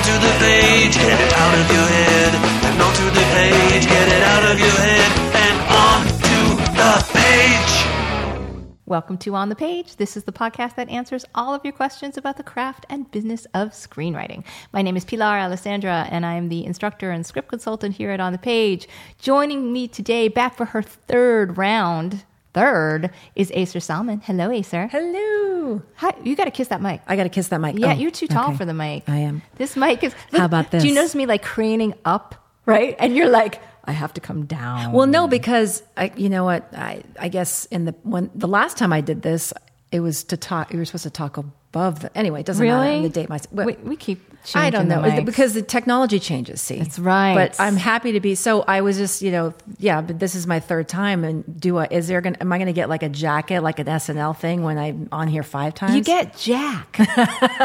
onto 0.00 0.12
the 0.12 0.34
page. 0.38 0.94
Get 0.94 1.20
it 1.20 1.32
out 1.34 1.58
of 1.58 1.70
your 1.70 1.86
head 1.86 2.34
and 2.64 2.80
onto 2.80 3.04
the 3.04 3.26
page. 3.34 3.84
Get 3.84 4.08
it 4.08 4.22
out 4.22 4.50
of 4.50 4.58
your 4.58 4.70
head 4.70 5.12
and 5.36 5.58
onto 5.76 6.56
the 6.72 6.92
page. 7.12 8.76
Welcome 8.86 9.18
to 9.18 9.34
On 9.34 9.50
the 9.50 9.54
Page. 9.54 9.96
This 9.96 10.16
is 10.16 10.24
the 10.24 10.32
podcast 10.32 10.76
that 10.76 10.88
answers 10.88 11.26
all 11.34 11.52
of 11.52 11.62
your 11.64 11.74
questions 11.74 12.16
about 12.16 12.38
the 12.38 12.42
craft 12.42 12.86
and 12.88 13.10
business 13.10 13.46
of 13.52 13.72
screenwriting. 13.72 14.42
My 14.72 14.80
name 14.80 14.96
is 14.96 15.04
Pilar 15.04 15.38
Alessandra, 15.38 16.08
and 16.10 16.24
I 16.24 16.32
am 16.32 16.48
the 16.48 16.64
instructor 16.64 17.10
and 17.10 17.26
script 17.26 17.48
consultant 17.48 17.94
here 17.94 18.10
at 18.10 18.20
On 18.20 18.32
the 18.32 18.38
Page. 18.38 18.88
Joining 19.18 19.70
me 19.70 19.86
today, 19.86 20.28
back 20.28 20.56
for 20.56 20.64
her 20.64 20.80
third 20.80 21.58
round, 21.58 22.24
third, 22.52 23.10
is 23.34 23.50
Ayser 23.52 23.80
Salman. 23.82 24.20
Hello, 24.20 24.48
Ayser. 24.48 24.88
Hello. 24.90 25.82
Hi, 25.96 26.14
you 26.24 26.34
got 26.36 26.44
to 26.46 26.50
kiss 26.50 26.68
that 26.68 26.80
mic. 26.82 27.00
I 27.06 27.16
got 27.16 27.24
to 27.24 27.28
kiss 27.28 27.48
that 27.48 27.60
mic. 27.60 27.78
Yeah, 27.78 27.92
Oh, 27.92 27.96
you're 27.96 28.10
too 28.10 28.26
tall 28.26 28.48
okay. 28.48 28.56
for 28.56 28.64
the 28.64 28.74
mic. 28.74 29.08
I 29.08 29.18
am. 29.18 29.42
This 29.56 29.76
mic 29.76 30.02
is. 30.04 30.14
How 30.32 30.44
about 30.44 30.70
this? 30.70 30.82
Do 30.82 30.88
you 30.88 30.94
notice 30.94 31.14
me 31.14 31.26
like 31.26 31.42
craning 31.44 31.94
up, 32.04 32.34
right? 32.66 32.96
And 32.98 33.16
you're 33.16 33.28
like, 33.28 33.60
I 33.84 33.92
have 33.92 34.12
to 34.14 34.20
come 34.20 34.44
down. 34.46 34.92
Well, 34.92 35.06
no, 35.06 35.26
because 35.28 35.82
I, 35.96 36.12
you 36.16 36.28
know 36.28 36.44
what? 36.44 36.68
I, 36.74 37.02
I 37.18 37.28
guess 37.28 37.64
in 37.66 37.84
the 37.86 37.94
when 38.02 38.30
the 38.34 38.48
last 38.48 38.76
time 38.76 38.92
I 38.92 39.00
did 39.00 39.22
this, 39.22 39.52
it 39.92 40.00
was 40.00 40.24
to 40.24 40.36
talk. 40.36 40.72
You 40.72 40.78
were 40.78 40.84
supposed 40.84 41.04
to 41.04 41.10
talk 41.10 41.38
above 41.70 42.00
the. 42.00 42.16
Anyway, 42.18 42.40
it 42.40 42.46
doesn't 42.46 42.66
matter. 42.66 42.90
Really? 42.90 43.02
The 43.02 43.08
date 43.08 43.28
myself. 43.28 43.52
we, 43.54 43.74
we 43.74 43.96
keep. 43.96 44.26
Changing 44.42 44.62
I 44.62 44.70
don't 44.70 44.88
know 44.88 45.02
the 45.16 45.20
because 45.20 45.52
the 45.52 45.60
technology 45.60 46.18
changes. 46.18 46.62
See, 46.62 46.78
That's 46.78 46.98
right. 46.98 47.34
But 47.34 47.60
I'm 47.60 47.76
happy 47.76 48.12
to 48.12 48.20
be. 48.20 48.34
So 48.34 48.62
I 48.62 48.80
was 48.80 48.96
just, 48.96 49.20
you 49.20 49.30
know, 49.30 49.52
yeah. 49.76 50.00
But 50.00 50.18
this 50.18 50.34
is 50.34 50.46
my 50.46 50.60
third 50.60 50.88
time, 50.88 51.24
and 51.24 51.60
do 51.60 51.76
I? 51.76 51.88
Is 51.90 52.08
there 52.08 52.22
going? 52.22 52.32
to 52.36 52.40
Am 52.40 52.50
I 52.50 52.56
going 52.56 52.68
to 52.68 52.72
get 52.72 52.88
like 52.88 53.02
a 53.02 53.10
jacket, 53.10 53.60
like 53.60 53.78
an 53.80 53.86
SNL 53.86 54.34
thing, 54.38 54.62
when 54.62 54.78
I'm 54.78 55.10
on 55.12 55.28
here 55.28 55.42
five 55.42 55.74
times? 55.74 55.94
You 55.94 56.02
get 56.02 56.38
Jack. 56.38 56.96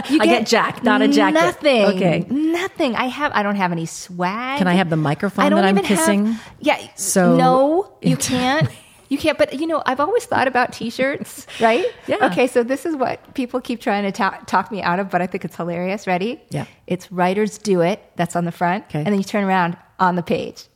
You 0.09 0.19
I 0.21 0.25
get 0.25 0.45
Jack, 0.47 0.83
not 0.83 1.01
a 1.01 1.07
jacket. 1.07 1.35
Nothing. 1.35 1.81
Okay. 1.85 2.25
Nothing. 2.29 2.95
I 2.97 3.05
have. 3.05 3.31
I 3.33 3.41
don't 3.41 3.55
have 3.55 3.71
any 3.71 3.85
swag. 3.85 4.57
Can 4.57 4.67
I 4.67 4.73
have 4.73 4.89
the 4.89 4.97
microphone 4.97 5.45
I 5.45 5.49
don't 5.49 5.61
that 5.61 5.69
I'm 5.69 5.75
even 5.77 5.85
have- 5.85 5.97
kissing? 5.97 6.35
yeah. 6.59 6.85
So- 6.95 7.37
no, 7.37 7.97
you 8.01 8.17
can't. 8.31 8.67
You 9.09 9.17
can't. 9.17 9.37
But 9.37 9.59
you 9.59 9.67
know, 9.67 9.83
I've 9.85 9.99
always 9.99 10.25
thought 10.25 10.47
about 10.47 10.73
T-shirts, 10.73 11.45
right? 11.61 11.85
Yeah. 12.07 12.27
Okay. 12.31 12.47
So 12.47 12.63
this 12.63 12.85
is 12.85 12.95
what 12.95 13.33
people 13.35 13.61
keep 13.61 13.79
trying 13.81 14.03
to 14.03 14.11
ta- 14.11 14.41
talk 14.47 14.71
me 14.71 14.81
out 14.81 14.99
of, 14.99 15.09
but 15.09 15.21
I 15.21 15.27
think 15.27 15.45
it's 15.45 15.55
hilarious. 15.55 16.07
Ready? 16.07 16.41
Yeah. 16.49 16.65
It's 16.87 17.11
writers 17.11 17.57
do 17.57 17.81
it. 17.81 18.01
That's 18.15 18.35
on 18.35 18.45
the 18.45 18.51
front, 18.51 18.85
Okay. 18.85 18.99
and 18.99 19.07
then 19.07 19.15
you 19.17 19.23
turn 19.23 19.43
around 19.43 19.77
on 19.99 20.15
the 20.15 20.23
page. 20.23 20.65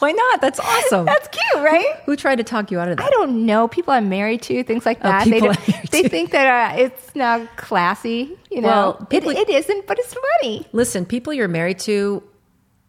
Why 0.00 0.12
not? 0.12 0.40
That's 0.40 0.58
awesome. 0.58 1.04
That's 1.04 1.28
cute, 1.28 1.62
right? 1.62 1.84
Who 2.06 2.16
tried 2.16 2.36
to 2.36 2.42
talk 2.44 2.70
you 2.70 2.80
out 2.80 2.88
of 2.88 2.96
that? 2.96 3.04
I 3.06 3.10
don't 3.10 3.44
know. 3.44 3.68
People 3.68 3.92
I'm 3.92 4.08
married 4.08 4.40
to, 4.42 4.62
things 4.64 4.86
like 4.86 4.96
Oh, 5.02 5.08
that. 5.08 5.24
people 5.24 5.52
they 5.90 6.02
they 6.02 6.08
think 6.08 6.30
that 6.30 6.72
uh, 6.78 6.80
it's 6.82 7.14
now 7.14 7.44
classy. 7.56 8.38
You 8.50 8.62
know, 8.62 8.68
Well, 8.68 9.06
it, 9.10 9.24
it 9.26 9.50
isn't, 9.50 9.86
but 9.86 9.98
it's 9.98 10.14
funny. 10.40 10.66
Listen, 10.72 11.04
people 11.04 11.34
you're 11.34 11.48
married 11.48 11.80
to 11.80 12.22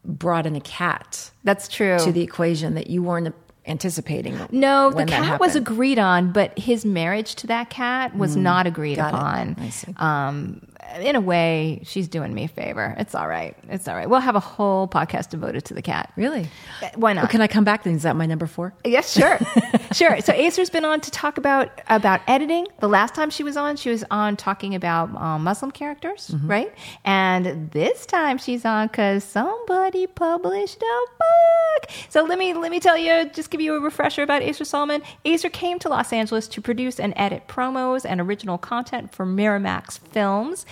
brought 0.05 0.45
in 0.45 0.55
a 0.55 0.61
cat 0.61 1.31
That's 1.43 1.67
true. 1.67 1.99
to 1.99 2.13
the 2.13 2.21
equation 2.21 2.75
that 2.75 2.89
you 2.89 3.03
weren't 3.03 3.35
anticipating. 3.67 4.37
no, 4.51 4.89
the 4.91 5.05
cat 5.05 5.39
was 5.39 5.55
agreed 5.55 5.99
on, 5.99 6.31
but 6.31 6.57
his 6.57 6.83
marriage 6.85 7.35
to 7.35 7.47
that 7.47 7.69
cat 7.69 8.15
was 8.17 8.35
not 8.35 8.67
agreed 8.67 8.97
upon. 8.97 9.55
Um, 9.97 10.67
in 10.99 11.15
a 11.15 11.21
way, 11.21 11.81
she's 11.83 12.07
doing 12.07 12.33
me 12.33 12.45
a 12.45 12.47
favor. 12.47 12.95
It's 12.97 13.15
all 13.15 13.27
right. 13.27 13.55
It's 13.69 13.87
all 13.87 13.95
right. 13.95 14.09
We'll 14.09 14.19
have 14.19 14.35
a 14.35 14.39
whole 14.39 14.87
podcast 14.87 15.29
devoted 15.29 15.65
to 15.65 15.73
the 15.73 15.81
cat. 15.81 16.11
Really? 16.15 16.47
Why 16.95 17.13
not? 17.13 17.21
Well, 17.23 17.29
can 17.31 17.41
I 17.41 17.47
come 17.47 17.63
back 17.63 17.83
then? 17.83 17.95
Is 17.95 18.03
that 18.03 18.15
my 18.15 18.25
number 18.25 18.47
four? 18.47 18.73
Yes, 18.85 19.11
sure, 19.13 19.39
sure. 19.91 20.19
So 20.21 20.33
Ayser's 20.33 20.69
been 20.69 20.85
on 20.85 21.01
to 21.01 21.11
talk 21.11 21.37
about 21.37 21.69
about 21.87 22.21
editing. 22.27 22.67
The 22.79 22.89
last 22.89 23.13
time 23.15 23.29
she 23.29 23.43
was 23.43 23.57
on, 23.57 23.75
she 23.77 23.89
was 23.89 24.03
on 24.11 24.35
talking 24.37 24.75
about 24.75 25.13
um, 25.15 25.43
Muslim 25.43 25.71
characters, 25.71 26.29
Mm-hmm. 26.31 26.47
right? 26.49 26.73
And 27.05 27.71
this 27.71 28.05
time 28.05 28.37
she's 28.37 28.65
on 28.65 28.87
because 28.87 29.23
somebody 29.23 30.07
published 30.07 30.81
a 30.81 31.05
book. 31.17 31.91
So 32.09 32.23
let 32.23 32.37
me 32.39 32.53
let 32.53 32.71
me 32.71 32.79
tell 32.79 32.97
you, 32.97 33.29
just 33.29 33.49
give 33.49 33.61
you 33.61 33.75
a 33.75 33.79
refresher 33.79 34.23
about 34.23 34.41
Ayser 34.41 34.65
Salman. 34.65 35.01
Ayser 35.25 35.51
came 35.51 35.79
to 35.79 35.89
Los 35.89 36.11
Angeles 36.13 36.47
to 36.49 36.61
produce 36.61 36.99
and 36.99 37.13
edit 37.15 37.47
promos 37.47 38.05
and 38.05 38.19
original 38.21 38.57
content 38.57 39.13
for 39.13 39.25
Miramax 39.25 39.99
Films. 39.99 40.65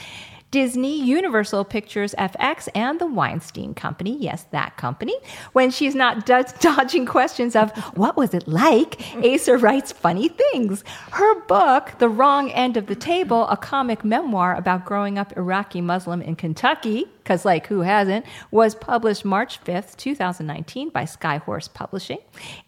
Disney, 0.51 0.99
Universal 1.03 1.65
Pictures 1.65 2.15
FX, 2.17 2.67
and 2.73 2.99
the 2.99 3.05
Weinstein 3.05 3.75
Company. 3.75 4.17
Yes, 4.19 4.45
that 4.51 4.77
company. 4.77 5.15
When 5.53 5.69
she's 5.69 5.93
not 5.93 6.25
do- 6.25 6.43
dodging 6.59 7.05
questions 7.05 7.55
of 7.55 7.71
what 7.95 8.17
was 8.17 8.33
it 8.33 8.47
like, 8.47 8.97
Ayser 9.23 9.61
writes 9.61 9.91
funny 9.91 10.29
things. 10.29 10.83
Her 11.11 11.41
book, 11.41 11.93
The 11.99 12.09
Wrong 12.09 12.49
End 12.51 12.77
of 12.77 12.88
the 12.88 12.95
Table, 12.95 13.47
a 13.47 13.57
comic 13.57 14.03
memoir 14.03 14.55
about 14.55 14.85
growing 14.85 15.19
up 15.19 15.38
Iraqi 15.38 15.81
Muslim 15.81 16.21
in 16.21 16.35
Kentucky, 16.35 17.05
because 17.29 17.45
like 17.45 17.67
who 17.67 17.81
hasn't, 17.81 18.25
was 18.50 18.73
published 18.73 19.23
March 19.23 19.63
5th, 19.63 19.95
2019 19.97 20.90
by 20.90 21.03
Skyhorse 21.03 21.72
Publishing. 21.72 22.17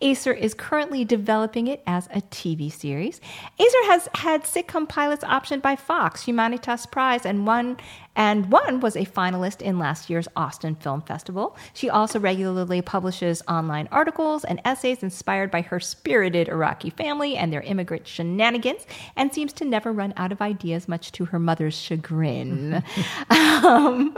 Ayser 0.04 0.38
is 0.38 0.54
currently 0.54 1.04
developing 1.04 1.66
it 1.66 1.82
as 1.88 2.06
a 2.14 2.22
TV 2.22 2.72
series. 2.72 3.20
Ayser 3.60 3.88
has 3.88 4.08
had 4.14 4.44
sitcom 4.44 4.88
pilots 4.88 5.24
optioned 5.24 5.64
by 5.64 5.76
Fox, 5.76 6.26
Humanitas 6.26 6.86
Prize, 6.92 7.26
and 7.26 7.48
one 7.48 7.78
and 8.16 8.52
one 8.52 8.82
was 8.82 8.96
a 8.96 9.06
finalist 9.06 9.62
in 9.62 9.80
last 9.80 10.10
year's 10.10 10.28
Austin 10.36 10.76
Film 10.76 11.02
Festival. 11.02 11.56
She 11.74 11.90
also 11.90 12.20
regularly 12.20 12.82
publishes 12.82 13.42
online 13.48 13.88
articles 13.92 14.44
and 14.44 14.60
essays 14.66 15.02
inspired 15.02 15.50
by 15.50 15.62
her 15.62 15.80
spirited 15.80 16.50
Iraqi 16.50 16.90
family 16.90 17.38
and 17.38 17.54
their 17.54 17.62
immigrant 17.62 18.08
shenanigans, 18.08 18.86
and 19.16 19.34
seems 19.34 19.54
to 19.54 19.66
never 19.66 19.92
run 19.92 20.14
out 20.18 20.32
of 20.32 20.42
ideas, 20.42 20.88
much 20.88 21.12
to 21.14 21.26
her 21.26 21.40
mother's 21.40 21.76
chagrin. 21.76 22.84
um, 23.30 24.16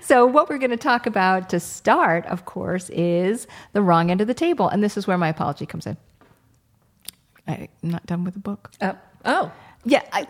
so, 0.00 0.24
what 0.24 0.48
we're 0.48 0.58
going 0.58 0.70
to 0.70 0.76
talk 0.76 1.06
about 1.06 1.50
to 1.50 1.60
start, 1.60 2.24
of 2.26 2.46
course, 2.46 2.88
is 2.90 3.46
the 3.72 3.82
wrong 3.82 4.10
end 4.10 4.20
of 4.20 4.26
the 4.26 4.34
table, 4.34 4.68
and 4.68 4.82
this 4.82 4.96
is 4.96 5.06
where 5.06 5.18
my 5.18 5.28
apology 5.28 5.66
comes 5.66 5.86
in. 5.86 5.96
I'm 7.46 7.68
not 7.82 8.06
done 8.06 8.24
with 8.24 8.34
the 8.34 8.40
book. 8.40 8.70
Oh, 8.80 8.96
oh, 9.24 9.52
Yeah, 9.84 10.02
I, 10.12 10.26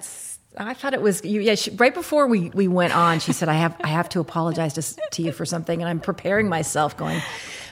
I 0.56 0.74
thought 0.74 0.94
it 0.94 1.02
was 1.02 1.24
you. 1.24 1.40
Yeah, 1.40 1.56
she, 1.56 1.70
right 1.72 1.92
before 1.92 2.26
we, 2.26 2.50
we 2.50 2.68
went 2.68 2.94
on, 2.94 3.18
she 3.20 3.32
said, 3.32 3.48
"I 3.48 3.54
have 3.54 3.76
I 3.82 3.88
have 3.88 4.08
to 4.10 4.20
apologize 4.20 4.74
to, 4.74 5.00
to 5.12 5.22
you 5.22 5.32
for 5.32 5.44
something," 5.44 5.80
and 5.80 5.88
I'm 5.88 6.00
preparing 6.00 6.48
myself, 6.48 6.96
going, 6.96 7.20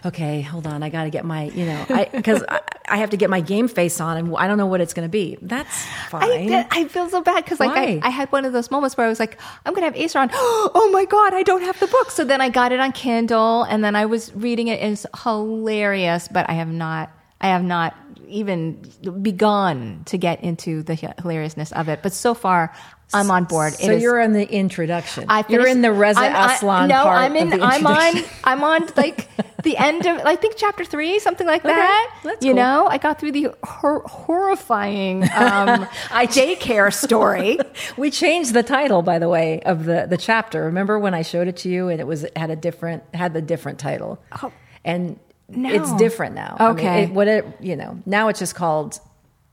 "Okay, 0.05 0.41
hold 0.43 0.67
on, 0.67 0.83
I 0.83 0.89
got 0.89 1.05
to 1.05 1.11
get 1.11 1.25
my 1.25 1.45
you 1.45 1.65
know, 1.67 2.07
because 2.13 2.43
I, 2.49 2.61
I 2.89 2.97
have 2.97 3.11
to 3.11 3.17
get 3.17 3.31
my 3.31 3.41
game 3.41 3.69
face 3.69 4.01
on, 4.01 4.17
and 4.17 4.37
I 4.37 4.49
don't 4.49 4.59
know 4.59 4.67
what 4.67 4.81
it's 4.81 4.95
going 4.95 5.07
to 5.07 5.13
be. 5.13 5.39
That's 5.41 5.85
fine. 6.09 6.53
I, 6.53 6.67
I 6.71 6.85
feel 6.89 7.09
so 7.09 7.23
bad 7.23 7.45
because 7.45 7.61
like 7.61 7.71
I, 7.71 8.01
I 8.03 8.11
had 8.11 8.31
one 8.33 8.45
of 8.45 8.53
those 8.53 8.71
moments 8.71 8.97
where 8.97 9.07
I 9.07 9.09
was 9.09 9.21
like, 9.21 9.39
I'm 9.65 9.75
gonna 9.75 9.87
have 9.87 9.95
Ayser 9.95 10.21
on. 10.21 10.31
Oh 10.75 10.91
my 10.93 11.05
god, 11.05 11.35
I 11.35 11.43
don't 11.43 11.63
have 11.63 11.79
the 11.79 11.87
book. 11.87 12.11
So 12.11 12.25
then 12.25 12.41
I 12.41 12.49
got 12.49 12.73
it 12.73 12.81
on 12.81 12.93
Kindle, 12.93 13.63
and 13.63 13.85
then 13.85 13.95
I 13.95 14.07
was 14.07 14.35
reading 14.35 14.69
it. 14.69 14.81
It's 14.81 15.07
hilarious, 15.23 16.29
but 16.29 16.49
I 16.51 16.55
have 16.55 16.69
not. 16.69 17.11
I 17.43 17.49
have 17.49 17.63
not 17.65 17.95
even 18.29 18.81
begun 19.21 20.03
to 20.07 20.17
get 20.17 20.43
into 20.43 20.83
the 20.83 20.95
hilariousness 20.95 21.71
of 21.73 21.89
it. 21.89 22.03
But 22.03 22.13
so 22.15 22.33
far, 22.33 22.73
I'm 23.13 23.31
on 23.31 23.45
board. 23.45 23.75
so 23.75 23.91
It 23.91 23.97
is- 23.97 24.03
you're 24.03 24.21
in 24.21 24.33
the 24.33 24.51
introduction. 24.51 25.27
I 25.29 25.45
you're 25.49 25.67
in 25.67 25.83
the 25.83 25.93
Reza 25.93 26.21
I'm- 26.21 26.35
I- 26.35 26.55
Aslan 26.55 26.89
no, 26.89 27.03
part 27.03 27.19
I'm 27.19 27.37
in. 27.37 27.63
I'm 27.63 27.87
on. 27.87 28.15
I'm 28.45 28.65
on 28.65 28.89
like 28.97 29.29
the 29.63 29.77
end 29.77 30.07
of. 30.07 30.21
I 30.25 30.37
think 30.37 30.55
chapter 30.57 30.83
three, 30.85 31.19
something 31.19 31.47
like 31.47 31.63
that. 31.65 32.11
that's 32.25 32.43
you 32.45 32.53
cool. 32.53 32.63
know, 32.63 32.87
I 32.89 32.97
got 32.97 33.21
through 33.21 33.33
the 33.33 33.49
hor- 33.65 34.05
horrifying 34.07 35.25
um, 35.25 35.87
I 36.11 36.27
daycare 36.27 36.93
story. 36.93 37.59
We 37.99 38.11
changed 38.11 38.55
the 38.55 38.63
title, 38.63 39.03
by 39.03 39.19
the 39.19 39.29
way, 39.29 39.61
of 39.61 39.85
the 39.85 40.07
the 40.09 40.17
chapter. 40.17 40.65
Remember 40.65 40.99
when 40.99 41.13
I 41.13 41.21
showed 41.23 41.49
it 41.49 41.57
to 41.59 41.69
you, 41.69 41.89
and 41.89 42.01
it 42.01 42.07
was 42.07 42.25
it 42.25 42.37
had 42.37 42.51
a 42.51 42.57
different 42.57 43.03
had 43.13 43.35
the 43.35 43.43
different 43.43 43.79
title, 43.79 44.19
Oh. 44.43 44.51
and 44.87 45.19
No. 45.57 45.71
it's 45.71 45.93
different 45.97 46.35
now. 46.35 46.57
I 46.59 46.69
mean, 46.69 46.73
Okay. 46.79 47.03
it- 47.05 47.11
what 47.13 47.29
it 47.29 47.47
you 47.61 47.77
know 47.77 47.99
now 48.07 48.29
it's 48.29 48.39
just 48.39 48.55
called 48.55 48.99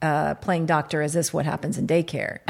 uh, 0.01 0.35
playing 0.35 0.65
doctor. 0.65 1.01
Is 1.01 1.13
this 1.13 1.33
what 1.33 1.45
happens 1.45 1.77
in 1.77 1.85
daycare? 1.87 2.39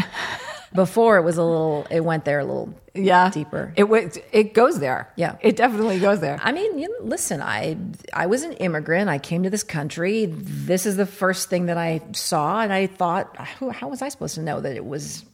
Before 0.71 1.17
it 1.17 1.23
was 1.23 1.37
a 1.37 1.43
little, 1.43 1.87
it 1.89 2.01
went 2.01 2.25
there 2.25 2.37
a 2.39 2.45
little 2.45 2.75
yeah 2.93 3.31
deeper. 3.31 3.73
It 3.75 3.85
was. 3.85 4.19
It 4.31 4.53
goes 4.53 4.79
there. 4.79 5.11
Yeah. 5.15 5.35
it 5.41 5.55
definitely 5.55 5.99
goes 5.99 6.19
there. 6.19 6.39
I 6.43 6.51
mean, 6.51 6.77
you 6.77 6.87
know, 6.87 7.05
listen, 7.07 7.41
I 7.41 7.75
I 8.13 8.27
was 8.27 8.43
an 8.43 8.53
immigrant. 8.53 9.09
I 9.09 9.17
came 9.17 9.41
to 9.43 9.49
this 9.49 9.63
country. 9.63 10.27
This 10.27 10.85
is 10.85 10.95
the 10.95 11.07
first 11.07 11.49
thing 11.49 11.65
that 11.67 11.77
I 11.79 12.01
saw, 12.11 12.59
and 12.61 12.71
I 12.71 12.85
thought, 12.85 13.35
how, 13.35 13.69
how 13.71 13.87
was 13.87 14.03
I 14.03 14.09
supposed 14.09 14.35
to 14.35 14.43
know 14.43 14.61
that 14.61 14.75
it 14.75 14.85
was 14.85 15.25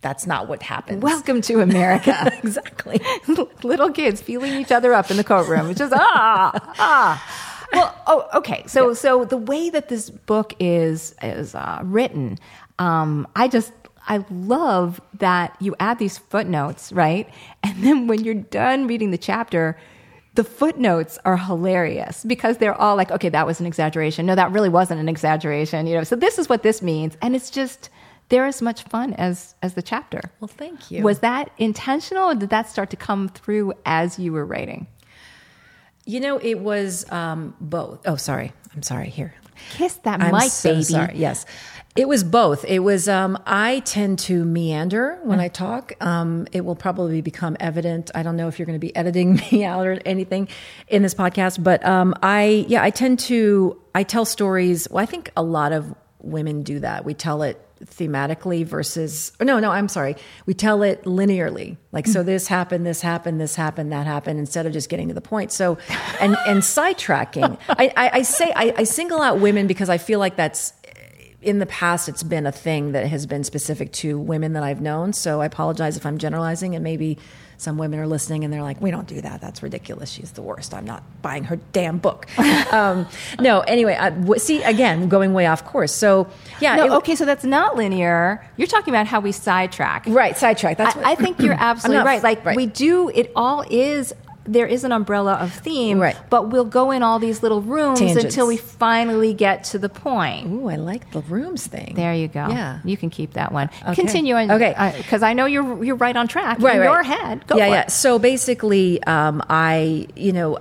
that's 0.00 0.26
not 0.26 0.48
what 0.48 0.60
happens. 0.60 1.02
Welcome 1.04 1.40
to 1.42 1.60
America. 1.60 2.32
exactly. 2.42 3.00
Little 3.62 3.92
kids 3.92 4.20
feeling 4.20 4.54
each 4.54 4.72
other 4.72 4.92
up 4.92 5.10
in 5.12 5.18
the 5.18 5.24
courtroom. 5.24 5.70
It's 5.70 5.78
just 5.78 5.92
ah 5.94 6.50
ah. 6.80 7.49
Well, 7.72 7.94
oh, 8.06 8.28
okay. 8.34 8.64
So 8.66 8.88
Yeah. 8.88 8.94
so 8.94 9.24
the 9.24 9.36
way 9.36 9.70
that 9.70 9.88
this 9.88 10.10
book 10.10 10.54
is 10.58 11.14
is 11.22 11.54
uh, 11.54 11.80
written, 11.84 12.38
um, 12.78 13.26
I 13.36 13.48
just 13.48 13.72
I 14.08 14.24
love 14.30 15.00
that 15.18 15.56
you 15.60 15.76
add 15.78 15.98
these 15.98 16.18
footnotes, 16.18 16.92
right? 16.92 17.28
And 17.62 17.84
then 17.84 18.06
when 18.08 18.24
you're 18.24 18.34
done 18.34 18.86
reading 18.86 19.10
the 19.10 19.18
chapter. 19.18 19.76
The 20.36 20.44
footnotes 20.44 21.18
are 21.24 21.36
hilarious 21.36 22.22
because 22.24 22.58
they're 22.58 22.80
all 22.80 22.94
like, 22.94 23.10
okay, 23.10 23.28
that 23.30 23.46
was 23.48 23.58
an 23.58 23.66
exaggeration. 23.66 24.26
No, 24.26 24.36
that 24.36 24.52
really 24.52 24.68
wasn't 24.68 25.00
an 25.00 25.08
exaggeration. 25.08 25.88
You 25.88 25.96
know, 25.98 26.04
so 26.04 26.14
this 26.14 26.38
is 26.38 26.48
what 26.48 26.62
this 26.62 26.80
means. 26.82 27.16
And 27.20 27.34
it's 27.34 27.50
just, 27.50 27.90
they're 28.28 28.46
as 28.46 28.62
much 28.62 28.84
fun 28.84 29.12
as, 29.14 29.56
as 29.60 29.74
the 29.74 29.82
chapter. 29.82 30.20
Well, 30.38 30.46
thank 30.46 30.88
you. 30.88 31.02
Was 31.02 31.18
that 31.18 31.50
intentional 31.58 32.30
or 32.30 32.36
did 32.36 32.50
that 32.50 32.68
start 32.70 32.90
to 32.90 32.96
come 32.96 33.28
through 33.28 33.72
as 33.84 34.20
you 34.20 34.32
were 34.32 34.46
writing? 34.46 34.86
You 36.10 36.18
know, 36.18 36.38
it 36.38 36.58
was 36.58 37.08
um, 37.12 37.54
both. 37.60 38.00
Oh, 38.04 38.16
sorry. 38.16 38.52
I'm 38.74 38.82
sorry. 38.82 39.10
Here. 39.10 39.32
Kiss 39.70 39.94
that 39.98 40.20
I'm 40.20 40.32
mic, 40.32 40.50
so 40.50 40.72
baby. 40.72 40.82
sorry. 40.82 41.12
Yes. 41.14 41.46
It 41.94 42.08
was 42.08 42.24
both. 42.24 42.64
It 42.64 42.80
was, 42.80 43.08
um, 43.08 43.38
I 43.46 43.78
tend 43.80 44.18
to 44.20 44.44
meander 44.44 45.20
when 45.22 45.38
I 45.38 45.46
talk. 45.46 45.92
Um, 46.00 46.48
it 46.50 46.64
will 46.64 46.74
probably 46.74 47.20
become 47.20 47.56
evident. 47.60 48.10
I 48.12 48.24
don't 48.24 48.36
know 48.36 48.48
if 48.48 48.58
you're 48.58 48.66
going 48.66 48.74
to 48.74 48.84
be 48.84 48.94
editing 48.96 49.40
me 49.52 49.64
out 49.64 49.86
or 49.86 50.00
anything 50.04 50.48
in 50.88 51.02
this 51.02 51.14
podcast, 51.14 51.62
but 51.62 51.84
um, 51.86 52.12
I, 52.24 52.64
yeah, 52.66 52.82
I 52.82 52.90
tend 52.90 53.20
to, 53.20 53.80
I 53.94 54.02
tell 54.02 54.24
stories. 54.24 54.88
Well, 54.90 55.02
I 55.02 55.06
think 55.06 55.30
a 55.36 55.44
lot 55.44 55.70
of 55.70 55.94
women 56.22 56.62
do 56.62 56.80
that. 56.80 57.04
We 57.04 57.14
tell 57.14 57.44
it 57.44 57.64
thematically 57.84 58.64
versus, 58.64 59.32
oh, 59.40 59.44
no, 59.44 59.58
no, 59.58 59.70
I'm 59.70 59.88
sorry. 59.88 60.16
We 60.46 60.54
tell 60.54 60.82
it 60.82 61.04
linearly. 61.04 61.76
Like, 61.92 62.06
so 62.06 62.22
this 62.22 62.46
happened, 62.46 62.86
this 62.86 63.00
happened, 63.00 63.40
this 63.40 63.54
happened, 63.54 63.92
that 63.92 64.06
happened, 64.06 64.38
instead 64.38 64.66
of 64.66 64.72
just 64.72 64.88
getting 64.88 65.08
to 65.08 65.14
the 65.14 65.20
point. 65.20 65.50
So, 65.50 65.78
and, 66.20 66.36
and 66.46 66.60
sidetracking. 66.62 67.58
I, 67.68 67.92
I, 67.96 68.10
I 68.14 68.22
say, 68.22 68.52
I, 68.54 68.74
I 68.76 68.84
single 68.84 69.22
out 69.22 69.40
women 69.40 69.66
because 69.66 69.88
I 69.88 69.98
feel 69.98 70.18
like 70.18 70.36
that's, 70.36 70.72
in 71.42 71.58
the 71.58 71.66
past 71.66 72.08
it's 72.08 72.22
been 72.22 72.46
a 72.46 72.52
thing 72.52 72.92
that 72.92 73.06
has 73.06 73.26
been 73.26 73.44
specific 73.44 73.92
to 73.92 74.18
women 74.18 74.52
that 74.52 74.62
I've 74.62 74.80
known. 74.80 75.12
So 75.12 75.40
I 75.40 75.46
apologize 75.46 75.96
if 75.96 76.04
I'm 76.04 76.18
generalizing 76.18 76.74
and 76.74 76.84
maybe 76.84 77.18
some 77.56 77.76
women 77.76 77.98
are 77.98 78.06
listening 78.06 78.44
and 78.44 78.52
they're 78.52 78.62
like, 78.62 78.80
we 78.80 78.90
don't 78.90 79.06
do 79.06 79.20
that. 79.20 79.40
That's 79.40 79.62
ridiculous. 79.62 80.10
She's 80.10 80.32
the 80.32 80.42
worst. 80.42 80.72
I'm 80.72 80.86
not 80.86 81.02
buying 81.20 81.44
her 81.44 81.56
damn 81.72 81.98
book. 81.98 82.26
um, 82.72 83.06
no, 83.38 83.60
anyway, 83.60 83.94
I, 83.94 84.10
w- 84.10 84.38
see, 84.38 84.62
again, 84.62 85.08
going 85.08 85.34
way 85.34 85.46
off 85.46 85.64
course. 85.64 85.92
So 85.92 86.26
yeah. 86.60 86.76
No, 86.76 86.84
it- 86.84 86.90
okay, 86.98 87.16
so 87.16 87.24
that's 87.24 87.44
not 87.44 87.76
linear. 87.76 88.46
You're 88.56 88.66
talking 88.66 88.92
about 88.92 89.06
how 89.06 89.20
we 89.20 89.32
sidetrack. 89.32 90.04
Right. 90.06 90.36
Sidetrack. 90.36 90.78
That's 90.78 90.96
what, 90.96 91.06
I, 91.06 91.12
I 91.12 91.14
think 91.16 91.40
you're 91.40 91.52
absolutely 91.58 92.04
right. 92.04 92.22
Like 92.22 92.44
right. 92.44 92.56
we 92.56 92.66
do, 92.66 93.10
it 93.10 93.30
all 93.36 93.64
is. 93.70 94.14
There 94.52 94.66
is 94.66 94.82
an 94.82 94.90
umbrella 94.90 95.34
of 95.34 95.52
theme, 95.52 96.00
Right. 96.00 96.16
but 96.28 96.50
we'll 96.50 96.64
go 96.64 96.90
in 96.90 97.02
all 97.04 97.20
these 97.20 97.40
little 97.42 97.62
rooms 97.62 98.00
Tangents. 98.00 98.24
until 98.24 98.48
we 98.48 98.56
finally 98.56 99.32
get 99.32 99.62
to 99.64 99.78
the 99.78 99.88
point. 99.88 100.46
Ooh, 100.48 100.68
I 100.68 100.74
like 100.76 101.12
the 101.12 101.20
rooms 101.20 101.66
thing. 101.68 101.94
There 101.94 102.12
you 102.12 102.26
go. 102.26 102.48
Yeah. 102.48 102.80
you 102.84 102.96
can 102.96 103.10
keep 103.10 103.34
that 103.34 103.52
one. 103.52 103.70
Okay. 103.82 103.94
Continue. 103.94 104.34
On, 104.34 104.50
Okay. 104.50 104.94
because 104.98 105.22
I 105.22 105.34
know 105.34 105.46
you're 105.46 105.84
you're 105.84 105.94
right 105.96 106.16
on 106.16 106.26
track 106.26 106.58
right, 106.60 106.74
in 106.74 106.80
right. 106.80 106.84
your 106.92 107.02
head. 107.04 107.46
Go 107.46 107.56
yeah, 107.56 107.66
yeah. 107.68 107.80
it. 107.82 107.90
So 107.92 108.18
basically, 108.18 109.00
um, 109.04 109.40
I, 109.48 110.08
you 110.16 110.32
know, 110.32 110.58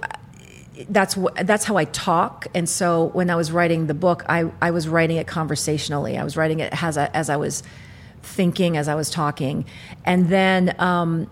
that's 0.89 1.17
that's 1.43 1.65
how 1.65 1.75
I 1.77 1.85
talk. 1.85 2.45
And 2.53 2.69
so 2.69 3.05
when 3.13 3.29
I 3.31 3.35
was 3.35 3.51
writing 3.51 3.87
the 3.87 3.93
book, 3.95 4.23
I, 4.29 4.51
I 4.61 4.69
was 4.71 4.87
writing 4.87 5.17
it 5.17 5.25
conversationally. 5.27 6.15
I 6.17 6.23
was 6.23 6.37
writing 6.37 6.59
it 6.59 6.71
as 6.83 6.95
I, 6.97 7.07
as 7.07 7.29
I 7.29 7.37
was 7.37 7.63
thinking, 8.21 8.77
as 8.77 8.87
I 8.87 8.93
was 8.95 9.09
talking, 9.09 9.65
and 10.05 10.29
then. 10.29 10.75
Um, 10.79 11.27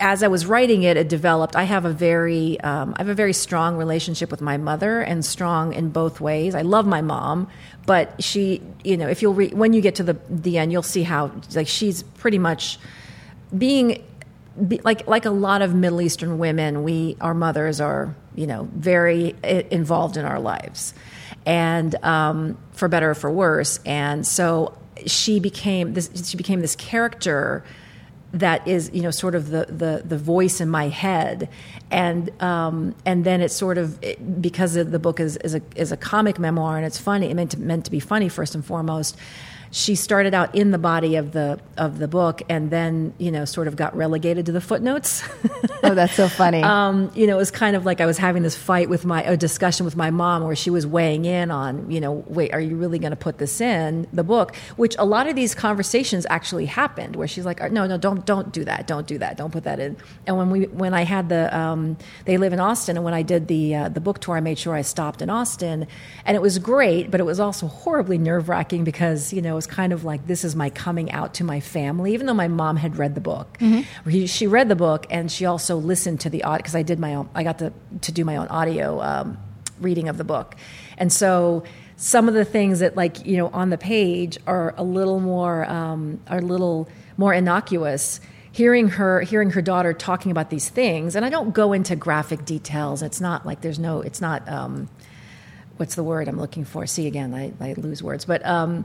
as 0.00 0.22
I 0.22 0.28
was 0.28 0.46
writing 0.46 0.82
it, 0.82 0.96
it 0.96 1.08
developed. 1.08 1.54
I 1.54 1.64
have 1.64 1.84
a 1.84 1.92
very, 1.92 2.58
um, 2.60 2.94
I 2.96 3.02
have 3.02 3.08
a 3.08 3.14
very 3.14 3.34
strong 3.34 3.76
relationship 3.76 4.30
with 4.30 4.40
my 4.40 4.56
mother, 4.56 5.02
and 5.02 5.24
strong 5.24 5.74
in 5.74 5.90
both 5.90 6.20
ways. 6.20 6.54
I 6.54 6.62
love 6.62 6.86
my 6.86 7.02
mom, 7.02 7.48
but 7.86 8.22
she, 8.22 8.62
you 8.82 8.96
know, 8.96 9.08
if 9.08 9.22
you'll 9.22 9.34
re- 9.34 9.50
when 9.50 9.72
you 9.74 9.80
get 9.80 9.94
to 9.96 10.02
the 10.02 10.16
the 10.28 10.58
end, 10.58 10.72
you'll 10.72 10.82
see 10.82 11.02
how 11.02 11.30
like 11.54 11.68
she's 11.68 12.02
pretty 12.02 12.38
much 12.38 12.78
being 13.56 14.02
be, 14.66 14.80
like 14.84 15.06
like 15.06 15.26
a 15.26 15.30
lot 15.30 15.62
of 15.62 15.74
Middle 15.74 16.00
Eastern 16.00 16.38
women, 16.38 16.82
we 16.82 17.16
our 17.20 17.34
mothers 17.34 17.80
are 17.80 18.14
you 18.34 18.46
know 18.46 18.68
very 18.74 19.36
involved 19.70 20.16
in 20.16 20.24
our 20.24 20.40
lives, 20.40 20.94
and 21.44 21.94
um, 22.04 22.58
for 22.72 22.88
better 22.88 23.10
or 23.10 23.14
for 23.14 23.30
worse. 23.30 23.80
And 23.84 24.26
so 24.26 24.76
she 25.06 25.40
became 25.40 25.92
this. 25.92 26.10
She 26.28 26.36
became 26.36 26.60
this 26.60 26.76
character 26.76 27.64
that 28.32 28.66
is 28.66 28.90
you 28.92 29.02
know 29.02 29.10
sort 29.10 29.34
of 29.34 29.50
the 29.50 29.66
the, 29.66 30.02
the 30.04 30.18
voice 30.18 30.60
in 30.60 30.68
my 30.68 30.88
head, 30.88 31.48
and 31.90 32.30
um, 32.42 32.94
and 33.04 33.24
then 33.24 33.40
it's 33.40 33.54
sort 33.54 33.78
of 33.78 34.02
it, 34.02 34.40
because 34.40 34.74
the 34.74 34.98
book 34.98 35.20
is 35.20 35.36
is 35.38 35.54
a 35.54 35.62
is 35.76 35.92
a 35.92 35.96
comic 35.96 36.38
memoir 36.38 36.76
and 36.76 36.86
it's 36.86 36.98
funny. 36.98 37.30
It 37.30 37.34
meant 37.34 37.52
to, 37.52 37.60
meant 37.60 37.84
to 37.86 37.90
be 37.90 38.00
funny 38.00 38.28
first 38.28 38.54
and 38.54 38.64
foremost 38.64 39.16
she 39.72 39.94
started 39.94 40.34
out 40.34 40.54
in 40.54 40.72
the 40.72 40.78
body 40.78 41.16
of 41.16 41.32
the 41.32 41.58
of 41.76 41.98
the 41.98 42.08
book 42.08 42.42
and 42.48 42.70
then 42.70 43.14
you 43.18 43.30
know 43.30 43.44
sort 43.44 43.68
of 43.68 43.76
got 43.76 43.94
relegated 43.96 44.46
to 44.46 44.52
the 44.52 44.60
footnotes. 44.60 45.22
Oh, 45.82 45.94
that's 45.94 46.12
so 46.14 46.28
funny. 46.28 46.62
um, 46.62 47.10
you 47.14 47.26
know 47.26 47.34
it 47.36 47.38
was 47.38 47.50
kind 47.50 47.74
of 47.74 47.86
like 47.86 48.02
i 48.02 48.06
was 48.06 48.18
having 48.18 48.42
this 48.42 48.54
fight 48.54 48.90
with 48.90 49.06
my 49.06 49.22
a 49.22 49.34
discussion 49.34 49.86
with 49.86 49.96
my 49.96 50.10
mom 50.10 50.44
where 50.44 50.54
she 50.54 50.68
was 50.68 50.86
weighing 50.86 51.24
in 51.24 51.50
on 51.50 51.90
you 51.90 52.00
know 52.02 52.22
wait 52.28 52.52
are 52.52 52.60
you 52.60 52.76
really 52.76 52.98
going 52.98 53.10
to 53.12 53.16
put 53.16 53.38
this 53.38 53.62
in 53.62 54.06
the 54.12 54.22
book? 54.22 54.54
Which 54.76 54.94
a 54.98 55.06
lot 55.06 55.26
of 55.26 55.34
these 55.36 55.54
conversations 55.54 56.26
actually 56.28 56.66
happened 56.66 57.16
where 57.16 57.26
she's 57.26 57.46
like 57.46 57.72
no 57.72 57.86
no 57.86 57.96
don't 57.96 58.26
don't 58.26 58.52
do 58.52 58.62
that 58.64 58.86
don't 58.86 59.06
do 59.06 59.16
that 59.18 59.38
don't 59.38 59.50
put 59.50 59.64
that 59.64 59.80
in. 59.80 59.96
And 60.26 60.36
when 60.36 60.50
we 60.50 60.64
when 60.66 60.92
i 60.92 61.02
had 61.02 61.30
the 61.30 61.56
um, 61.58 61.96
they 62.26 62.36
live 62.36 62.52
in 62.52 62.60
austin 62.60 62.96
and 62.98 63.04
when 63.04 63.14
i 63.14 63.22
did 63.22 63.48
the 63.48 63.74
uh, 63.74 63.88
the 63.88 64.00
book 64.02 64.20
tour 64.20 64.36
i 64.36 64.40
made 64.40 64.58
sure 64.58 64.74
i 64.74 64.82
stopped 64.82 65.22
in 65.22 65.30
austin. 65.30 65.86
And 66.26 66.36
it 66.36 66.42
was 66.42 66.58
great 66.58 67.10
but 67.10 67.20
it 67.20 67.24
was 67.24 67.40
also 67.40 67.66
horribly 67.68 68.18
nerve-wracking 68.18 68.84
because 68.84 69.32
you 69.32 69.40
know 69.40 69.56
was 69.60 69.66
kind 69.66 69.92
of 69.92 70.00
like 70.04 70.26
this 70.26 70.42
is 70.44 70.54
my 70.56 70.70
coming 70.70 71.08
out 71.12 71.34
to 71.34 71.44
my 71.44 71.60
family 71.60 72.14
even 72.14 72.26
though 72.26 72.34
my 72.46 72.48
mom 72.48 72.76
had 72.76 72.92
read 73.02 73.14
the 73.14 73.20
book. 73.20 73.48
He- 74.08 74.26
she 74.26 74.46
read 74.46 74.68
the 74.68 74.76
book 74.76 75.06
and 75.10 75.30
she 75.30 75.44
also 75.46 75.76
listened 75.76 76.20
to 76.20 76.30
the 76.30 76.42
audio 76.44 76.58
because 76.62 76.74
i 76.74 76.82
did 76.90 76.98
my 76.98 77.12
own 77.16 77.28
i 77.34 77.42
got 77.50 77.58
to, 77.58 77.72
to 78.06 78.10
do 78.18 78.24
my 78.24 78.36
own 78.36 78.48
audio 78.48 79.00
um, 79.10 79.26
reading 79.80 80.08
of 80.08 80.16
the 80.16 80.24
book. 80.24 80.56
And 80.98 81.10
so 81.12 81.62
some 81.96 82.28
of 82.28 82.34
the 82.34 82.44
things 82.56 82.78
that 82.80 82.96
like 82.96 83.14
you 83.26 83.36
know 83.36 83.48
on 83.48 83.68
the 83.70 83.78
page 83.78 84.38
are 84.46 84.74
a 84.76 84.82
little 84.98 85.20
more 85.20 85.64
um, 85.78 86.20
are 86.32 86.38
a 86.38 86.48
little 86.54 86.88
more 87.16 87.32
innocuous. 87.34 88.20
Hearing 88.52 88.88
her 88.98 89.20
hearing 89.20 89.50
her 89.50 89.62
daughter 89.62 89.92
talking 89.92 90.32
about 90.32 90.48
these 90.50 90.68
things 90.68 91.14
and 91.16 91.24
i 91.24 91.30
don't 91.36 91.52
go 91.62 91.72
into 91.72 91.94
graphic 91.96 92.44
details. 92.44 93.02
It's 93.02 93.20
not 93.20 93.46
like 93.48 93.60
there's 93.60 93.78
no 93.78 94.00
it's 94.08 94.20
not 94.20 94.40
um, 94.48 94.88
what's 95.76 95.94
the 95.94 96.02
word 96.02 96.26
i'm 96.28 96.38
looking 96.38 96.64
for? 96.64 96.86
See 96.86 97.06
again 97.06 97.32
i, 97.34 97.52
I 97.60 97.74
lose 97.74 98.02
words. 98.02 98.24
But 98.24 98.44
um, 98.44 98.84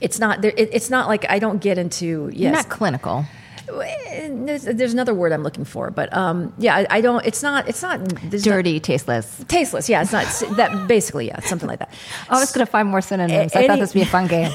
it's 0.00 0.18
not 0.18 0.42
there, 0.42 0.52
it, 0.56 0.68
it's 0.72 0.90
not 0.90 1.08
like 1.08 1.24
i 1.30 1.38
don't 1.38 1.60
get 1.62 1.78
into 1.78 2.30
yes 2.32 2.54
Not 2.54 2.68
clinical. 2.68 3.24
there's, 3.66 4.62
there's 4.62 4.92
another 4.92 5.12
word 5.14 5.32
i'm 5.32 5.42
looking 5.42 5.64
for 5.64 5.90
but 5.90 6.12
um, 6.16 6.52
yeah 6.58 6.76
I, 6.76 6.86
I 6.90 7.00
don't 7.00 7.24
it's 7.26 7.42
not 7.42 7.68
it's 7.68 7.82
not 7.82 7.98
there's 8.30 8.46
not- 8.46 8.52
Dirty, 8.52 8.78
tasteless. 8.80 9.44
tasteless 9.48 9.88
yeah 9.88 10.02
it's 10.02 10.12
not 10.12 10.56
that 10.56 10.86
basically 10.86 11.26
yeah 11.26 11.40
something 11.40 11.68
like 11.68 11.80
that 11.80 11.92
I 12.30 12.38
was 12.38 12.52
going 12.52 12.64
to 12.64 12.70
find 12.70 12.88
more 12.88 13.00
synonyms. 13.00 13.54
I 13.54 13.66
thought 13.66 13.78
this 13.78 13.94
would 13.94 14.00
be 14.00 14.02
a 14.02 14.06
fun 14.06 14.26
game. 14.26 14.52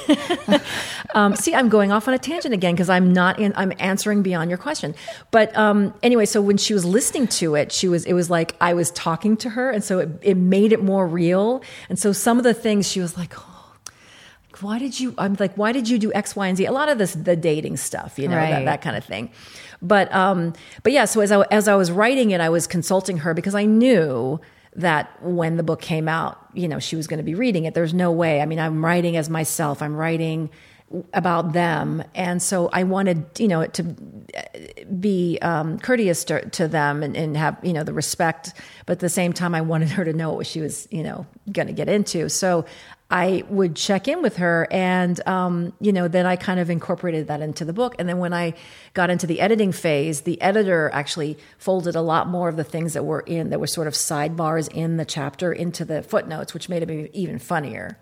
um, 1.15 1.35
see, 1.35 1.53
I'm 1.55 1.69
going 1.69 1.91
off 1.91 2.07
on 2.07 2.13
a 2.13 2.17
tangent 2.19 2.53
again 2.53 2.73
because 2.73 2.89
I'm 2.89 3.13
not 3.13 3.39
in. 3.39 3.53
I'm 3.55 3.71
answering 3.79 4.23
beyond 4.23 4.49
your 4.49 4.57
question. 4.57 4.93
But 5.31 5.55
um, 5.57 5.93
anyway, 6.03 6.25
so 6.25 6.41
when 6.41 6.57
she 6.57 6.73
was 6.73 6.83
listening 6.85 7.27
to 7.39 7.55
it, 7.55 7.71
she 7.71 7.87
was. 7.87 8.05
It 8.05 8.13
was 8.13 8.29
like 8.29 8.55
I 8.59 8.73
was 8.73 8.91
talking 8.91 9.37
to 9.37 9.49
her, 9.51 9.69
and 9.71 9.83
so 9.83 9.99
it, 9.99 10.09
it 10.21 10.35
made 10.37 10.73
it 10.73 10.83
more 10.83 11.07
real. 11.07 11.61
And 11.89 11.97
so 11.97 12.11
some 12.11 12.37
of 12.37 12.43
the 12.43 12.53
things 12.53 12.89
she 12.91 12.99
was 12.99 13.17
like, 13.17 13.33
"Oh, 13.37 13.60
why 14.61 14.79
did 14.79 14.99
you?" 14.99 15.13
I'm 15.17 15.35
like, 15.39 15.55
"Why 15.55 15.71
did 15.71 15.89
you 15.89 15.97
do 15.99 16.11
X, 16.13 16.35
Y, 16.35 16.47
and 16.47 16.57
Z? 16.57 16.65
A 16.65 16.71
lot 16.71 16.89
of 16.89 16.97
this, 16.97 17.13
the 17.13 17.35
dating 17.35 17.77
stuff, 17.77 18.17
you 18.19 18.27
know, 18.27 18.37
Right. 18.37 18.51
that, 18.51 18.65
that 18.65 18.81
kind 18.81 18.95
of 18.95 19.03
thing. 19.05 19.29
But 19.81 20.13
um, 20.13 20.53
but 20.83 20.91
yeah. 20.93 21.05
So 21.05 21.21
as 21.21 21.31
I 21.31 21.41
as 21.51 21.67
I 21.67 21.75
was 21.75 21.91
writing 21.91 22.31
it, 22.31 22.41
I 22.41 22.49
was 22.49 22.67
consulting 22.67 23.17
her 23.19 23.33
because 23.33 23.55
I 23.55 23.65
knew 23.65 24.39
that 24.75 25.21
when 25.21 25.57
the 25.57 25.63
book 25.63 25.81
came 25.81 26.07
out, 26.07 26.37
you 26.53 26.67
know, 26.67 26.79
she 26.79 26.95
was 26.95 27.07
going 27.07 27.17
to 27.17 27.23
be 27.23 27.35
reading 27.35 27.65
it. 27.65 27.73
There's 27.73 27.93
no 27.93 28.11
way. 28.11 28.41
I 28.41 28.45
mean, 28.45 28.59
I'm 28.59 28.83
writing 28.85 29.17
as 29.17 29.29
myself. 29.29 29.81
I'm 29.81 29.95
writing 29.95 30.49
about 31.13 31.53
them, 31.53 32.03
and 32.15 32.41
so 32.41 32.69
I 32.73 32.83
wanted, 32.83 33.25
you 33.39 33.47
know, 33.47 33.65
to 33.65 33.83
be 34.99 35.37
um, 35.41 35.79
courteous 35.79 36.23
to, 36.25 36.49
to 36.49 36.67
them 36.67 37.03
and, 37.03 37.15
and 37.15 37.37
have, 37.37 37.57
you 37.63 37.73
know, 37.73 37.83
the 37.83 37.93
respect. 37.93 38.53
But 38.85 38.93
at 38.93 38.99
the 38.99 39.09
same 39.09 39.33
time, 39.33 39.55
I 39.55 39.61
wanted 39.61 39.89
her 39.91 40.03
to 40.05 40.13
know 40.13 40.33
what 40.33 40.47
she 40.47 40.59
was, 40.61 40.87
you 40.91 41.03
know, 41.03 41.25
going 41.51 41.67
to 41.67 41.73
get 41.73 41.89
into. 41.89 42.29
So 42.29 42.65
I 43.11 43.43
would 43.49 43.75
check 43.75 44.07
in 44.07 44.21
with 44.21 44.37
her, 44.37 44.67
and 44.71 45.19
um, 45.27 45.73
you 45.81 45.91
know, 45.91 46.07
then 46.07 46.25
I 46.25 46.37
kind 46.37 46.59
of 46.59 46.69
incorporated 46.69 47.27
that 47.27 47.41
into 47.41 47.65
the 47.65 47.73
book. 47.73 47.95
And 47.99 48.07
then 48.07 48.19
when 48.19 48.33
I 48.33 48.53
got 48.93 49.09
into 49.09 49.27
the 49.27 49.41
editing 49.41 49.73
phase, 49.73 50.21
the 50.21 50.41
editor 50.41 50.89
actually 50.93 51.37
folded 51.57 51.95
a 51.95 52.01
lot 52.01 52.29
more 52.29 52.47
of 52.47 52.55
the 52.55 52.63
things 52.63 52.93
that 52.93 53.03
were 53.03 53.19
in 53.19 53.49
that 53.49 53.59
were 53.59 53.67
sort 53.67 53.87
of 53.87 53.93
sidebars 53.93 54.71
in 54.71 54.95
the 54.95 55.03
chapter 55.03 55.51
into 55.51 55.83
the 55.83 56.01
footnotes, 56.01 56.53
which 56.53 56.69
made 56.69 56.83
it 56.83 57.11
even 57.13 57.37
funnier. 57.37 57.97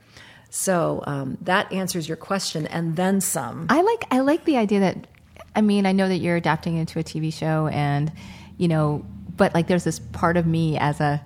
So 0.51 1.03
um, 1.07 1.37
that 1.41 1.71
answers 1.71 2.07
your 2.07 2.17
question, 2.17 2.67
and 2.67 2.95
then 2.95 3.19
some. 3.19 3.65
I 3.69 3.81
like 3.81 4.05
I 4.11 4.19
like 4.19 4.45
the 4.45 4.57
idea 4.57 4.79
that 4.81 5.07
I 5.55 5.61
mean 5.61 5.87
I 5.87 5.91
know 5.91 6.07
that 6.07 6.17
you're 6.17 6.35
adapting 6.35 6.77
into 6.77 6.99
a 6.99 7.03
TV 7.03 7.33
show 7.33 7.67
and 7.67 8.11
you 8.57 8.67
know 8.67 9.05
but 9.35 9.53
like 9.53 9.67
there's 9.67 9.85
this 9.85 9.99
part 9.99 10.37
of 10.37 10.45
me 10.45 10.77
as 10.77 10.99
a 10.99 11.21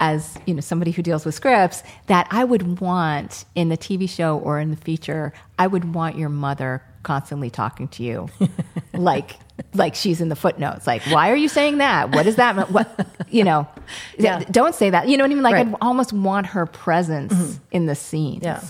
as 0.00 0.36
you 0.46 0.54
know 0.54 0.60
somebody 0.60 0.90
who 0.90 1.02
deals 1.02 1.24
with 1.24 1.34
scripts 1.34 1.82
that 2.06 2.26
I 2.30 2.44
would 2.44 2.80
want 2.80 3.44
in 3.54 3.68
the 3.68 3.76
TV 3.76 4.08
show 4.08 4.38
or 4.38 4.58
in 4.58 4.70
the 4.70 4.76
feature 4.76 5.32
I 5.58 5.66
would 5.66 5.94
want 5.94 6.16
your 6.18 6.28
mother 6.28 6.82
constantly 7.02 7.50
talking 7.50 7.88
to 7.88 8.02
you 8.02 8.28
like 8.94 9.36
like 9.74 9.94
she's 9.94 10.20
in 10.20 10.28
the 10.28 10.36
footnotes 10.36 10.86
like 10.86 11.02
why 11.04 11.30
are 11.30 11.36
you 11.36 11.48
saying 11.48 11.78
that 11.78 12.10
what 12.14 12.26
is 12.26 12.36
that 12.36 12.70
what 12.70 13.06
you 13.28 13.44
know 13.44 13.66
Yeah. 14.18 14.40
don't 14.50 14.74
say 14.74 14.90
that 14.90 15.08
you 15.08 15.16
know 15.16 15.24
what 15.24 15.30
I 15.30 15.34
mean 15.34 15.42
like 15.42 15.54
Right. 15.54 15.66
Mm-hmm. 15.66 15.74
I'd 15.76 15.82
almost 15.86 16.12
want 16.12 16.46
her 16.48 16.66
presence 16.66 17.58
in 17.70 17.86
the 17.86 17.94
scenes 17.94 18.42
Yeah. 18.44 18.62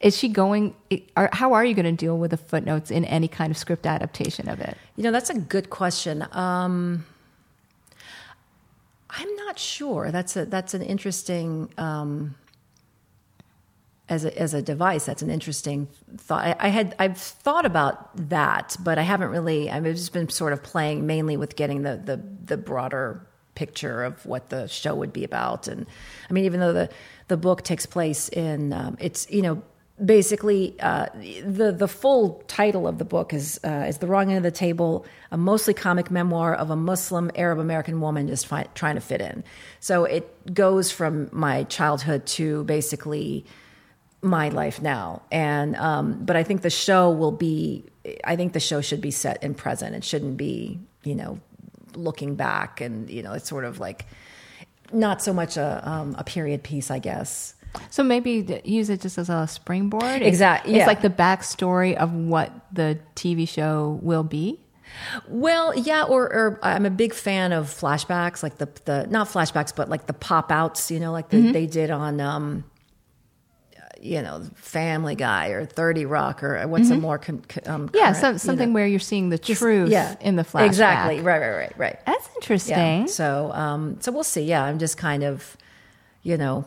is 0.00 0.16
she 0.16 0.28
going? 0.28 0.74
Are, 1.16 1.30
how 1.32 1.52
are 1.54 1.64
you 1.64 1.74
going 1.74 1.86
to 1.86 1.92
deal 1.92 2.18
with 2.18 2.30
the 2.32 2.36
footnotes 2.36 2.90
in 2.90 3.04
any 3.06 3.28
kind 3.28 3.50
of 3.50 3.56
script 3.56 3.86
adaptation 3.86 4.48
of 4.48 4.60
it? 4.60 4.76
You 4.96 5.02
know, 5.04 5.10
that's 5.12 5.30
a 5.30 5.38
good 5.38 5.70
question. 5.70 6.26
Um, 6.32 7.04
I'm 9.16 9.34
not 9.36 9.58
sure. 9.58 10.10
That's 10.10 10.36
a 10.36 10.44
that's 10.44 10.74
an 10.74 10.82
interesting 10.82 11.72
um, 11.78 12.34
as 14.08 14.24
a 14.24 14.38
as 14.38 14.52
a 14.52 14.60
device. 14.60 15.06
That's 15.06 15.22
an 15.22 15.30
interesting 15.30 15.88
thought. 16.18 16.44
I, 16.44 16.56
I 16.58 16.68
had 16.68 16.94
I've 16.98 17.18
thought 17.18 17.64
about 17.64 18.28
that, 18.28 18.76
but 18.80 18.98
I 18.98 19.02
haven't 19.02 19.30
really. 19.30 19.70
I've 19.70 19.84
just 19.84 20.12
been 20.12 20.28
sort 20.28 20.52
of 20.52 20.62
playing 20.62 21.06
mainly 21.06 21.36
with 21.36 21.56
getting 21.56 21.82
the 21.82 21.96
the 21.96 22.22
the 22.44 22.56
broader 22.58 23.26
picture 23.54 24.04
of 24.04 24.24
what 24.26 24.50
the 24.50 24.68
show 24.68 24.94
would 24.94 25.14
be 25.14 25.24
about. 25.24 25.66
And 25.66 25.86
I 26.28 26.32
mean, 26.32 26.44
even 26.44 26.60
though 26.60 26.74
the 26.74 26.90
the 27.28 27.38
book 27.38 27.62
takes 27.62 27.86
place 27.86 28.28
in 28.28 28.74
um, 28.74 28.98
it's 29.00 29.28
you 29.30 29.40
know 29.40 29.62
basically 30.04 30.76
uh, 30.80 31.06
the 31.44 31.72
the 31.72 31.88
full 31.88 32.44
title 32.48 32.86
of 32.86 32.98
the 32.98 33.04
book 33.04 33.32
is 33.32 33.58
uh, 33.64 33.86
is 33.88 33.98
the 33.98 34.06
wrong 34.06 34.28
end 34.28 34.38
of 34.38 34.42
the 34.42 34.50
table 34.56 35.06
a 35.30 35.38
mostly 35.38 35.72
comic 35.72 36.10
memoir 36.10 36.54
of 36.54 36.68
a 36.70 36.76
muslim 36.76 37.30
arab 37.34 37.58
american 37.58 38.00
woman 38.00 38.28
just 38.28 38.46
fi- 38.46 38.66
trying 38.74 38.96
to 38.96 39.00
fit 39.00 39.20
in. 39.20 39.42
So 39.80 40.04
it 40.04 40.52
goes 40.52 40.90
from 40.90 41.30
my 41.32 41.64
childhood 41.64 42.26
to 42.26 42.64
basically 42.64 43.46
my 44.22 44.48
life 44.48 44.82
now. 44.82 45.22
And 45.32 45.76
um, 45.76 46.24
but 46.24 46.36
i 46.36 46.42
think 46.42 46.60
the 46.60 46.70
show 46.70 47.10
will 47.10 47.32
be 47.32 47.84
i 48.24 48.36
think 48.36 48.52
the 48.52 48.60
show 48.60 48.82
should 48.82 49.00
be 49.00 49.10
set 49.10 49.42
in 49.42 49.54
present. 49.54 49.94
It 49.94 50.04
shouldn't 50.04 50.36
be 50.36 50.78
you 51.04 51.14
know 51.14 51.40
looking 51.94 52.34
back 52.34 52.82
and 52.82 53.08
you 53.08 53.22
know 53.22 53.32
it's 53.32 53.48
sort 53.48 53.64
of 53.64 53.80
like 53.80 54.04
not 54.92 55.22
so 55.22 55.32
much 55.32 55.56
a, 55.56 55.88
um, 55.88 56.14
a 56.18 56.22
period 56.22 56.62
piece 56.62 56.90
i 56.90 56.98
guess 56.98 57.54
So 57.90 58.02
maybe 58.02 58.60
use 58.64 58.90
it 58.90 59.00
just 59.00 59.18
as 59.18 59.28
a 59.28 59.46
springboard. 59.46 60.04
It's- 60.04 60.28
Exact- 60.28 60.68
It's 60.68 60.86
like 60.86 61.02
the 61.02 61.10
backstory 61.10 61.94
of 61.94 62.12
what 62.12 62.52
the 62.72 62.98
TV 63.14 63.46
show 63.48 63.98
will 64.02 64.22
be. 64.24 64.60
Well, 65.28 65.76
yeah, 65.76 66.04
or, 66.04 66.22
or 66.32 66.60
I'm 66.62 66.86
a 66.86 66.90
big 66.90 67.12
fan 67.12 67.52
of 67.52 67.66
flashbacks, 67.66 68.42
like 68.42 68.58
the 68.58 68.68
the 68.84 69.06
not 69.10 69.28
flashbacks, 69.28 69.74
but 69.74 69.88
like 69.88 70.06
the 70.06 70.12
pop 70.14 70.50
outs, 70.52 70.90
you 70.90 71.00
know, 71.00 71.12
like 71.12 71.28
the, 71.28 71.50
they 71.52 71.66
did 71.66 71.90
on, 71.90 72.20
um, 72.20 72.64
you 74.00 74.22
know, 74.22 74.42
Family 74.54 75.14
Guy 75.14 75.48
or 75.48 75.64
Thirty 75.66 76.04
Rock 76.06 76.42
or 76.42 76.66
what's 76.68 76.90
a 76.90 76.96
more 76.96 77.18
con, 77.18 77.42
um, 77.66 77.90
Yeah, 77.94 78.04
current, 78.12 78.16
some, 78.16 78.32
you 78.34 78.38
something 78.38 78.68
know. 78.68 78.74
where 78.74 78.86
you're 78.86 79.00
seeing 79.00 79.30
the 79.30 79.38
truth 79.38 79.90
yeah 79.90 80.14
in 80.20 80.36
the 80.36 80.44
flashback. 80.44 80.66
exactly 80.66 81.20
right, 81.20 81.40
right, 81.40 81.50
right, 81.56 81.78
right. 81.78 81.98
That's 82.06 82.26
Yeah. 82.28 82.34
interesting. 82.36 83.08
So, 83.08 83.50
um, 83.52 83.96
so 84.00 84.12
we'll 84.12 84.22
see. 84.24 84.42
Yeah, 84.42 84.62
I'm 84.64 84.78
just 84.78 84.96
kind 84.98 85.24
of, 85.24 85.56
you 86.22 86.36
know, 86.36 86.64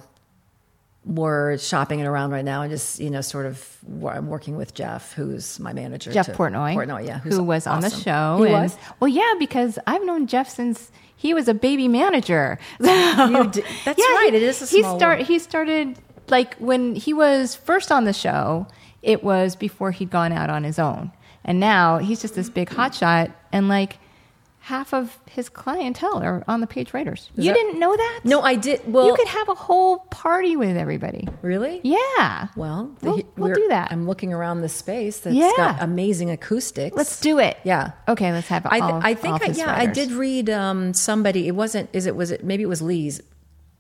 we're 1.10 1.58
shopping 1.58 2.00
it 2.00 2.06
around 2.06 2.30
right 2.30 2.46
now, 2.46 2.62
and 2.62 2.72
just 2.72 3.00
you 3.00 3.10
know, 3.10 3.22
sort 3.22 3.48
of, 3.48 3.78
I'm 4.06 4.28
working 4.28 4.56
with 4.56 4.75
Jeff, 4.75 5.12
who's 5.13 5.60
my 5.60 5.74
manager. 5.74 6.12
Jeff 6.12 6.28
Portnoy, 6.28 6.75
Portnoy, 6.75 7.08
yeah, 7.08 7.20
who 7.20 7.44
was 7.44 7.66
on 7.66 7.82
the 7.82 7.89
show. 7.89 8.38
He 8.38 8.46
and- 8.54 8.63
was. 8.63 8.78
Well, 9.00 9.08
yeah, 9.08 9.34
because 9.39 9.80
I've 9.88 10.06
known 10.06 10.28
Jeff 10.28 10.48
since 10.48 10.92
he 11.16 11.34
was 11.34 11.48
a 11.48 11.54
baby 11.56 11.88
manager. 11.88 12.60
You 12.80 13.50
did- 13.50 13.66
that's 13.86 14.00
right, 14.00 14.32
it 14.34 14.44
is 14.44 14.62
a 14.62 14.66
he 14.68 14.84
start 14.84 15.22
he 15.22 15.39
started 15.39 15.98
like 16.28 16.56
when 16.58 16.96
he 16.96 17.12
was 17.13 17.56
first 17.56 17.92
on 17.92 18.06
the 18.06 18.13
show. 18.13 18.68
It 19.01 19.24
was 19.24 19.56
before 19.56 19.92
he'd 19.92 20.12
gone 20.12 20.32
out 20.32 20.50
on 20.51 20.63
his 20.63 20.78
own, 20.78 21.12
and 21.44 21.60
now 21.60 21.98
he's 21.98 22.22
just 22.22 22.36
this 22.36 22.50
big 22.50 22.70
hotshot, 22.70 23.34
and 23.51 23.68
like 23.68 23.98
half 24.62 24.94
of 24.94 25.18
his 25.30 25.50
clientele 25.50 26.22
are 26.22 26.44
on 26.48 26.60
the 26.62 26.68
page 26.68 26.94
writers. 26.94 27.30
you 27.36 27.46
that- 27.46 27.54
didn't 27.56 27.80
know 27.80 27.96
that? 27.96 28.20
No, 28.24 28.42
I 28.42 28.56
did. 28.56 28.82
Well, 28.92 29.08
you 29.08 29.16
could 29.16 29.28
have 29.28 29.48
a 29.50 29.56
whole 29.56 30.00
party 30.12 30.56
with 30.56 30.75
everybody. 30.78 31.28
really. 31.42 31.80
Yeah. 31.84 32.48
Well, 32.56 32.92
We'll- 33.01 33.18
the- 33.18 33.25
we'll 33.38 33.50
we're- 33.50 33.56
do 33.56 33.68
that. 33.70 33.92
I'm 33.92 34.06
looking 34.06 34.34
around 34.34 34.62
the 34.62 34.70
space 34.70 35.20
that's 35.22 35.36
Yeah. 35.36 35.51
got 35.58 35.82
amazing 35.82 36.30
acoustics. 36.30 36.96
Let's 36.96 37.20
do 37.20 37.39
it. 37.39 37.58
Yeah. 37.63 37.92
Okay, 38.08 38.32
let's 38.32 38.48
have 38.50 38.66
I, 38.66 38.80
th- 38.80 38.84
all, 38.84 39.00
I 39.04 39.13
think 39.16 39.42
I, 39.42 39.46
his 39.48 39.58
yeah, 39.58 39.74
I 39.75 39.86
did 39.86 40.12
read 40.12 40.50
um, 40.50 40.94
somebody. 40.94 41.48
It 41.48 41.56
wasn't. 41.56 41.89
Is 41.94 42.06
it? 42.06 42.16
Was 42.16 42.30
it? 42.32 42.44
Maybe 42.44 42.63
it 42.63 42.68
was 42.70 42.82
Lee's 42.82 43.22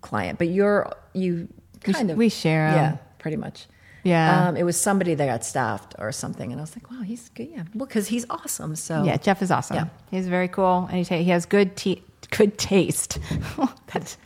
client, 0.01 0.39
but 0.39 0.47
you're 0.47 0.89
you 1.13 1.49
kind 1.83 2.09
of 2.09 2.17
we 2.17 2.29
share. 2.29 2.69
Yeah, 2.69 2.97
pretty 3.19 3.37
much. 3.37 3.67
Yeah. 4.03 4.47
Um, 4.49 4.57
it 4.57 4.63
was 4.63 4.79
somebody 4.79 5.13
that 5.15 5.25
got 5.25 5.43
staffed 5.45 5.95
or 5.99 6.11
something, 6.11 6.51
and 6.51 6.59
I 6.59 6.63
was 6.63 6.75
like, 6.75 6.89
wow, 6.89 7.01
he's 7.01 7.29
good. 7.29 7.49
Yeah, 7.51 7.63
well, 7.75 7.85
because 7.85 8.07
he's 8.07 8.25
awesome. 8.29 8.75
So 8.75 9.03
Yeah, 9.03 9.17
Jeff 9.17 9.41
is 9.41 9.51
awesome. 9.51 9.75
Yeah. 9.75 9.85
He's 10.11 10.27
very 10.27 10.47
cool, 10.47 10.87
and 10.89 10.97
he, 10.99 11.05
ta- 11.05 11.17
he 11.17 11.29
has 11.31 11.45
good 11.45 11.75
te- 11.75 12.03
good 12.31 12.57
taste. 12.57 13.17
That's- 13.87 14.17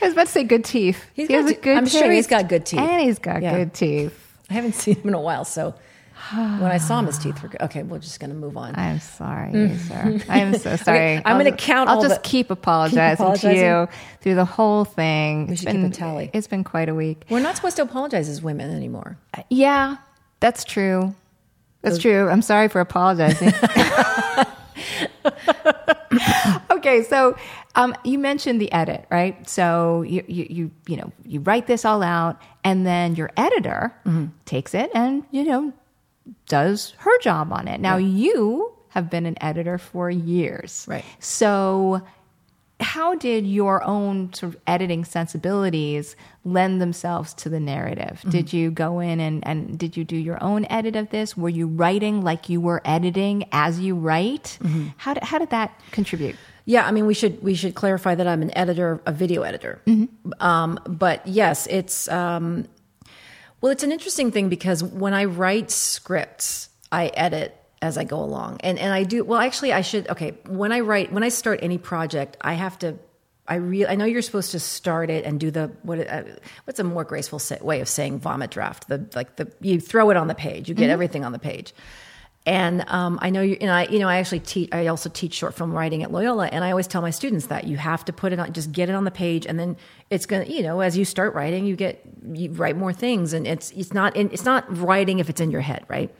I 0.00 0.04
was 0.04 0.12
about 0.12 0.26
to 0.26 0.32
say 0.32 0.44
good 0.44 0.64
teeth. 0.64 1.04
He's 1.14 1.28
he 1.28 1.34
has 1.34 1.50
a 1.50 1.54
t- 1.54 1.60
good 1.60 1.76
I'm 1.76 1.86
sure 1.86 2.10
he's 2.10 2.26
got 2.28 2.48
good 2.48 2.64
teeth. 2.66 2.78
and 2.80 3.02
he's 3.02 3.18
got 3.18 3.42
Yeah. 3.42 3.56
good 3.56 3.74
teeth. 3.74 4.14
I 4.50 4.54
haven't 4.54 4.74
seen 4.74 4.94
him 4.96 5.08
in 5.08 5.14
a 5.14 5.20
while. 5.20 5.44
So 5.44 5.74
when 6.32 6.70
I 6.70 6.78
saw 6.78 6.98
him, 6.98 7.06
his 7.06 7.18
teeth 7.18 7.42
were 7.42 7.48
good. 7.48 7.62
Okay, 7.62 7.82
we're 7.82 7.98
just 7.98 8.20
going 8.20 8.30
to 8.30 8.36
move 8.36 8.56
on. 8.56 8.74
I'm 8.76 9.00
sorry, 9.00 9.52
mm. 9.52 9.78
sir. 9.78 10.24
I 10.28 10.40
am 10.40 10.56
so 10.58 10.76
sorry. 10.76 11.22
I'm 11.24 11.38
gonna 11.38 11.56
count 11.56 11.88
I'll 11.88 12.02
just 12.02 12.22
the- 12.22 12.28
keep 12.28 12.50
apologizing, 12.58 13.24
apologizing? 13.24 13.50
to 13.50 13.56
you 13.56 13.88
through 14.20 14.34
the 14.34 14.44
whole 14.44 14.84
thing. 14.84 15.46
We 15.46 15.52
It's 15.52 15.62
should 15.62 15.70
keep 15.70 15.80
been 15.80 15.90
a 15.90 15.94
tally. 15.94 16.30
It's 16.32 16.46
been 16.46 16.64
quite 16.64 16.88
a 16.88 16.94
week. 16.94 17.24
We're 17.30 17.40
not 17.40 17.56
supposed 17.56 17.76
to 17.76 17.82
apologize 17.82 18.28
as 18.28 18.42
women 18.42 18.74
anymore. 18.74 19.18
Uh, 19.36 19.42
yeah, 19.48 19.96
that's 20.40 20.64
true. 20.64 21.14
That's 21.82 21.98
true. 21.98 22.28
I'm 22.28 22.42
sorry 22.42 22.68
for 22.68 22.80
apologizing. 22.80 23.48
okay, 26.70 27.04
so 27.04 27.36
um, 27.76 27.94
you 28.04 28.18
mentioned 28.18 28.60
the 28.60 28.70
edit, 28.72 29.06
right? 29.10 29.48
So 29.48 30.02
you, 30.02 30.24
you 30.26 30.46
you 30.50 30.70
you 30.86 30.96
know 30.96 31.12
you 31.24 31.40
write 31.40 31.68
this 31.68 31.84
all 31.84 32.02
out, 32.02 32.40
and 32.64 32.84
then 32.84 33.14
your 33.14 33.30
editor 33.36 33.94
mm-hmm. 34.04 34.26
takes 34.44 34.74
it 34.74 34.90
and 34.94 35.24
you 35.30 35.44
know 35.44 35.72
does 36.46 36.94
her 36.98 37.18
job 37.20 37.52
on 37.52 37.68
it. 37.68 37.80
Now 37.80 37.96
you 37.96 38.72
have 38.90 39.10
been 39.10 39.26
an 39.26 39.36
editor 39.40 39.78
for 39.78 40.10
years, 40.10 40.86
Right. 40.88 41.04
So 41.20 42.02
how 42.80 43.16
did 43.16 43.44
your 43.44 43.82
own 43.82 44.32
sort 44.32 44.54
of 44.54 44.60
editing 44.66 45.04
sensibilities 45.04 46.14
lend 46.44 46.80
themselves 46.80 47.34
to 47.34 47.48
the 47.48 47.58
narrative? 47.58 48.22
Did 48.28 48.52
you 48.52 48.70
go 48.70 49.00
in 49.00 49.18
and, 49.18 49.44
and 49.46 49.76
did 49.76 49.96
you 49.96 50.04
do 50.04 50.16
your 50.16 50.42
own 50.42 50.64
edit 50.70 50.94
of 50.94 51.10
this? 51.10 51.36
Were 51.36 51.48
you 51.48 51.66
writing 51.66 52.22
like 52.22 52.48
you 52.48 52.60
were 52.60 52.80
editing 52.84 53.46
as 53.50 53.80
you 53.80 53.96
write? 53.96 54.58
How, 54.96 55.14
did, 55.14 55.24
how 55.24 55.38
did 55.38 55.50
that 55.50 55.78
contribute? 55.90 56.36
Yeah, 56.66 56.86
I 56.86 56.92
mean, 56.92 57.06
we 57.06 57.14
should 57.14 57.42
we 57.42 57.54
should 57.54 57.74
clarify 57.74 58.14
that 58.14 58.28
I'm 58.28 58.42
an 58.42 58.56
editor, 58.56 59.00
a 59.06 59.12
video 59.12 59.42
editor. 59.42 59.80
Um, 60.38 60.78
but 60.86 61.26
yes, 61.26 61.66
it's 61.66 62.08
um, 62.08 62.68
well, 63.60 63.72
it's 63.72 63.82
an 63.82 63.92
interesting 63.92 64.30
thing 64.30 64.48
because 64.48 64.82
when 64.82 65.14
I 65.14 65.24
write 65.24 65.70
scripts, 65.70 66.68
I 66.92 67.08
edit 67.08 67.54
as 67.80 67.98
I 67.98 68.04
go 68.04 68.20
along, 68.20 68.58
and 68.60 68.78
and 68.78 68.92
I 68.92 69.04
do 69.04 69.24
well. 69.24 69.40
Actually, 69.40 69.72
I 69.72 69.82
should 69.82 70.08
okay. 70.08 70.38
When 70.46 70.72
I 70.72 70.80
write, 70.80 71.12
when 71.12 71.22
I 71.22 71.28
start 71.28 71.60
any 71.62 71.78
project, 71.78 72.36
I 72.40 72.54
have 72.54 72.78
to. 72.80 72.98
I 73.46 73.54
real 73.54 73.88
I 73.88 73.94
know 73.94 74.04
you're 74.04 74.20
supposed 74.20 74.50
to 74.52 74.60
start 74.60 75.08
it 75.08 75.24
and 75.24 75.40
do 75.40 75.50
the 75.50 75.72
what 75.82 76.06
uh, 76.06 76.22
what's 76.64 76.78
a 76.78 76.84
more 76.84 77.02
graceful 77.02 77.40
way 77.62 77.80
of 77.80 77.88
saying 77.88 78.18
vomit 78.18 78.50
draft 78.50 78.88
the 78.88 79.08
like 79.14 79.36
the 79.36 79.50
you 79.62 79.80
throw 79.80 80.10
it 80.10 80.18
on 80.18 80.28
the 80.28 80.34
page 80.34 80.68
you 80.68 80.74
get 80.74 80.90
everything 80.90 81.24
on 81.24 81.32
the 81.32 81.38
page 81.38 81.72
and 82.48 82.88
um, 82.88 83.18
I 83.20 83.28
know 83.28 83.42
you, 83.42 83.58
and 83.60 83.70
I, 83.70 83.84
you 83.88 83.98
know, 83.98 84.08
I 84.08 84.16
actually 84.16 84.40
teach. 84.40 84.70
I 84.72 84.86
also 84.86 85.10
teach 85.10 85.34
short 85.34 85.54
film 85.54 85.70
writing 85.70 86.02
at 86.02 86.10
Loyola, 86.10 86.46
and 86.46 86.64
I 86.64 86.70
always 86.70 86.86
tell 86.86 87.02
my 87.02 87.10
students 87.10 87.48
that 87.48 87.66
you 87.66 87.76
have 87.76 88.06
to 88.06 88.12
put 88.12 88.32
it 88.32 88.38
on, 88.38 88.54
just 88.54 88.72
get 88.72 88.88
it 88.88 88.94
on 88.94 89.04
the 89.04 89.10
page, 89.10 89.44
and 89.44 89.60
then 89.60 89.76
it's 90.08 90.24
gonna, 90.24 90.46
you 90.46 90.62
know, 90.62 90.80
as 90.80 90.96
you 90.96 91.04
start 91.04 91.34
writing, 91.34 91.66
you 91.66 91.76
get, 91.76 92.02
you 92.32 92.50
write 92.52 92.74
more 92.74 92.94
things, 92.94 93.34
and 93.34 93.46
it's, 93.46 93.70
it's 93.72 93.92
not, 93.92 94.16
in, 94.16 94.30
it's 94.30 94.46
not 94.46 94.64
writing 94.78 95.18
if 95.18 95.28
it's 95.28 95.42
in 95.42 95.50
your 95.50 95.60
head, 95.60 95.84
right? 95.88 96.10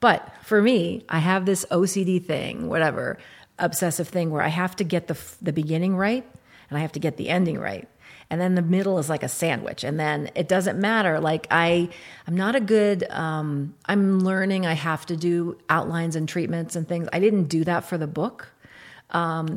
But 0.00 0.32
for 0.44 0.62
me, 0.62 1.04
I 1.10 1.18
have 1.18 1.44
this 1.44 1.66
OCD 1.70 2.24
thing, 2.24 2.70
whatever, 2.70 3.18
obsessive 3.58 4.08
thing, 4.08 4.30
where 4.30 4.42
I 4.42 4.48
have 4.48 4.74
to 4.76 4.84
get 4.84 5.08
the 5.08 5.18
the 5.42 5.52
beginning 5.52 5.94
right, 5.94 6.26
and 6.70 6.78
I 6.78 6.80
have 6.80 6.92
to 6.92 7.00
get 7.00 7.18
the 7.18 7.28
ending 7.28 7.58
right 7.58 7.86
and 8.30 8.40
then 8.40 8.54
the 8.54 8.62
middle 8.62 8.98
is 8.98 9.08
like 9.08 9.22
a 9.22 9.28
sandwich 9.28 9.84
and 9.84 9.98
then 9.98 10.30
it 10.34 10.48
doesn't 10.48 10.78
matter 10.78 11.20
like 11.20 11.46
i 11.50 11.88
i'm 12.26 12.36
not 12.36 12.54
a 12.54 12.60
good 12.60 13.04
um, 13.10 13.74
i'm 13.86 14.20
learning 14.20 14.64
i 14.66 14.72
have 14.72 15.04
to 15.06 15.16
do 15.16 15.58
outlines 15.68 16.16
and 16.16 16.28
treatments 16.28 16.76
and 16.76 16.88
things 16.88 17.08
i 17.12 17.18
didn't 17.18 17.44
do 17.44 17.64
that 17.64 17.84
for 17.84 17.98
the 17.98 18.06
book 18.06 18.48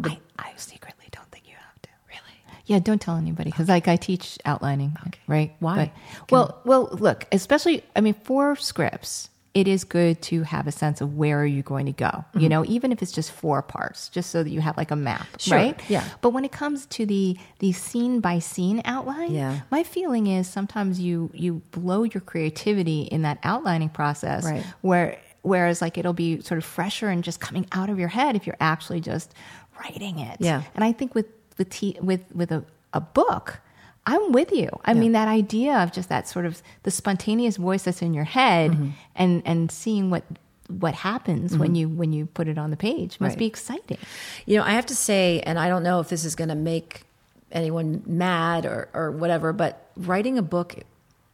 I, 0.05 0.19
I 0.39 0.51
secretly 0.57 1.05
don't 1.11 1.29
think 1.31 1.47
you 1.47 1.53
have 1.55 1.81
to. 1.83 1.89
Really? 2.09 2.37
Yeah, 2.65 2.79
don't 2.79 2.99
tell 2.99 3.17
anybody 3.17 3.51
because 3.51 3.69
like 3.69 3.87
I 3.87 3.95
teach 3.97 4.39
outlining, 4.45 4.97
okay. 5.07 5.19
right? 5.27 5.55
Why? 5.59 5.91
But- 6.25 6.31
well, 6.31 6.61
well, 6.65 6.89
look, 6.99 7.27
especially 7.31 7.83
I 7.95 8.01
mean 8.01 8.15
for 8.15 8.55
scripts, 8.55 9.29
it 9.53 9.67
is 9.67 9.83
good 9.83 10.19
to 10.23 10.41
have 10.43 10.65
a 10.65 10.71
sense 10.71 10.99
of 10.99 11.15
where 11.15 11.39
are 11.39 11.45
you 11.45 11.61
going 11.61 11.85
to 11.85 11.91
go. 11.91 12.05
Mm-hmm. 12.07 12.39
You 12.39 12.49
know, 12.49 12.65
even 12.65 12.91
if 12.91 13.03
it's 13.03 13.11
just 13.11 13.31
four 13.31 13.61
parts, 13.61 14.09
just 14.09 14.31
so 14.31 14.41
that 14.41 14.49
you 14.49 14.61
have 14.61 14.75
like 14.77 14.89
a 14.89 14.95
map, 14.95 15.27
Sure, 15.37 15.55
right? 15.57 15.79
yeah. 15.89 16.07
But 16.21 16.31
when 16.31 16.43
it 16.43 16.51
comes 16.51 16.87
to 16.87 17.05
the 17.05 17.37
the 17.59 17.71
scene 17.71 18.19
by 18.19 18.39
scene 18.39 18.81
outline, 18.85 19.31
Yeah. 19.31 19.59
my 19.69 19.83
feeling 19.83 20.25
is 20.27 20.47
sometimes 20.49 20.99
you 20.99 21.29
you 21.33 21.61
blow 21.71 22.01
your 22.03 22.21
creativity 22.21 23.03
in 23.03 23.21
that 23.21 23.37
outlining 23.43 23.89
process, 23.89 24.43
Right. 24.43 24.63
where 24.81 25.19
whereas 25.43 25.81
like 25.81 25.97
it'll 25.99 26.13
be 26.13 26.41
sort 26.41 26.57
of 26.57 26.65
fresher 26.65 27.09
and 27.09 27.23
just 27.23 27.39
coming 27.39 27.67
out 27.73 27.89
of 27.89 27.99
your 27.99 28.07
head 28.07 28.35
if 28.35 28.47
you're 28.47 28.57
actually 28.59 29.01
just 29.01 29.33
writing 29.79 30.17
it. 30.19 30.37
Yeah. 30.39 30.63
And 30.73 30.83
I 30.83 30.93
think 30.93 31.13
with 31.13 31.27
with 31.59 31.69
t- 31.69 31.97
with 32.01 32.21
with 32.33 32.51
a, 32.51 32.63
a 32.93 33.01
book, 33.01 33.59
I'm 34.05 34.31
with 34.33 34.51
you. 34.51 34.69
I 34.83 34.93
mean 34.93 35.13
that 35.13 35.27
idea 35.27 35.77
of 35.77 35.91
just 35.93 36.09
that 36.09 36.27
sort 36.27 36.45
of 36.45 36.61
the 36.83 36.91
spontaneous 36.91 37.57
voice 37.57 37.83
that's 37.83 38.01
in 38.01 38.13
your 38.13 38.25
head 38.25 38.71
Mm-hmm. 38.71 38.89
and 39.15 39.41
and 39.45 39.71
seeing 39.71 40.09
what 40.09 40.23
what 40.67 40.93
happens 40.95 41.57
when 41.57 41.75
you 41.75 41.87
when 41.89 42.11
you 42.13 42.25
put 42.25 42.47
it 42.47 42.57
on 42.57 42.69
the 42.71 42.77
page 42.77 43.19
must 43.19 43.31
Right. 43.33 43.39
be 43.39 43.45
exciting. 43.45 43.97
You 44.45 44.57
know, 44.57 44.63
I 44.63 44.71
have 44.71 44.85
to 44.87 44.95
say, 44.95 45.41
and 45.41 45.57
I 45.59 45.67
don't 45.69 45.83
know 45.83 45.99
if 45.99 46.09
this 46.09 46.25
is 46.25 46.35
going 46.35 46.49
to 46.49 46.55
make 46.55 47.03
anyone 47.51 48.01
mad 48.05 48.65
or, 48.65 48.89
or 48.93 49.11
whatever, 49.11 49.53
but 49.53 49.89
writing 49.95 50.37
a 50.37 50.41
book 50.41 50.75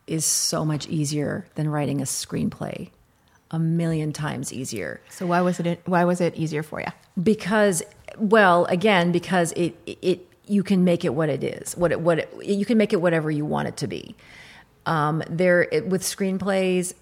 is 0.07 0.25
so 0.25 0.65
much 0.65 0.87
easier 0.87 1.45
than 1.55 1.69
writing 1.69 2.01
a 2.01 2.05
screenplay. 2.05 2.89
A 3.51 3.57
million 3.59 4.13
times 4.13 4.51
easier. 4.53 4.99
So 5.09 5.25
why 5.25 5.41
was 5.41 5.59
it 5.59 5.81
why 5.85 6.03
was 6.05 6.21
it 6.21 6.35
easier 6.35 6.61
for 6.63 6.81
you? 6.81 6.87
because 7.21 7.81
well 8.17 8.65
again 8.65 9.11
because 9.11 9.51
it 9.53 9.75
it 9.85 10.25
you 10.49 10.63
can 10.63 10.83
make 10.83 11.05
it 11.05 11.13
what 11.13 11.29
it 11.29 11.43
is 11.43 11.77
what 11.77 11.91
it, 11.91 12.01
what 12.01 12.19
it, 12.19 12.33
you 12.43 12.65
can 12.65 12.77
make 12.77 12.91
it 12.91 13.01
whatever 13.01 13.29
you 13.29 13.45
want 13.45 13.67
it 13.67 13.77
to 13.77 13.87
be. 13.87 14.15
Um 14.85 15.23
there 15.29 15.67
it, 15.71 15.87
with 15.87 16.01
screenplays 16.01 16.93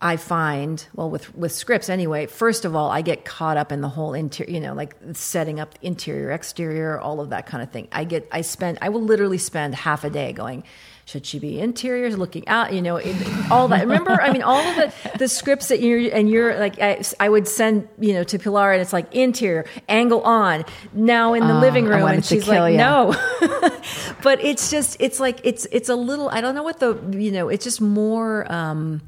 i 0.00 0.16
find 0.16 0.86
well 0.94 1.10
with 1.10 1.34
with 1.34 1.50
scripts 1.50 1.88
anyway 1.88 2.24
first 2.24 2.64
of 2.64 2.76
all 2.76 2.88
i 2.88 3.02
get 3.02 3.24
caught 3.24 3.56
up 3.56 3.72
in 3.72 3.80
the 3.80 3.88
whole 3.88 4.14
interior 4.14 4.52
you 4.52 4.60
know 4.60 4.72
like 4.72 4.94
setting 5.12 5.58
up 5.58 5.74
interior 5.82 6.30
exterior 6.30 7.00
all 7.00 7.20
of 7.20 7.30
that 7.30 7.46
kind 7.46 7.62
of 7.62 7.70
thing. 7.70 7.88
I 7.90 8.04
get 8.04 8.28
i 8.30 8.42
spend 8.42 8.78
i 8.80 8.90
will 8.90 9.02
literally 9.02 9.38
spend 9.38 9.74
half 9.74 10.04
a 10.04 10.10
day 10.10 10.32
going 10.32 10.62
should 11.08 11.24
she 11.24 11.38
be 11.38 11.58
interiors 11.58 12.18
looking 12.18 12.46
out 12.48 12.70
you 12.74 12.82
know 12.82 12.96
it, 12.96 13.16
all 13.50 13.66
that. 13.68 13.80
Remember 13.80 14.12
i 14.20 14.30
mean 14.30 14.42
all 14.42 14.60
of 14.60 14.76
the 14.76 15.18
the 15.18 15.26
scripts 15.28 15.68
that 15.68 15.80
you're 15.80 16.14
and 16.14 16.28
you're 16.28 16.58
like 16.58 16.78
I, 16.82 17.02
I 17.18 17.28
would 17.30 17.48
send 17.48 17.88
you 17.98 18.12
know 18.12 18.24
to 18.24 18.38
pilar 18.38 18.72
and 18.72 18.82
it's 18.82 18.92
like 18.92 19.14
interior 19.14 19.64
angle 19.88 20.20
on 20.22 20.64
now 20.92 21.32
in 21.32 21.46
the 21.48 21.54
living 21.54 21.86
Oh, 21.86 21.90
room 21.96 22.06
and 22.08 22.22
she's 22.24 22.46
like 22.46 22.74
ya. 22.76 23.10
no. 23.10 23.70
But 24.22 24.44
it's 24.44 24.70
just 24.70 24.98
it's 25.00 25.18
like 25.18 25.40
it's 25.44 25.66
it's 25.72 25.88
a 25.88 25.94
little 25.96 26.28
i 26.28 26.40
don't 26.42 26.54
know 26.54 26.62
what 26.62 26.78
the 26.78 26.90
you 27.12 27.30
know 27.32 27.48
it's 27.48 27.64
just 27.64 27.80
more 27.80 28.50
um 28.52 29.00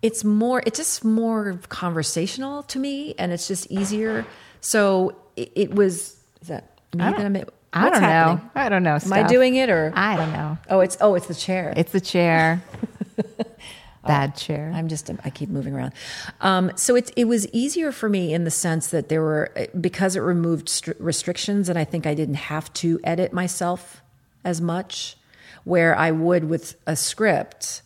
it's 0.00 0.24
more 0.24 0.62
it's 0.66 0.78
just 0.78 1.04
more 1.04 1.60
conversational 1.68 2.62
to 2.64 2.78
me 2.78 3.14
and 3.18 3.30
it's 3.30 3.46
just 3.46 3.70
easier. 3.70 4.26
So 4.60 5.14
it, 5.36 5.52
it 5.54 5.74
was 5.74 6.16
is 6.40 6.48
that 6.48 6.80
me 6.94 6.98
that 6.98 7.02
I 7.02 7.10
don't- 7.10 7.16
gonna 7.18 7.30
make 7.30 7.44
I 7.72 7.84
what's 7.84 7.94
don't 7.94 8.02
happening? 8.02 8.44
know. 8.44 8.50
I 8.54 8.68
don't 8.68 8.82
know. 8.82 8.98
am 9.02 9.12
i 9.12 9.22
doing 9.22 9.54
it 9.56 9.70
or 9.70 9.92
I 9.96 10.16
don't 10.16 10.32
know. 10.32 10.58
oh 10.68 10.80
it's 10.80 10.96
oh 11.00 11.14
it's 11.14 11.26
the 11.26 11.34
chair 11.34 11.72
It's 11.76 11.92
the 11.92 12.00
chair. 12.00 12.62
Bad 14.06 14.34
chair. 14.36 14.72
I'm 14.74 14.88
just 14.88 15.08
I 15.24 15.30
keep 15.30 15.48
moving 15.48 15.74
around. 15.74 15.92
Um, 16.40 16.72
so 16.74 16.96
it 16.96 17.12
it 17.16 17.26
was 17.26 17.46
easier 17.52 17.92
for 17.92 18.08
me 18.08 18.34
in 18.34 18.42
the 18.42 18.50
sense 18.50 18.88
that 18.88 19.08
there 19.08 19.20
were 19.22 19.52
because 19.80 20.16
it 20.16 20.20
removed 20.20 20.68
str- 20.68 20.92
restrictions, 20.98 21.68
and 21.68 21.78
I 21.78 21.84
think 21.84 22.04
I 22.06 22.14
didn't 22.14 22.34
have 22.34 22.72
to 22.74 22.98
edit 23.04 23.32
myself 23.32 24.02
as 24.44 24.60
much, 24.60 25.16
where 25.62 25.96
I 25.96 26.10
would 26.10 26.44
with 26.48 26.74
a 26.84 26.96
script. 26.96 27.82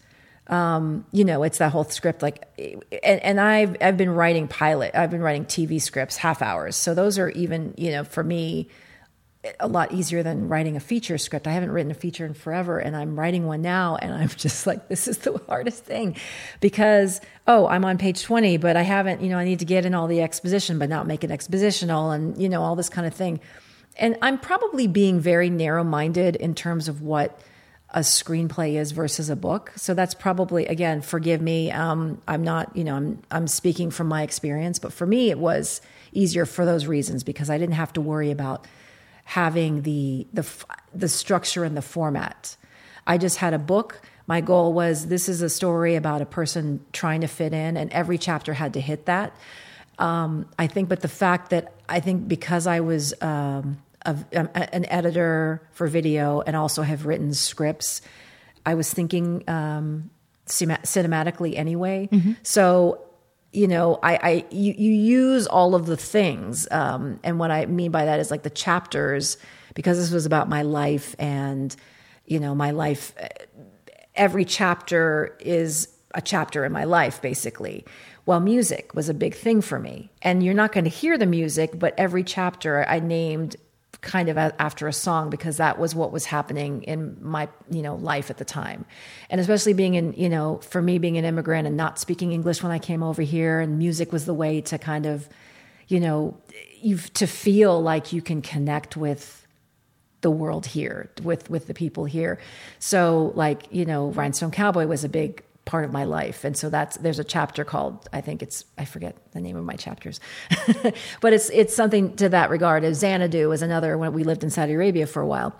Um, 0.46 1.04
you 1.12 1.24
know, 1.24 1.42
it's 1.42 1.58
that 1.58 1.72
whole 1.72 1.84
script 1.84 2.22
like, 2.22 2.46
and, 2.58 3.20
and 3.20 3.38
I've 3.40 3.76
I've 3.82 3.98
been 3.98 4.10
writing 4.10 4.48
pilot, 4.48 4.92
I've 4.94 5.10
been 5.10 5.20
writing 5.20 5.44
TV 5.44 5.82
scripts, 5.82 6.16
half 6.16 6.40
hours. 6.40 6.76
So 6.76 6.94
those 6.94 7.18
are 7.18 7.28
even 7.30 7.74
you 7.76 7.90
know 7.90 8.04
for 8.04 8.24
me 8.24 8.68
a 9.60 9.68
lot 9.68 9.92
easier 9.92 10.22
than 10.22 10.48
writing 10.48 10.76
a 10.76 10.80
feature 10.80 11.18
script. 11.18 11.46
I 11.46 11.52
haven't 11.52 11.70
written 11.70 11.90
a 11.90 11.94
feature 11.94 12.24
in 12.26 12.34
forever 12.34 12.78
and 12.78 12.96
I'm 12.96 13.18
writing 13.18 13.46
one 13.46 13.62
now 13.62 13.96
and 13.96 14.12
I'm 14.12 14.28
just 14.36 14.66
like 14.66 14.88
this 14.88 15.08
is 15.08 15.18
the 15.18 15.40
hardest 15.48 15.84
thing 15.84 16.16
because 16.60 17.20
oh, 17.46 17.66
I'm 17.66 17.84
on 17.84 17.98
page 17.98 18.22
20 18.22 18.56
but 18.58 18.76
I 18.76 18.82
haven't, 18.82 19.22
you 19.22 19.28
know, 19.28 19.38
I 19.38 19.44
need 19.44 19.60
to 19.60 19.64
get 19.64 19.84
in 19.84 19.94
all 19.94 20.06
the 20.06 20.22
exposition 20.22 20.78
but 20.78 20.88
not 20.88 21.06
make 21.06 21.24
it 21.24 21.30
expositional 21.30 22.14
and 22.14 22.40
you 22.40 22.48
know 22.48 22.62
all 22.62 22.76
this 22.76 22.88
kind 22.88 23.06
of 23.06 23.14
thing. 23.14 23.40
And 23.98 24.16
I'm 24.20 24.38
probably 24.38 24.86
being 24.86 25.20
very 25.20 25.48
narrow-minded 25.48 26.36
in 26.36 26.54
terms 26.54 26.86
of 26.86 27.00
what 27.00 27.40
a 27.90 28.00
screenplay 28.00 28.74
is 28.74 28.92
versus 28.92 29.30
a 29.30 29.36
book. 29.36 29.72
So 29.76 29.94
that's 29.94 30.12
probably 30.12 30.66
again, 30.66 31.00
forgive 31.00 31.40
me. 31.40 31.70
Um, 31.70 32.20
I'm 32.26 32.42
not, 32.42 32.76
you 32.76 32.84
know, 32.84 32.94
I'm 32.94 33.22
I'm 33.30 33.46
speaking 33.46 33.90
from 33.90 34.08
my 34.08 34.22
experience, 34.22 34.78
but 34.78 34.92
for 34.92 35.06
me, 35.06 35.30
it 35.30 35.38
was 35.38 35.80
easier 36.12 36.46
for 36.46 36.64
those 36.64 36.86
reasons 36.86 37.24
because 37.24 37.48
I 37.48 37.58
didn't 37.58 37.74
have 37.74 37.92
to 37.94 38.00
worry 38.00 38.30
about 38.30 38.66
having 39.26 39.82
the 39.82 40.26
the 40.32 40.46
the 40.94 41.08
structure 41.08 41.64
and 41.64 41.76
the 41.76 41.82
format. 41.82 42.56
I 43.06 43.18
just 43.18 43.36
had 43.38 43.52
a 43.54 43.58
book. 43.58 44.00
My 44.28 44.40
goal 44.40 44.72
was 44.72 45.06
this 45.08 45.28
is 45.28 45.42
a 45.42 45.48
story 45.50 45.94
about 45.96 46.22
a 46.22 46.26
person 46.26 46.80
trying 46.92 47.20
to 47.20 47.26
fit 47.28 47.52
in, 47.52 47.76
and 47.76 47.92
every 47.92 48.18
chapter 48.18 48.54
had 48.54 48.72
to 48.74 48.80
hit 48.80 49.06
that. 49.06 49.36
Um, 49.98 50.46
I 50.58 50.66
think, 50.66 50.88
but 50.88 51.00
the 51.00 51.08
fact 51.08 51.50
that 51.50 51.72
I 51.88 52.00
think 52.00 52.28
because 52.28 52.66
I 52.66 52.80
was 52.80 53.14
um, 53.22 53.78
a, 54.04 54.16
a- 54.32 54.74
an 54.74 54.84
editor 54.86 55.62
for 55.72 55.86
video 55.88 56.40
and 56.42 56.54
also 56.56 56.82
have 56.82 57.06
written 57.06 57.32
scripts, 57.34 58.02
I 58.64 58.74
was 58.74 58.92
thinking 58.92 59.42
um, 59.48 60.10
cima- 60.46 60.80
cinematically 60.84 61.56
anyway. 61.56 62.08
So 62.42 63.05
you 63.52 63.68
know, 63.68 63.98
I, 64.02 64.16
I 64.16 64.44
you, 64.50 64.74
you 64.76 64.92
use 64.92 65.46
all 65.46 65.74
of 65.74 65.86
the 65.86 65.96
things, 65.96 66.68
um, 66.70 67.20
and 67.22 67.38
what 67.38 67.50
I 67.50 67.66
mean 67.66 67.90
by 67.90 68.04
that 68.04 68.20
is 68.20 68.30
like 68.30 68.42
the 68.42 68.50
chapters, 68.50 69.38
because 69.74 69.98
this 69.98 70.10
was 70.10 70.26
about 70.26 70.48
my 70.48 70.62
life 70.62 71.16
and 71.18 71.74
you 72.26 72.40
know 72.40 72.54
my 72.54 72.72
life. 72.72 73.14
Every 74.14 74.44
chapter 74.44 75.36
is 75.40 75.88
a 76.14 76.22
chapter 76.22 76.64
in 76.64 76.72
my 76.72 76.84
life, 76.84 77.20
basically. 77.20 77.84
Well, 78.24 78.40
music 78.40 78.94
was 78.94 79.08
a 79.08 79.14
big 79.14 79.34
thing 79.34 79.60
for 79.60 79.78
me, 79.78 80.10
and 80.22 80.42
you're 80.42 80.54
not 80.54 80.72
going 80.72 80.84
to 80.84 80.90
hear 80.90 81.16
the 81.16 81.26
music, 81.26 81.78
but 81.78 81.94
every 81.96 82.24
chapter 82.24 82.84
I 82.88 82.98
named 82.98 83.56
kind 84.06 84.28
of 84.28 84.38
after 84.38 84.86
a 84.86 84.92
song 84.92 85.28
because 85.30 85.56
that 85.56 85.78
was 85.78 85.94
what 85.94 86.12
was 86.12 86.24
happening 86.24 86.84
in 86.84 87.18
my 87.20 87.48
you 87.68 87.82
know 87.82 87.96
life 87.96 88.30
at 88.30 88.38
the 88.38 88.44
time. 88.44 88.86
And 89.28 89.40
especially 89.40 89.74
being 89.74 89.94
in 89.94 90.12
you 90.12 90.28
know 90.28 90.58
for 90.58 90.80
me 90.80 90.98
being 90.98 91.18
an 91.18 91.24
immigrant 91.24 91.66
and 91.66 91.76
not 91.76 91.98
speaking 91.98 92.32
english 92.32 92.62
when 92.62 92.70
i 92.70 92.78
came 92.78 93.02
over 93.02 93.22
here 93.22 93.58
and 93.60 93.78
music 93.78 94.12
was 94.12 94.24
the 94.24 94.32
way 94.32 94.60
to 94.60 94.78
kind 94.78 95.06
of 95.06 95.28
you 95.88 95.98
know 95.98 96.38
you 96.80 96.96
to 96.98 97.26
feel 97.26 97.82
like 97.82 98.12
you 98.12 98.22
can 98.22 98.40
connect 98.42 98.96
with 98.96 99.46
the 100.20 100.30
world 100.30 100.66
here 100.66 101.10
with 101.22 101.50
with 101.50 101.66
the 101.66 101.74
people 101.74 102.04
here. 102.04 102.38
So 102.78 103.32
like 103.34 103.66
you 103.70 103.84
know 103.84 104.10
rhinestone 104.10 104.52
cowboy 104.52 104.86
was 104.86 105.04
a 105.04 105.08
big 105.08 105.42
part 105.66 105.84
of 105.84 105.92
my 105.92 106.04
life. 106.04 106.44
And 106.44 106.56
so 106.56 106.70
that's 106.70 106.96
there's 106.96 107.18
a 107.18 107.24
chapter 107.24 107.64
called 107.64 108.08
i 108.12 108.20
think 108.22 108.42
it's 108.42 108.64
i 108.78 108.84
forget 108.86 109.16
the 109.32 109.40
name 109.40 109.56
of 109.56 109.64
my 109.64 109.74
chapters. 109.74 110.20
But 111.20 111.32
it's 111.34 111.50
it's 111.50 111.74
something 111.74 112.16
to 112.16 112.30
that 112.30 112.48
regard. 112.50 112.84
As 112.84 112.98
xanadu 113.00 113.52
is 113.52 113.60
another 113.60 113.98
when 113.98 114.14
we 114.14 114.24
lived 114.24 114.42
in 114.44 114.50
saudi 114.50 114.72
arabia 114.72 115.06
for 115.06 115.20
a 115.20 115.26
while. 115.26 115.54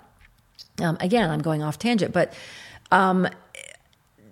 Um, 0.80 0.96
again 1.00 1.30
i'm 1.30 1.42
going 1.42 1.62
off 1.62 1.78
tangent 1.78 2.12
but 2.12 2.32
um, 2.90 3.28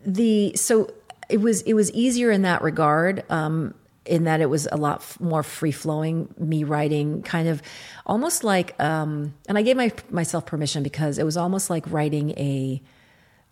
the 0.04 0.54
so 0.56 0.92
it 1.28 1.40
was 1.40 1.62
it 1.62 1.74
was 1.74 1.90
easier 1.92 2.30
in 2.30 2.42
that 2.42 2.62
regard 2.62 3.24
um, 3.30 3.74
in 4.04 4.24
that 4.24 4.40
it 4.40 4.50
was 4.50 4.68
a 4.70 4.76
lot 4.76 4.98
f- 4.98 5.18
more 5.20 5.42
free 5.42 5.72
flowing 5.72 6.32
me 6.38 6.64
writing 6.64 7.22
kind 7.22 7.48
of 7.48 7.62
almost 8.06 8.44
like 8.44 8.78
um, 8.80 9.34
and 9.48 9.56
i 9.56 9.62
gave 9.62 9.76
my, 9.76 9.90
myself 10.10 10.44
permission 10.46 10.82
because 10.82 11.18
it 11.18 11.24
was 11.24 11.36
almost 11.36 11.70
like 11.70 11.84
writing 11.90 12.30
a 12.32 12.82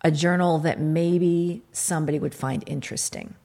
a 0.03 0.11
journal 0.11 0.59
that 0.59 0.79
maybe 0.79 1.61
somebody 1.71 2.19
would 2.19 2.35
find 2.35 2.63
interesting. 2.67 3.35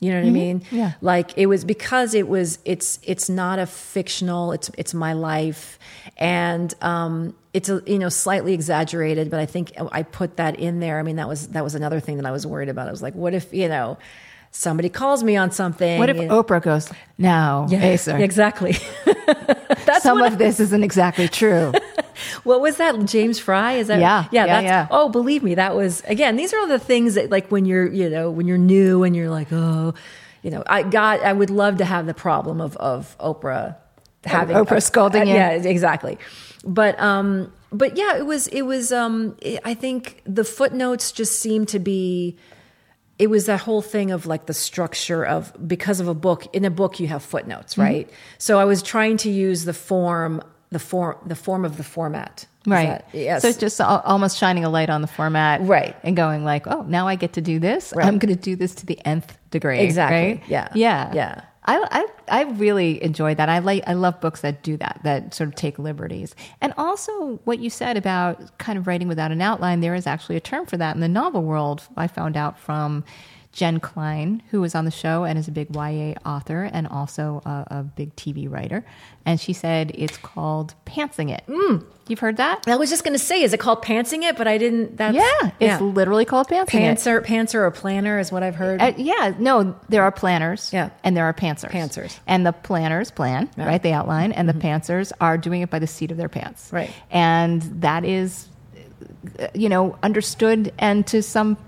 You 0.00 0.10
know 0.10 0.20
what 0.20 0.26
i 0.26 0.30
mean? 0.30 0.62
Yeah. 0.72 0.94
like 1.00 1.38
it 1.38 1.46
was 1.46 1.64
because 1.64 2.12
it 2.14 2.26
was 2.26 2.58
it's 2.64 2.98
it's 3.04 3.28
not 3.28 3.60
a 3.60 3.66
fictional 3.66 4.50
it's 4.50 4.68
it's 4.76 4.94
my 4.94 5.12
life. 5.12 5.78
And 6.16 6.74
um 6.82 7.36
it's 7.54 7.68
a 7.68 7.82
you 7.86 8.00
know 8.00 8.08
slightly 8.08 8.52
exaggerated 8.52 9.30
but 9.30 9.38
i 9.38 9.46
think 9.46 9.72
i 9.92 10.02
put 10.02 10.38
that 10.38 10.58
in 10.58 10.80
there. 10.80 10.98
I 10.98 11.04
mean 11.04 11.16
that 11.16 11.28
was 11.28 11.48
that 11.48 11.62
was 11.62 11.76
another 11.76 12.00
thing 12.00 12.16
that 12.16 12.26
i 12.26 12.32
was 12.32 12.44
worried 12.44 12.68
about. 12.68 12.88
I 12.88 12.90
was 12.90 13.00
like 13.00 13.14
what 13.14 13.32
if 13.32 13.54
you 13.54 13.68
know 13.68 13.96
somebody 14.50 14.88
calls 14.88 15.22
me 15.22 15.36
on 15.36 15.50
something 15.50 15.98
What 15.98 16.10
if 16.10 16.16
you 16.16 16.26
know? 16.26 16.42
Oprah 16.42 16.62
goes, 16.62 16.90
No, 17.16 17.66
Ayser, 17.70 18.20
exactly. 18.30 18.76
That's 19.86 20.02
some 20.02 20.20
of 20.22 20.38
this 20.38 20.60
isn't 20.60 20.84
exactly 20.84 21.28
true. 21.28 21.72
What 22.44 22.60
was 22.60 22.76
that? 22.76 23.04
James 23.06 23.38
Frey? 23.38 23.80
Is 23.80 23.86
that? 23.88 24.00
Yeah, 24.00 24.24
yeah, 24.30 24.44
yeah, 24.44 24.46
that's, 24.46 24.64
yeah. 24.64 24.86
Oh, 24.90 25.08
believe 25.08 25.42
me, 25.42 25.54
that 25.54 25.74
was 25.74 26.02
again. 26.02 26.36
These 26.36 26.52
are 26.52 26.58
all 26.58 26.66
the 26.68 26.78
things 26.78 27.14
that, 27.14 27.30
like, 27.30 27.50
when 27.50 27.64
you're, 27.64 27.90
you 27.90 28.08
know, 28.10 28.30
when 28.30 28.46
you're 28.46 28.58
new 28.58 29.02
and 29.04 29.14
you're 29.14 29.30
like, 29.30 29.48
oh, 29.52 29.94
you 30.42 30.50
know, 30.50 30.62
I 30.66 30.82
got. 30.82 31.20
I 31.22 31.32
would 31.32 31.50
love 31.50 31.78
to 31.78 31.84
have 31.84 32.06
the 32.06 32.14
problem 32.14 32.60
of 32.60 32.76
of 32.78 33.16
Oprah 33.18 33.76
having 34.24 34.56
Oprah 34.56 34.82
scolding 34.82 35.26
you. 35.26 35.34
Yeah, 35.34 35.50
exactly. 35.50 36.18
But 36.64 36.98
um, 37.00 37.52
but 37.72 37.96
yeah, 37.96 38.16
it 38.16 38.26
was 38.26 38.46
it 38.48 38.62
was 38.62 38.92
um, 38.92 39.36
I 39.64 39.74
think 39.74 40.20
the 40.24 40.44
footnotes 40.44 41.12
just 41.12 41.38
seemed 41.40 41.68
to 41.68 41.78
be. 41.78 42.36
It 43.18 43.30
was 43.30 43.46
that 43.46 43.60
whole 43.60 43.82
thing 43.82 44.10
of 44.10 44.26
like 44.26 44.46
the 44.46 44.54
structure 44.54 45.24
of 45.24 45.52
because 45.68 46.00
of 46.00 46.08
a 46.08 46.14
book. 46.14 46.46
In 46.54 46.64
a 46.64 46.70
book, 46.70 46.98
you 46.98 47.06
have 47.08 47.22
footnotes, 47.22 47.74
Mm-hmm. 47.74 47.82
right? 47.82 48.10
So 48.38 48.58
I 48.58 48.64
was 48.64 48.82
trying 48.82 49.16
to 49.18 49.30
use 49.30 49.64
the 49.64 49.74
form, 49.74 50.42
the 50.72 50.78
form, 50.78 51.16
the 51.26 51.36
form 51.36 51.64
of 51.64 51.76
the 51.76 51.84
format. 51.84 52.46
Right. 52.66 52.88
that- 52.88 53.08
yes. 53.12 53.42
So 53.42 53.48
it's 53.48 53.58
just 53.58 53.80
almost 53.80 54.38
shining 54.38 54.64
a 54.64 54.70
light 54.70 54.90
on 54.90 55.02
the 55.02 55.06
format. 55.06 55.60
Right. 55.62 55.94
And 56.02 56.16
going 56.16 56.44
like, 56.44 56.66
oh, 56.66 56.82
now 56.82 57.06
I 57.06 57.14
get 57.16 57.34
to 57.34 57.40
do 57.40 57.58
this. 57.58 57.92
Right. 57.94 58.06
I'm 58.06 58.18
going 58.18 58.34
to 58.34 58.40
do 58.40 58.56
this 58.56 58.74
to 58.76 58.86
the 58.86 58.98
nth 59.06 59.36
degree. 59.50 59.80
Exactly. 59.80 60.16
Right? 60.16 60.42
Yeah. 60.48 60.68
Yeah. 60.74 61.12
Yeah. 61.14 61.40
I, 61.64 62.06
I, 62.28 62.40
I 62.40 62.42
really 62.52 63.02
enjoy 63.04 63.36
that. 63.36 63.48
I 63.48 63.60
like 63.60 63.84
I 63.86 63.92
love 63.92 64.20
books 64.20 64.40
that 64.40 64.64
do 64.64 64.76
that, 64.78 65.00
that 65.04 65.32
sort 65.32 65.48
of 65.48 65.54
take 65.54 65.78
liberties. 65.78 66.34
And 66.60 66.74
also 66.76 67.40
what 67.44 67.60
you 67.60 67.70
said 67.70 67.96
about 67.96 68.58
kind 68.58 68.76
of 68.78 68.88
writing 68.88 69.06
without 69.06 69.30
an 69.30 69.40
outline, 69.40 69.80
there 69.80 69.94
is 69.94 70.06
actually 70.06 70.34
a 70.36 70.40
term 70.40 70.66
for 70.66 70.76
that 70.78 70.96
in 70.96 71.00
the 71.00 71.08
novel 71.08 71.42
world. 71.42 71.82
I 71.96 72.08
found 72.08 72.36
out 72.36 72.58
from 72.58 73.04
Jen 73.52 73.80
Klein, 73.80 74.42
who 74.50 74.62
was 74.62 74.74
on 74.74 74.86
the 74.86 74.90
show 74.90 75.24
and 75.24 75.38
is 75.38 75.46
a 75.46 75.50
big 75.50 75.74
YA 75.74 76.14
author 76.24 76.62
and 76.72 76.88
also 76.88 77.42
a, 77.44 77.66
a 77.70 77.82
big 77.82 78.16
TV 78.16 78.50
writer. 78.50 78.82
And 79.26 79.38
she 79.38 79.52
said 79.52 79.92
it's 79.94 80.16
called 80.16 80.74
pantsing 80.86 81.30
it. 81.30 81.44
Mm. 81.46 81.84
You've 82.08 82.18
heard 82.18 82.38
that? 82.38 82.66
I 82.66 82.76
was 82.76 82.88
just 82.88 83.04
going 83.04 83.12
to 83.12 83.18
say, 83.18 83.42
is 83.42 83.52
it 83.52 83.60
called 83.60 83.82
pantsing 83.82 84.22
it? 84.22 84.36
But 84.38 84.48
I 84.48 84.56
didn't. 84.56 84.96
That's, 84.96 85.14
Yeah, 85.14 85.50
it's 85.60 85.82
literally 85.82 86.24
called 86.24 86.48
pantsing 86.48 86.80
it. 86.80 86.98
pantser, 86.98 87.24
pantser 87.24 87.56
or 87.56 87.70
planner 87.70 88.18
is 88.18 88.32
what 88.32 88.42
I've 88.42 88.54
heard. 88.56 88.80
Uh, 88.80 88.94
yeah, 88.96 89.34
no, 89.38 89.78
there 89.90 90.02
are 90.02 90.10
planners. 90.10 90.72
Yeah. 90.72 90.88
And 91.04 91.14
there 91.14 91.26
are 91.26 91.34
pantsers. 91.34 91.70
Pantsers. 91.70 92.18
And 92.26 92.46
the 92.46 92.52
planners 92.52 93.10
plan, 93.10 93.50
right? 93.58 93.82
They 93.82 93.92
outline, 93.92 94.32
and 94.32 94.48
the 94.48 94.54
pantsers 94.54 95.12
are 95.20 95.36
doing 95.36 95.60
it 95.60 95.68
by 95.68 95.78
the 95.78 95.86
seat 95.86 96.10
of 96.10 96.16
their 96.16 96.30
pants. 96.30 96.70
Right. 96.72 96.90
And 97.10 97.60
that 97.82 98.04
is, 98.06 98.48
uh, 99.38 99.48
you 99.54 99.68
know, 99.68 99.98
understood 100.02 100.72
and 100.78 101.06
to 101.08 101.22
some 101.22 101.58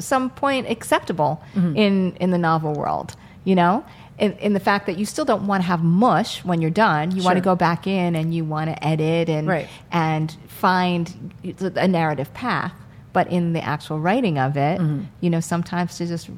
some 0.00 0.30
point 0.30 0.68
acceptable 0.70 1.42
mm-hmm. 1.54 1.76
in 1.76 2.16
in 2.16 2.30
the 2.30 2.38
novel 2.38 2.72
world. 2.72 3.16
You 3.44 3.54
know. 3.54 3.84
In, 4.18 4.32
in 4.38 4.54
the 4.54 4.60
fact 4.60 4.86
that 4.86 4.96
you 4.96 5.04
still 5.04 5.26
don't 5.26 5.46
want 5.46 5.62
to 5.62 5.66
have 5.66 5.84
mush 5.84 6.42
when 6.42 6.62
you're 6.62 6.70
done, 6.70 7.14
you 7.14 7.22
want 7.22 7.36
to 7.36 7.42
go 7.42 7.54
back 7.54 7.86
in 7.86 8.16
and 8.16 8.34
you 8.34 8.46
want 8.46 8.70
to 8.70 8.82
edit 8.82 9.28
and 9.28 9.46
Right. 9.46 9.68
and 9.92 10.34
find 10.48 11.34
a 11.76 11.86
narrative 11.86 12.32
path. 12.32 12.72
But 13.12 13.30
in 13.30 13.52
the 13.52 13.62
actual 13.62 14.00
writing 14.00 14.38
of 14.38 14.56
it, 14.56 14.80
mm-hmm. 14.80 15.04
you 15.20 15.28
know, 15.28 15.40
sometimes 15.40 15.98
to 15.98 16.06
just 16.06 16.30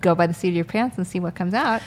go 0.00 0.14
by 0.14 0.28
the 0.28 0.34
seat 0.34 0.50
of 0.50 0.54
your 0.54 0.64
pants 0.64 0.96
and 0.96 1.04
see 1.04 1.18
what 1.18 1.34
comes 1.34 1.54
out. 1.54 1.82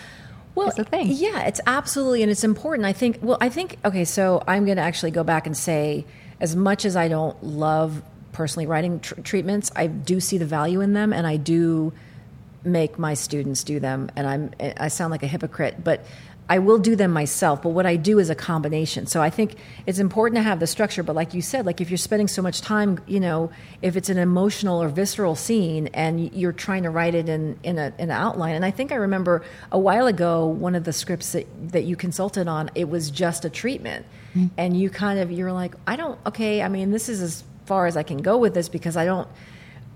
well, 0.54 0.70
the 0.76 0.84
thing. 0.84 1.08
Yeah, 1.10 1.44
it's 1.48 1.62
absolutely, 1.66 2.22
and 2.22 2.30
it's 2.30 2.44
important. 2.44 2.86
I 2.86 2.92
think. 2.92 3.20
Well, 3.22 3.38
I 3.40 3.48
think. 3.48 3.78
Okay, 3.86 4.04
so 4.04 4.44
I'm 4.48 4.66
going 4.66 4.78
to 4.78 4.84
actually 4.84 5.12
go 5.12 5.24
back 5.24 5.46
and 5.48 5.56
say, 5.56 6.06
as 6.42 6.58
much 6.58 6.84
as 6.84 6.98
I 6.98 7.08
don't 7.08 7.42
love 7.42 8.02
personally 8.36 8.68
writing 8.68 9.00
tr- 9.00 9.22
treatments, 9.22 9.72
I 9.76 9.88
do 9.88 10.20
see 10.20 10.38
the 10.38 10.46
value 10.46 10.82
in 10.82 10.94
them, 10.94 11.14
and 11.14 11.26
I 11.26 11.38
do 11.38 11.94
make 12.64 13.00
my 13.00 13.14
students 13.14 13.64
do 13.64 13.80
them. 13.80 14.12
And 14.16 14.28
I'm. 14.28 14.52
I 14.78 14.90
sound 14.90 15.12
like 15.12 15.24
a 15.24 15.28
hypocrite, 15.28 15.84
but. 15.84 16.06
I 16.48 16.60
will 16.60 16.78
do 16.78 16.96
them 16.96 17.12
myself, 17.12 17.64
but 17.64 17.70
what 17.70 17.88
I 17.88 17.96
do 17.96 18.20
is 18.20 18.30
a 18.30 18.36
combination. 18.36 19.08
So 19.08 19.20
I 19.20 19.32
think 19.32 19.56
it's 19.88 19.98
important 19.98 20.38
to 20.38 20.44
have 20.44 20.60
the 20.60 20.68
structure, 20.68 21.02
but 21.02 21.16
like 21.16 21.34
you 21.34 21.42
said, 21.42 21.66
like 21.66 21.82
if 21.82 21.90
you're 21.90 21.98
spending 21.98 22.28
so 22.28 22.44
much 22.44 22.62
time, 22.62 23.00
you 23.08 23.20
know, 23.20 23.50
if 23.82 23.96
it's 23.96 24.10
an 24.10 24.20
emotional 24.20 24.80
or 24.80 24.88
visceral 24.88 25.36
scene 25.36 25.88
and 25.88 26.32
you're 26.36 26.54
trying 26.54 26.84
to 26.84 26.92
write 26.92 27.16
it 27.16 27.30
in 27.30 27.58
in, 27.64 27.80
a, 27.80 27.92
in 27.98 28.12
an 28.12 28.12
outline, 28.12 28.54
and 28.54 28.64
I 28.64 28.70
think 28.70 28.92
I 28.92 28.96
remember 28.96 29.44
a 29.72 29.80
while 29.80 30.06
ago 30.06 30.46
one 30.46 30.76
of 30.76 30.84
the 30.84 30.94
scripts 30.94 31.32
that 31.32 31.48
that 31.72 31.86
you 31.86 31.96
consulted 31.96 32.48
on, 32.48 32.70
it 32.76 32.90
was 32.90 33.10
just 33.10 33.44
a 33.44 33.50
treatment, 33.50 34.06
hmm. 34.34 34.46
and 34.56 34.80
you 34.80 34.92
kind 34.92 35.20
of 35.20 35.32
you're 35.32 35.52
like, 35.52 35.74
I 35.88 35.96
don't, 35.96 36.20
okay, 36.28 36.62
I 36.62 36.68
mean, 36.68 36.92
this 36.92 37.10
is 37.10 37.22
as 37.24 37.44
far 37.66 37.88
as 37.88 37.98
I 37.98 38.04
can 38.04 38.18
go 38.18 38.38
with 38.38 38.54
this 38.54 38.70
because 38.70 38.98
I 38.98 39.06
don't 39.06 39.28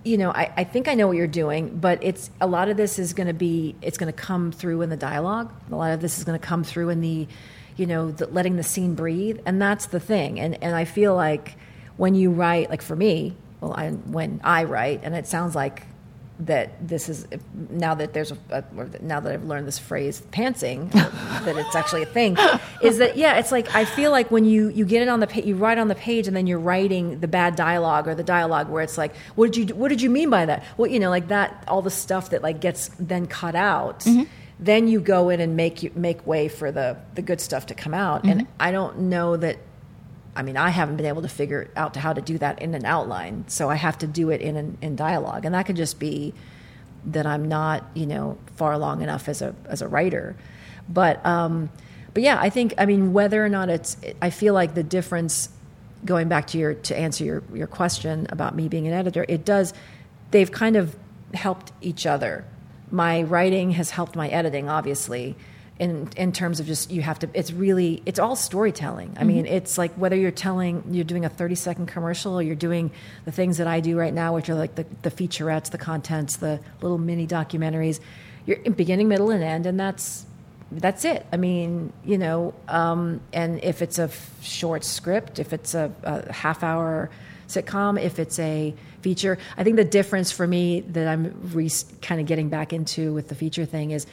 you 0.03 0.17
know, 0.17 0.31
I, 0.31 0.51
I 0.55 0.63
think 0.63 0.87
I 0.87 0.93
know 0.93 1.07
what 1.07 1.17
you're 1.17 1.27
doing, 1.27 1.77
but 1.77 2.03
it's 2.03 2.29
a 2.39 2.47
lot 2.47 2.69
of 2.69 2.77
this 2.77 2.99
is 2.99 3.13
going 3.13 3.27
to 3.27 3.33
be, 3.33 3.75
it's 3.81 3.97
going 3.97 4.11
to 4.11 4.17
come 4.17 4.51
through 4.51 4.81
in 4.81 4.89
the 4.89 4.97
dialogue. 4.97 5.51
A 5.71 5.75
lot 5.75 5.91
of 5.91 5.99
this 5.99 6.17
is 6.17 6.23
going 6.23 6.39
to 6.39 6.45
come 6.45 6.63
through 6.63 6.89
in 6.89 7.01
the, 7.01 7.27
you 7.75 7.85
know, 7.85 8.11
the, 8.11 8.27
letting 8.27 8.55
the 8.55 8.63
scene 8.63 8.95
breathe. 8.95 9.39
And 9.45 9.61
that's 9.61 9.87
the 9.87 9.99
thing. 9.99 10.39
And, 10.39 10.61
and 10.63 10.75
I 10.75 10.85
feel 10.85 11.15
like 11.15 11.55
when 11.97 12.15
you 12.15 12.31
write, 12.31 12.69
like 12.69 12.81
for 12.81 12.95
me, 12.95 13.35
well, 13.59 13.73
I, 13.73 13.89
when 13.89 14.39
I 14.43 14.63
write, 14.63 15.01
and 15.03 15.15
it 15.15 15.27
sounds 15.27 15.53
like 15.53 15.83
that 16.39 16.87
this 16.87 17.09
is 17.09 17.27
now 17.69 17.93
that 17.93 18.13
there's 18.13 18.31
a, 18.31 18.37
a 18.49 18.63
or 18.77 18.89
now 19.01 19.19
that 19.19 19.33
I've 19.33 19.43
learned 19.43 19.67
this 19.67 19.77
phrase 19.77 20.21
pantsing 20.31 20.89
that 20.93 21.57
it's 21.57 21.75
actually 21.75 22.03
a 22.03 22.07
thing 22.07 22.37
is 22.81 22.97
that 22.99 23.17
yeah 23.17 23.37
it's 23.37 23.51
like 23.51 23.75
I 23.75 23.83
feel 23.83 24.11
like 24.11 24.31
when 24.31 24.45
you 24.45 24.69
you 24.69 24.85
get 24.85 25.01
it 25.01 25.09
on 25.09 25.19
the 25.19 25.27
page 25.27 25.45
you 25.45 25.55
write 25.55 25.77
on 25.77 25.89
the 25.89 25.95
page 25.95 26.27
and 26.27 26.35
then 26.35 26.47
you're 26.47 26.59
writing 26.59 27.19
the 27.19 27.27
bad 27.27 27.55
dialogue 27.55 28.07
or 28.07 28.15
the 28.15 28.23
dialogue 28.23 28.69
where 28.69 28.81
it's 28.81 28.97
like 28.97 29.15
what 29.35 29.51
did 29.51 29.69
you 29.69 29.75
what 29.75 29.89
did 29.89 30.01
you 30.01 30.09
mean 30.09 30.29
by 30.29 30.45
that? 30.45 30.63
Well 30.77 30.89
you 30.89 30.99
know 30.99 31.09
like 31.09 31.27
that 31.27 31.65
all 31.67 31.81
the 31.81 31.91
stuff 31.91 32.29
that 32.29 32.41
like 32.41 32.61
gets 32.61 32.89
then 32.99 33.27
cut 33.27 33.55
out 33.55 33.99
mm-hmm. 34.01 34.23
then 34.59 34.87
you 34.87 35.01
go 35.01 35.27
in 35.27 35.41
and 35.41 35.57
make 35.57 35.83
you 35.83 35.91
make 35.93 36.25
way 36.25 36.47
for 36.47 36.71
the 36.71 36.95
the 37.15 37.21
good 37.21 37.41
stuff 37.41 37.65
to 37.65 37.73
come 37.73 37.93
out. 37.93 38.23
And 38.23 38.41
mm-hmm. 38.41 38.53
I 38.61 38.71
don't 38.71 38.97
know 38.99 39.35
that 39.35 39.57
I 40.35 40.41
mean, 40.41 40.57
I 40.57 40.69
haven't 40.69 40.97
been 40.97 41.05
able 41.05 41.21
to 41.23 41.29
figure 41.29 41.69
out 41.75 41.95
how 41.95 42.13
to 42.13 42.21
do 42.21 42.37
that 42.37 42.61
in 42.61 42.73
an 42.75 42.85
outline, 42.85 43.45
so 43.47 43.69
I 43.69 43.75
have 43.75 43.97
to 43.99 44.07
do 44.07 44.29
it 44.29 44.41
in 44.41 44.77
in 44.81 44.95
dialogue, 44.95 45.45
and 45.45 45.53
that 45.55 45.65
could 45.65 45.75
just 45.75 45.99
be 45.99 46.33
that 47.05 47.25
I'm 47.25 47.47
not, 47.47 47.85
you 47.93 48.05
know, 48.05 48.37
far 48.55 48.73
along 48.73 49.01
enough 49.01 49.27
as 49.27 49.41
a 49.41 49.55
as 49.65 49.81
a 49.81 49.87
writer. 49.87 50.35
But 50.87 51.25
um, 51.25 51.69
but 52.13 52.23
yeah, 52.23 52.37
I 52.39 52.49
think 52.49 52.73
I 52.77 52.85
mean 52.85 53.13
whether 53.13 53.43
or 53.43 53.49
not 53.49 53.69
it's, 53.69 53.97
I 54.21 54.29
feel 54.29 54.53
like 54.53 54.73
the 54.75 54.83
difference. 54.83 55.49
Going 56.05 56.29
back 56.29 56.47
to 56.47 56.57
your 56.57 56.75
to 56.75 56.97
answer 56.97 57.25
your 57.25 57.43
your 57.53 57.67
question 57.67 58.25
about 58.29 58.55
me 58.55 58.69
being 58.69 58.87
an 58.87 58.93
editor, 58.93 59.25
it 59.27 59.43
does. 59.43 59.73
They've 60.31 60.49
kind 60.49 60.77
of 60.77 60.95
helped 61.33 61.73
each 61.81 62.05
other. 62.05 62.45
My 62.89 63.23
writing 63.23 63.71
has 63.71 63.89
helped 63.89 64.15
my 64.15 64.29
editing, 64.29 64.69
obviously 64.69 65.35
in 65.79 66.09
in 66.17 66.33
terms 66.33 66.59
of 66.59 66.67
just 66.67 66.91
you 66.91 67.01
have 67.01 67.17
to 67.19 67.29
it's 67.33 67.51
really 67.51 68.03
it's 68.05 68.19
all 68.19 68.35
storytelling. 68.35 69.15
I 69.17 69.23
mean 69.23 69.45
it's 69.45 69.77
like 69.77 69.93
whether 69.93 70.15
you're 70.15 70.29
telling 70.29 70.83
you're 70.91 71.05
doing 71.05 71.23
a 71.23 71.29
30 71.29 71.55
second 71.55 71.85
commercial 71.87 72.37
or 72.37 72.41
you're 72.41 72.55
doing 72.55 72.91
the 73.23 73.31
things 73.31 73.57
that 73.57 73.67
i 73.67 73.79
do 73.79 73.97
right 73.97 74.13
now 74.13 74.35
which 74.35 74.49
are 74.49 74.55
like 74.55 74.75
the, 74.75 74.85
the 75.03 75.09
featurettes 75.09 75.71
the 75.71 75.77
contents 75.77 76.37
the 76.37 76.59
little 76.81 76.97
mini 76.97 77.25
documentaries 77.25 78.01
you're 78.45 78.57
in 78.57 78.73
beginning 78.73 79.07
middle 79.07 79.29
and 79.31 79.43
end 79.43 79.65
and 79.65 79.79
that's 79.79 80.25
that's 80.71 81.03
it. 81.03 81.25
I 81.31 81.37
mean 81.37 81.93
you 82.03 82.17
know 82.17 82.53
um, 82.67 83.21
and 83.33 83.63
if 83.63 83.81
it's 83.81 83.99
a 83.99 84.03
f- 84.03 84.31
short 84.41 84.83
script 84.83 85.39
if 85.39 85.53
it's 85.53 85.73
a, 85.73 85.91
a 86.03 86.31
half 86.31 86.61
hour 86.61 87.09
sitcom 87.47 87.99
if 87.99 88.19
it's 88.19 88.37
a 88.37 88.75
feature 89.01 89.37
i 89.57 89.63
think 89.63 89.77
the 89.77 89.85
difference 89.85 90.31
for 90.31 90.45
me 90.45 90.81
that 90.81 91.07
i'm 91.07 91.33
re- 91.53 91.71
kind 92.01 92.19
of 92.21 92.27
getting 92.27 92.49
back 92.49 92.73
into 92.73 93.13
with 93.13 93.29
the 93.29 93.33
feature 93.33 93.65
thing 93.65 93.91
is 93.91 94.05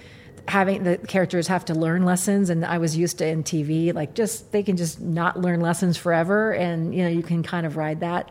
having 0.49 0.85
the 0.85 0.97
characters 0.99 1.49
have 1.49 1.65
to 1.65 1.75
learn 1.75 2.05
lessons 2.05 2.51
and 2.51 2.65
i 2.65 2.79
was 2.79 2.97
used 2.97 3.19
to 3.19 3.27
in 3.27 3.43
tv 3.43 3.93
like 3.93 4.15
just 4.15 4.53
they 4.53 4.63
can 4.63 4.77
just 4.77 5.01
not 5.01 5.41
learn 5.41 5.61
lessons 5.61 5.97
forever 5.97 6.53
and 6.53 6.95
you 6.95 7.03
know 7.03 7.09
you 7.09 7.23
can 7.23 7.43
kind 7.43 7.67
of 7.67 7.77
ride 7.77 8.01
that 8.01 8.31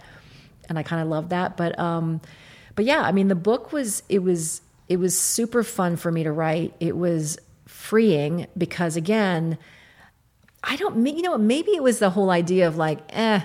and 0.69 0.79
i 0.79 0.83
kind 0.83 1.01
of 1.01 1.07
love 1.07 1.29
that 1.29 1.57
but 1.57 1.77
um 1.77 2.21
but 2.75 2.85
yeah 2.85 3.01
i 3.01 3.11
mean 3.11 3.27
the 3.27 3.35
book 3.35 3.71
was 3.71 4.01
it 4.09 4.19
was 4.19 4.61
it 4.87 4.97
was 4.97 5.17
super 5.17 5.63
fun 5.63 5.95
for 5.95 6.11
me 6.11 6.23
to 6.23 6.31
write. 6.31 6.73
It 6.79 6.95
was 6.95 7.37
freeing 7.65 8.47
because 8.55 8.95
again 8.95 9.57
i 10.63 10.75
don't 10.75 11.03
you 11.05 11.21
know 11.23 11.37
maybe 11.37 11.71
it 11.71 11.81
was 11.81 11.99
the 11.99 12.11
whole 12.11 12.29
idea 12.29 12.67
of 12.67 12.77
like 12.77 12.99
eh 13.09 13.41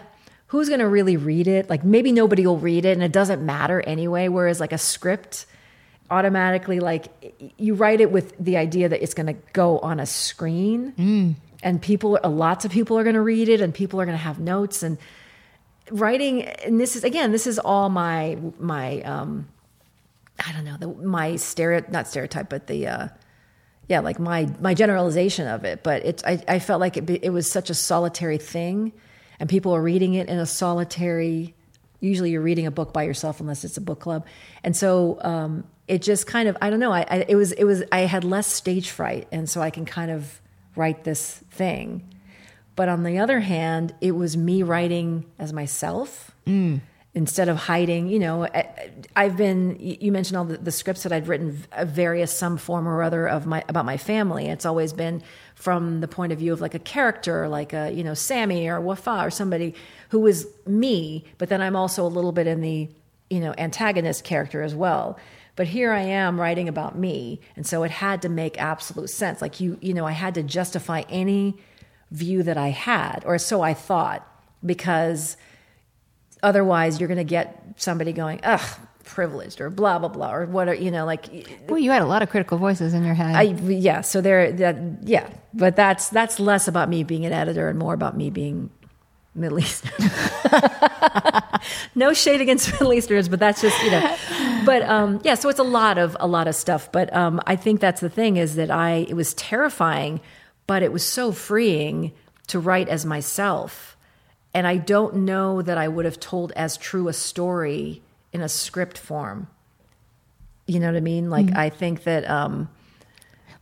who's 0.48 0.68
going 0.68 0.80
to 0.80 0.88
really 0.88 1.16
read 1.16 1.46
it? 1.46 1.70
Like 1.70 1.84
maybe 1.84 2.10
nobody 2.10 2.44
will 2.44 2.58
read 2.58 2.84
it 2.84 2.92
and 2.92 3.04
it 3.04 3.12
doesn't 3.12 3.44
matter 3.44 3.80
anyway 3.80 4.28
whereas 4.28 4.60
like 4.60 4.72
a 4.72 4.78
script 4.78 5.46
automatically 6.10 6.80
like 6.80 7.06
you 7.56 7.74
write 7.74 8.00
it 8.00 8.10
with 8.10 8.34
the 8.38 8.56
idea 8.56 8.88
that 8.88 9.02
it's 9.02 9.14
going 9.14 9.26
to 9.26 9.36
go 9.52 9.78
on 9.78 10.00
a 10.00 10.06
screen 10.06 11.36
and 11.62 11.80
people 11.80 12.18
lots 12.24 12.64
of 12.64 12.72
people 12.72 12.98
are 12.98 13.04
going 13.04 13.14
to 13.14 13.20
read 13.20 13.48
it 13.48 13.60
and 13.60 13.72
people 13.72 14.00
are 14.00 14.04
going 14.04 14.16
to 14.16 14.22
have 14.22 14.38
notes 14.40 14.82
and 14.82 14.98
writing 15.90 16.42
and 16.42 16.80
this 16.80 16.96
is 16.96 17.04
again 17.04 17.32
this 17.32 17.46
is 17.46 17.58
all 17.58 17.88
my 17.88 18.36
my 18.58 19.00
um 19.02 19.48
i 20.44 20.52
don't 20.52 20.64
know 20.64 20.76
the, 20.78 20.88
my 21.04 21.36
stereotype 21.36 21.90
not 21.90 22.08
stereotype 22.08 22.48
but 22.48 22.66
the 22.66 22.86
uh 22.86 23.08
yeah 23.88 24.00
like 24.00 24.18
my 24.18 24.48
my 24.60 24.74
generalization 24.74 25.46
of 25.46 25.64
it 25.64 25.82
but 25.82 26.04
it's 26.04 26.24
i, 26.24 26.42
I 26.48 26.58
felt 26.58 26.80
like 26.80 26.96
it, 26.96 27.06
be- 27.06 27.24
it 27.24 27.30
was 27.30 27.50
such 27.50 27.70
a 27.70 27.74
solitary 27.74 28.38
thing 28.38 28.92
and 29.38 29.48
people 29.48 29.74
are 29.74 29.82
reading 29.82 30.14
it 30.14 30.28
in 30.28 30.38
a 30.38 30.46
solitary 30.46 31.54
usually 32.00 32.30
you're 32.30 32.40
reading 32.40 32.66
a 32.66 32.70
book 32.70 32.92
by 32.92 33.02
yourself 33.04 33.40
unless 33.40 33.64
it's 33.64 33.76
a 33.76 33.80
book 33.80 34.00
club. 34.00 34.26
And 34.64 34.76
so 34.76 35.18
um, 35.20 35.64
it 35.90 36.02
just 36.02 36.26
kind 36.26 36.48
of 36.48 36.56
i 36.62 36.70
don't 36.70 36.80
know 36.80 36.92
I, 36.92 37.04
I 37.08 37.24
it 37.28 37.34
was 37.34 37.52
it 37.52 37.64
was 37.64 37.82
i 37.92 38.00
had 38.00 38.24
less 38.24 38.46
stage 38.46 38.90
fright 38.90 39.28
and 39.32 39.48
so 39.50 39.60
i 39.60 39.70
can 39.70 39.84
kind 39.84 40.10
of 40.10 40.40
write 40.76 41.04
this 41.04 41.38
thing 41.50 42.08
but 42.76 42.88
on 42.88 43.02
the 43.02 43.18
other 43.18 43.40
hand 43.40 43.94
it 44.00 44.12
was 44.12 44.36
me 44.36 44.62
writing 44.62 45.26
as 45.38 45.52
myself 45.52 46.30
mm. 46.46 46.80
instead 47.14 47.48
of 47.48 47.56
hiding, 47.56 48.08
you 48.08 48.18
know, 48.18 48.48
I've 49.16 49.36
been. 49.36 49.76
You 49.78 50.12
mentioned 50.12 50.36
all 50.36 50.44
the, 50.44 50.58
the 50.58 50.72
scripts 50.72 51.02
that 51.02 51.12
I'd 51.12 51.26
written, 51.26 51.62
of 51.72 51.88
various 51.88 52.32
some 52.32 52.56
form 52.56 52.88
or 52.88 53.02
other 53.02 53.28
of 53.28 53.46
my 53.46 53.64
about 53.68 53.84
my 53.84 53.96
family. 53.96 54.46
It's 54.46 54.64
always 54.64 54.92
been 54.92 55.22
from 55.54 56.00
the 56.00 56.08
point 56.08 56.32
of 56.32 56.38
view 56.38 56.52
of 56.52 56.60
like 56.60 56.74
a 56.74 56.78
character, 56.78 57.48
like 57.48 57.72
a 57.72 57.90
you 57.92 58.04
know 58.04 58.14
Sammy 58.14 58.68
or 58.68 58.80
Wafa 58.80 59.24
or 59.24 59.30
somebody 59.30 59.74
who 60.10 60.26
is 60.26 60.48
me, 60.66 61.24
but 61.38 61.48
then 61.48 61.60
I'm 61.60 61.76
also 61.76 62.06
a 62.06 62.08
little 62.08 62.32
bit 62.32 62.46
in 62.46 62.60
the 62.60 62.88
you 63.28 63.40
know 63.40 63.54
antagonist 63.58 64.24
character 64.24 64.62
as 64.62 64.74
well. 64.74 65.18
But 65.60 65.68
here 65.68 65.92
I 65.92 66.00
am 66.00 66.40
writing 66.40 66.70
about 66.70 66.96
me, 66.96 67.38
and 67.54 67.66
so 67.66 67.82
it 67.82 67.90
had 67.90 68.22
to 68.22 68.30
make 68.30 68.58
absolute 68.58 69.10
sense. 69.10 69.42
Like 69.42 69.60
you, 69.60 69.76
you 69.82 69.92
know, 69.92 70.06
I 70.06 70.12
had 70.12 70.32
to 70.36 70.42
justify 70.42 71.02
any 71.10 71.54
view 72.10 72.42
that 72.44 72.56
I 72.56 72.68
had, 72.68 73.24
or 73.26 73.36
so 73.36 73.60
I 73.60 73.74
thought, 73.74 74.26
because 74.64 75.36
otherwise 76.42 76.98
you're 76.98 77.08
going 77.08 77.18
to 77.18 77.24
get 77.24 77.62
somebody 77.76 78.14
going, 78.14 78.40
ugh, 78.42 78.62
privileged 79.04 79.60
or 79.60 79.68
blah 79.68 79.98
blah 79.98 80.08
blah 80.08 80.32
or 80.32 80.46
what 80.46 80.66
are 80.66 80.74
you 80.74 80.90
know 80.90 81.04
like 81.04 81.26
Well, 81.68 81.78
you 81.78 81.90
had 81.90 82.00
a 82.00 82.06
lot 82.06 82.22
of 82.22 82.30
critical 82.30 82.56
voices 82.56 82.94
in 82.94 83.04
your 83.04 83.12
head. 83.12 83.34
I 83.34 83.42
yeah 83.42 84.00
so 84.00 84.22
there 84.22 84.50
that 84.52 84.78
yeah 85.02 85.28
but 85.52 85.76
that's 85.76 86.08
that's 86.08 86.40
less 86.40 86.68
about 86.68 86.88
me 86.88 87.04
being 87.04 87.26
an 87.26 87.34
editor 87.34 87.68
and 87.68 87.78
more 87.78 87.92
about 87.92 88.16
me 88.16 88.30
being 88.30 88.70
Middle 89.34 89.60
Eastern. 89.60 89.92
no 91.94 92.12
shade 92.12 92.40
against 92.40 92.72
Middle 92.72 92.92
Easterners, 92.92 93.28
but 93.28 93.38
that's 93.38 93.60
just 93.60 93.80
you 93.82 93.90
know. 93.90 94.16
But 94.64 94.82
um, 94.82 95.20
yeah, 95.24 95.34
so 95.34 95.48
it's 95.48 95.58
a 95.58 95.64
lot 95.64 95.98
of 95.98 96.16
a 96.20 96.26
lot 96.26 96.48
of 96.48 96.54
stuff. 96.54 96.90
But 96.92 97.14
um, 97.14 97.40
I 97.46 97.56
think 97.56 97.80
that's 97.80 98.00
the 98.00 98.10
thing 98.10 98.36
is 98.36 98.56
that 98.56 98.70
I 98.70 99.06
it 99.08 99.14
was 99.14 99.34
terrifying, 99.34 100.20
but 100.66 100.82
it 100.82 100.92
was 100.92 101.04
so 101.04 101.32
freeing 101.32 102.12
to 102.48 102.58
write 102.58 102.88
as 102.88 103.06
myself, 103.06 103.96
and 104.52 104.66
I 104.66 104.76
don't 104.76 105.16
know 105.16 105.62
that 105.62 105.78
I 105.78 105.88
would 105.88 106.04
have 106.04 106.20
told 106.20 106.52
as 106.52 106.76
true 106.76 107.08
a 107.08 107.12
story 107.12 108.02
in 108.32 108.40
a 108.40 108.48
script 108.48 108.98
form. 108.98 109.48
You 110.66 110.80
know 110.80 110.86
what 110.86 110.96
I 110.96 111.00
mean? 111.00 111.30
Like 111.30 111.56
I 111.56 111.70
think 111.70 112.04
that. 112.04 112.28
Um, 112.28 112.68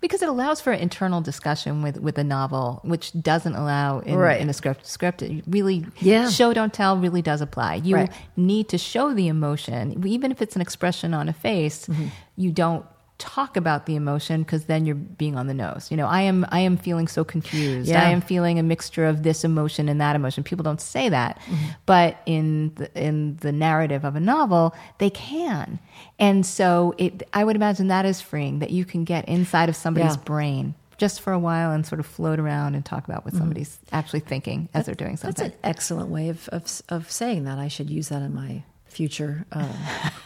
because 0.00 0.22
it 0.22 0.28
allows 0.28 0.60
for 0.60 0.72
internal 0.72 1.20
discussion 1.20 1.82
with 1.82 1.98
with 2.00 2.18
a 2.18 2.24
novel, 2.24 2.80
which 2.84 3.12
doesn't 3.20 3.54
allow 3.54 3.98
in, 4.00 4.16
Right. 4.16 4.40
in 4.40 4.48
a 4.48 4.52
script. 4.52 4.86
Script 4.86 5.22
it 5.22 5.42
really, 5.46 5.86
Yeah. 6.00 6.28
show 6.28 6.52
don't 6.52 6.72
tell 6.72 6.96
really 6.96 7.22
does 7.22 7.40
apply. 7.40 7.76
You 7.76 7.96
Right. 7.96 8.12
need 8.36 8.68
to 8.70 8.78
show 8.78 9.12
the 9.14 9.28
emotion, 9.28 10.04
even 10.06 10.30
if 10.30 10.40
it's 10.42 10.54
an 10.56 10.62
expression 10.62 11.14
on 11.14 11.28
a 11.28 11.32
face. 11.32 11.86
Mm-hmm. 11.86 12.06
You 12.36 12.52
don't 12.52 12.84
talk 13.18 13.56
about 13.56 13.86
the 13.86 13.96
emotion 13.96 14.42
because 14.44 14.66
then 14.66 14.86
you're 14.86 14.94
being 14.94 15.36
on 15.36 15.48
the 15.48 15.54
nose. 15.54 15.88
You 15.90 15.96
know, 15.96 16.06
I 16.06 16.20
am 16.22 16.46
I 16.50 16.60
am 16.60 16.76
feeling 16.76 17.08
so 17.08 17.24
confused. 17.24 17.88
Yeah. 17.88 18.02
I 18.06 18.10
am 18.10 18.20
feeling 18.20 18.58
a 18.58 18.62
mixture 18.62 19.06
of 19.06 19.24
this 19.24 19.42
emotion 19.44 19.88
and 19.88 20.00
that 20.00 20.14
emotion. 20.16 20.44
People 20.44 20.62
don't 20.62 20.80
say 20.80 21.08
that, 21.08 21.38
Mm-hmm. 21.40 21.66
but 21.86 22.18
in 22.26 22.72
the, 22.76 22.90
in 23.02 23.36
the 23.38 23.50
narrative 23.52 24.04
of 24.04 24.14
a 24.16 24.20
novel, 24.20 24.74
they 24.98 25.10
can. 25.10 25.80
And 26.18 26.46
so 26.46 26.94
it, 26.98 27.22
I 27.32 27.42
would 27.44 27.56
imagine 27.56 27.88
that 27.88 28.04
is 28.06 28.20
freeing 28.20 28.60
that 28.60 28.70
you 28.70 28.84
can 28.84 29.04
get 29.04 29.28
inside 29.28 29.68
of 29.68 29.76
somebody's 29.76 30.14
Yeah. 30.16 30.22
brain 30.22 30.74
just 30.96 31.20
for 31.20 31.32
a 31.32 31.38
while 31.38 31.70
and 31.70 31.86
sort 31.86 32.00
of 32.00 32.06
float 32.06 32.40
around 32.40 32.74
and 32.74 32.84
talk 32.84 33.04
about 33.06 33.24
what 33.24 33.32
somebody's 33.34 33.78
actually 33.92 34.18
thinking 34.20 34.68
as 34.74 34.86
they're 34.86 34.94
doing 34.96 35.14
Mm-hmm. 35.14 35.26
That's 35.28 35.40
something. 35.40 35.52
an 35.62 35.70
excellent 35.70 36.08
way 36.10 36.28
of, 36.28 36.48
of, 36.48 36.82
of 36.88 37.10
saying 37.10 37.44
that. 37.44 37.58
I 37.58 37.68
should 37.68 37.88
use 37.88 38.08
that 38.08 38.20
in 38.22 38.34
my 38.34 38.62
future 38.98 39.46
uh, 39.52 39.72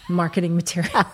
marketing 0.08 0.56
material. 0.56 0.90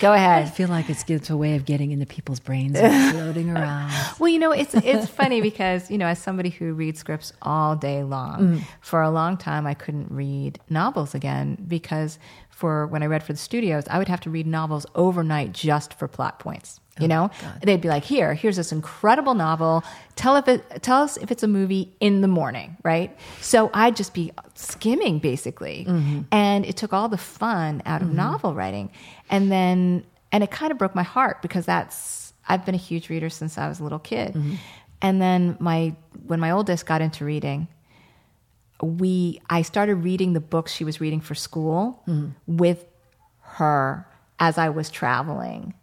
Go 0.00 0.12
ahead. 0.12 0.44
I 0.44 0.48
feel 0.48 0.68
like 0.68 0.88
it's, 0.90 1.04
it's 1.08 1.30
a 1.30 1.36
way 1.36 1.56
of 1.56 1.64
getting 1.64 1.90
into 1.90 2.06
people's 2.06 2.38
brains 2.38 2.76
and 2.78 3.12
floating 3.16 3.50
around. 3.50 3.90
Well, 4.20 4.28
you 4.28 4.38
know, 4.38 4.52
it's 4.52 4.74
it's 4.74 5.08
funny 5.08 5.40
because 5.40 5.90
you 5.90 5.98
know, 5.98 6.06
as 6.06 6.18
somebody 6.20 6.50
who 6.50 6.72
reads 6.74 7.00
scripts 7.00 7.32
all 7.42 7.74
day 7.74 8.02
long, 8.04 8.34
Mm. 8.44 8.60
for 8.80 9.00
a 9.02 9.10
long 9.10 9.36
time 9.36 9.66
I 9.66 9.74
couldn't 9.74 10.10
read 10.10 10.58
novels 10.68 11.14
again 11.14 11.56
because 11.66 12.18
for 12.54 12.86
when 12.86 13.02
I 13.02 13.06
read 13.06 13.22
for 13.22 13.32
the 13.32 13.38
studios, 13.38 13.84
I 13.90 13.98
would 13.98 14.08
have 14.08 14.20
to 14.20 14.30
read 14.30 14.46
novels 14.46 14.86
overnight 14.94 15.52
just 15.52 15.94
for 15.98 16.06
plot 16.08 16.38
points. 16.38 16.80
Oh, 16.98 17.02
You 17.02 17.08
know, 17.08 17.30
they'd 17.62 17.80
be 17.80 17.88
like, 17.88 18.04
"Here, 18.04 18.34
here's 18.34 18.54
this 18.56 18.70
incredible 18.70 19.34
novel. 19.34 19.82
Tell 20.14 20.36
if 20.36 20.46
it, 20.46 20.62
tell 20.82 21.02
us 21.02 21.16
if 21.16 21.32
it's 21.32 21.42
a 21.42 21.48
movie 21.48 21.92
in 21.98 22.20
the 22.20 22.28
morning, 22.28 22.76
right?" 22.84 23.10
So 23.40 23.68
I'd 23.74 23.96
just 23.96 24.14
be 24.14 24.30
skimming 24.54 25.18
basically, 25.18 25.86
Mm-hmm. 25.88 26.20
and 26.30 26.64
it 26.64 26.76
took 26.76 26.92
all 26.92 27.08
the 27.08 27.18
fun 27.18 27.82
out 27.84 28.00
of 28.02 28.08
novel 28.12 28.54
writing. 28.54 28.90
And 29.28 29.50
then, 29.50 30.04
and 30.30 30.44
it 30.44 30.50
kind 30.52 30.70
of 30.70 30.78
broke 30.78 30.94
my 30.94 31.02
heart 31.02 31.42
because 31.42 31.66
that's 31.66 32.32
I've 32.48 32.64
been 32.64 32.74
a 32.76 32.84
huge 32.90 33.08
reader 33.08 33.28
since 33.30 33.58
I 33.58 33.66
was 33.68 33.80
a 33.80 33.82
little 33.82 33.98
kid. 33.98 34.34
Mm-hmm. 34.34 34.54
And 35.02 35.20
then 35.20 35.56
my 35.58 35.96
when 36.26 36.38
my 36.38 36.52
oldest 36.52 36.86
got 36.86 37.00
into 37.02 37.24
reading, 37.24 37.66
we 38.84 39.40
I 39.50 39.62
started 39.62 39.96
reading 39.96 40.32
the 40.32 40.40
books 40.40 40.72
she 40.72 40.84
was 40.84 41.00
reading 41.00 41.20
for 41.20 41.34
school 41.34 42.02
Mm-hmm. 42.06 42.56
with 42.56 42.84
her 43.40 44.06
as 44.38 44.58
I 44.58 44.68
was 44.68 44.90
traveling 44.90 45.74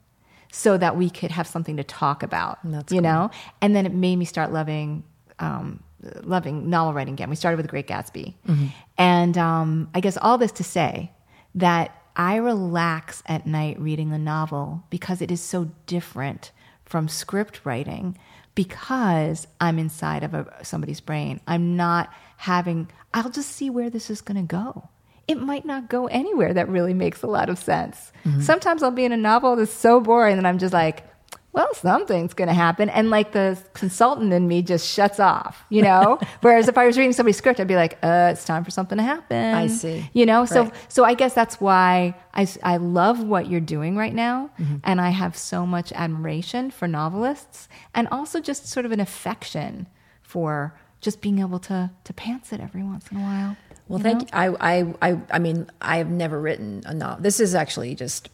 so 0.52 0.78
that 0.78 0.98
we 0.98 1.10
could 1.10 1.32
have 1.32 1.48
something 1.48 1.78
to 1.78 1.84
talk 1.84 2.24
about. 2.24 2.60
That's 2.64 2.92
you 2.92 3.02
cool. 3.02 3.10
know? 3.10 3.32
And 3.62 3.74
then 3.76 3.86
it 3.86 3.94
made 3.94 4.18
me 4.18 4.26
start 4.26 4.52
loving 4.52 5.04
um, 5.40 5.82
loving 6.24 6.70
novel 6.70 6.94
writing 6.94 7.14
again. 7.14 7.30
We 7.30 7.36
started 7.36 7.58
with 7.58 7.66
The 7.66 7.70
Great 7.72 7.88
Gatsby. 7.88 8.34
Mm-hmm. 8.48 8.66
And 8.98 9.38
um, 9.38 9.90
I 9.96 10.00
guess 10.00 10.18
all 10.18 10.38
this 10.38 10.52
to 10.54 10.64
say 10.64 11.12
that 11.56 11.96
I 12.16 12.36
relax 12.36 13.24
at 13.26 13.46
night 13.48 13.80
reading 13.80 14.12
a 14.12 14.18
novel 14.18 14.84
because 14.90 15.22
it 15.22 15.32
is 15.32 15.42
so 15.42 15.72
different 15.86 16.52
from 16.86 17.08
script 17.08 17.62
writing 17.64 18.18
because 18.56 19.48
I'm 19.60 19.80
inside 19.80 20.24
of 20.24 20.34
a, 20.34 20.64
somebody's 20.64 21.00
brain. 21.02 21.40
I'm 21.48 21.76
not 21.76 22.14
having, 22.38 22.90
I'll 23.14 23.30
just 23.30 23.52
see 23.52 23.70
where 23.70 23.90
this 23.90 24.10
is 24.10 24.22
going 24.22 24.38
to 24.38 24.48
go. 24.48 24.90
It 25.28 25.40
might 25.40 25.66
not 25.66 25.90
go 25.90 26.08
anywhere 26.08 26.54
that 26.54 26.68
really 26.68 26.94
makes 26.94 27.24
a 27.24 27.28
lot 27.28 27.50
of 27.50 27.58
sense. 27.58 28.12
Mm-hmm. 28.26 28.42
Sometimes 28.42 28.84
I'll 28.84 28.92
be 28.92 29.06
in 29.06 29.12
a 29.12 29.18
novel 29.18 29.56
that's 29.56 29.72
so 29.72 30.02
boring 30.02 30.38
and 30.38 30.48
I'm 30.48 30.58
just 30.58 30.74
like, 30.74 31.06
well, 31.54 31.74
something's 31.74 32.34
going 32.34 32.48
to 32.48 32.54
happen. 32.54 32.90
And 32.90 33.10
like 33.10 33.34
the 33.34 33.58
consultant 33.74 34.32
in 34.32 34.48
me 34.48 34.62
just 34.62 34.88
shuts 34.88 35.20
off, 35.20 35.66
you 35.70 35.82
know? 35.82 36.18
Whereas 36.42 36.68
if 36.70 36.78
I 36.78 36.86
was 36.86 36.98
reading 36.98 37.12
somebody's 37.12 37.36
script, 37.38 37.60
I'd 37.60 37.68
be 37.68 37.76
like, 37.76 37.98
uh, 38.02 38.30
it's 38.32 38.46
time 38.46 38.64
for 38.64 38.72
something 38.72 38.98
to 38.98 39.04
happen. 39.04 39.54
I 39.54 39.68
see. 39.68 40.10
You 40.14 40.26
know? 40.26 40.46
So, 40.46 40.64
Right. 40.64 40.74
so 40.88 41.04
I 41.04 41.14
guess 41.14 41.34
that's 41.34 41.60
why 41.60 42.16
I, 42.34 42.48
I 42.64 42.78
love 42.78 43.22
what 43.24 43.50
you're 43.50 43.60
doing 43.60 43.98
right 43.98 44.14
now. 44.14 44.50
Mm-hmm. 44.60 44.78
And 44.86 45.02
I 45.02 45.10
have 45.10 45.36
so 45.36 45.66
much 45.66 45.92
admiration 45.92 46.72
for 46.72 46.88
novelists 46.88 47.68
and 47.94 48.08
also 48.10 48.40
just 48.40 48.68
sort 48.68 48.86
of 48.86 48.94
an 48.94 49.02
affection 49.02 49.88
for 50.22 50.80
just 51.02 51.20
being 51.22 51.40
able 51.40 51.60
to, 51.60 51.92
to 52.06 52.14
pants 52.14 52.54
it 52.54 52.62
every 52.62 52.84
once 52.84 53.12
in 53.12 53.18
a 53.18 53.22
while. 53.22 53.58
Well, 53.90 54.00
you 54.00 54.04
thank 54.04 54.32
know? 54.34 54.42
you. 54.44 54.58
I, 54.62 54.78
I, 54.78 54.94
I, 55.12 55.22
I 55.32 55.40
mean, 55.40 55.70
I 55.82 55.98
have 55.98 56.10
never 56.10 56.40
written 56.40 56.84
a 56.86 56.94
novel. 56.94 57.22
This 57.22 57.42
is 57.42 57.56
actually 57.56 57.94
just 57.96 58.30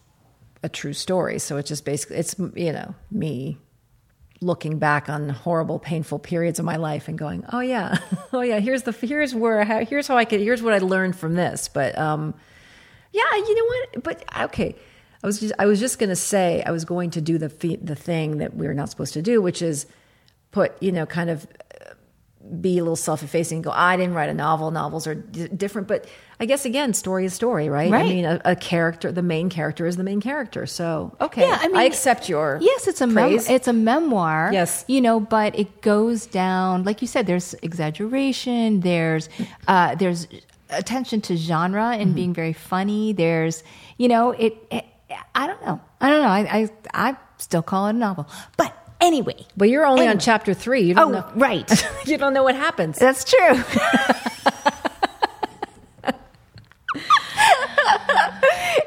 a 0.64 0.70
true 0.70 0.94
story. 0.94 1.40
So 1.40 1.58
it's 1.58 1.70
just 1.70 1.86
basically, 1.86 2.18
it's, 2.18 2.36
you 2.56 2.72
know, 2.72 2.96
me 3.12 3.58
looking 4.42 4.78
back 4.78 5.10
on 5.10 5.30
horrible, 5.30 5.80
painful 5.80 6.20
periods 6.20 6.60
of 6.60 6.66
my 6.66 6.76
life 6.76 7.08
and 7.08 7.18
going, 7.18 7.44
oh 7.52 7.60
yeah, 7.60 7.98
oh 8.34 8.42
yeah, 8.42 8.60
here's 8.60 8.84
the, 8.84 8.92
here's 8.92 9.34
where, 9.34 9.64
here's 9.86 10.08
how 10.08 10.18
I 10.18 10.26
could, 10.26 10.40
here's 10.40 10.62
what 10.62 10.74
I 10.74 10.80
learned 10.80 11.16
from 11.16 11.36
this. 11.36 11.68
But, 11.68 11.98
um, 11.98 12.34
yeah, 13.12 13.24
you 13.36 13.56
know 13.56 13.66
what? 13.66 14.04
But 14.04 14.44
okay, 14.46 14.76
I 15.24 15.28
was 15.28 15.40
just, 15.40 15.54
I 15.58 15.66
was 15.66 15.80
just 15.80 16.00
going 16.00 16.10
to 16.10 16.16
say, 16.16 16.62
I 16.66 16.72
was 16.72 16.86
going 16.86 17.12
to 17.12 17.22
do 17.22 17.38
the, 17.38 17.48
the 17.82 17.96
thing 17.96 18.38
that 18.38 18.56
we 18.56 18.68
are 18.68 18.74
not 18.74 18.90
supposed 18.90 19.14
to 19.14 19.22
do, 19.22 19.42
which 19.42 19.62
is 19.62 19.88
put, 20.52 20.82
you 20.82 20.92
know, 20.92 21.06
kind 21.06 21.30
of 21.30 21.48
be 22.62 22.78
a 22.78 22.82
little 22.82 22.96
self-effacing 22.96 23.58
and 23.58 23.64
go, 23.66 23.72
I 23.72 23.98
didn't 23.98 24.14
write 24.16 24.30
a 24.30 24.34
novel. 24.34 24.72
Novels 24.72 25.06
are 25.08 25.16
d- 25.16 25.48
different. 25.50 25.88
But 25.88 26.06
I 26.40 26.46
guess, 26.46 26.66
again, 26.66 26.94
story 26.94 27.26
is 27.26 27.34
story, 27.34 27.68
right? 27.70 27.92
Right. 27.92 28.06
I 28.06 28.10
mean, 28.10 28.26
a, 28.26 28.42
a 28.46 28.56
character, 28.56 29.12
the 29.12 29.22
main 29.22 29.50
character 29.50 29.86
is 29.86 29.98
the 29.98 30.04
main 30.04 30.22
character. 30.22 30.66
So, 30.66 31.16
okay. 31.20 31.42
Yeah, 31.42 31.58
I 31.62 31.68
mean- 31.68 31.78
accept 31.86 32.30
your 32.30 32.60
Yes, 32.62 32.88
it's 32.88 33.02
a 33.02 33.08
mem- 33.08 33.40
it's 33.50 33.68
a 33.68 33.74
memoir. 33.74 34.50
Yes. 34.54 34.86
you 34.88 35.02
know, 35.02 35.20
but 35.20 35.58
it 35.60 35.82
goes 35.82 36.26
down 36.26 36.84
like 36.84 37.02
you 37.02 37.08
said. 37.08 37.28
There's 37.28 37.54
exaggeration. 37.64 38.80
There's 38.82 39.30
uh, 39.68 39.96
there's 39.96 40.28
attention 40.70 41.22
to 41.22 41.36
genre 41.36 41.82
Mm-hmm. 41.82 42.02
and 42.02 42.16
being 42.16 42.34
very 42.34 42.54
funny. 42.54 43.14
There's 43.14 43.64
you 43.98 44.08
know 44.08 44.32
it, 44.32 44.56
it. 44.72 44.86
I 45.36 45.48
don't 45.48 45.62
know. 45.66 45.82
I 46.02 46.10
don't 46.10 46.22
know. 46.22 46.28
I 46.30 46.60
I, 46.62 46.70
I 47.10 47.18
still 47.38 47.62
call 47.62 47.88
it 47.88 47.92
a 47.92 47.94
novel. 47.94 48.28
But 48.58 48.74
anyway, 49.02 49.46
but 49.56 49.70
you're 49.70 49.86
only 49.86 50.08
on 50.08 50.20
chapter 50.20 50.54
three. 50.54 50.82
You 50.82 50.94
don't 50.94 51.16
oh 51.16 51.20
know. 51.20 51.32
right, 51.36 51.86
you 52.06 52.18
don't 52.18 52.34
know 52.34 52.44
what 52.44 52.56
happens. 52.56 52.98
that's 53.00 53.24
true. 53.24 53.64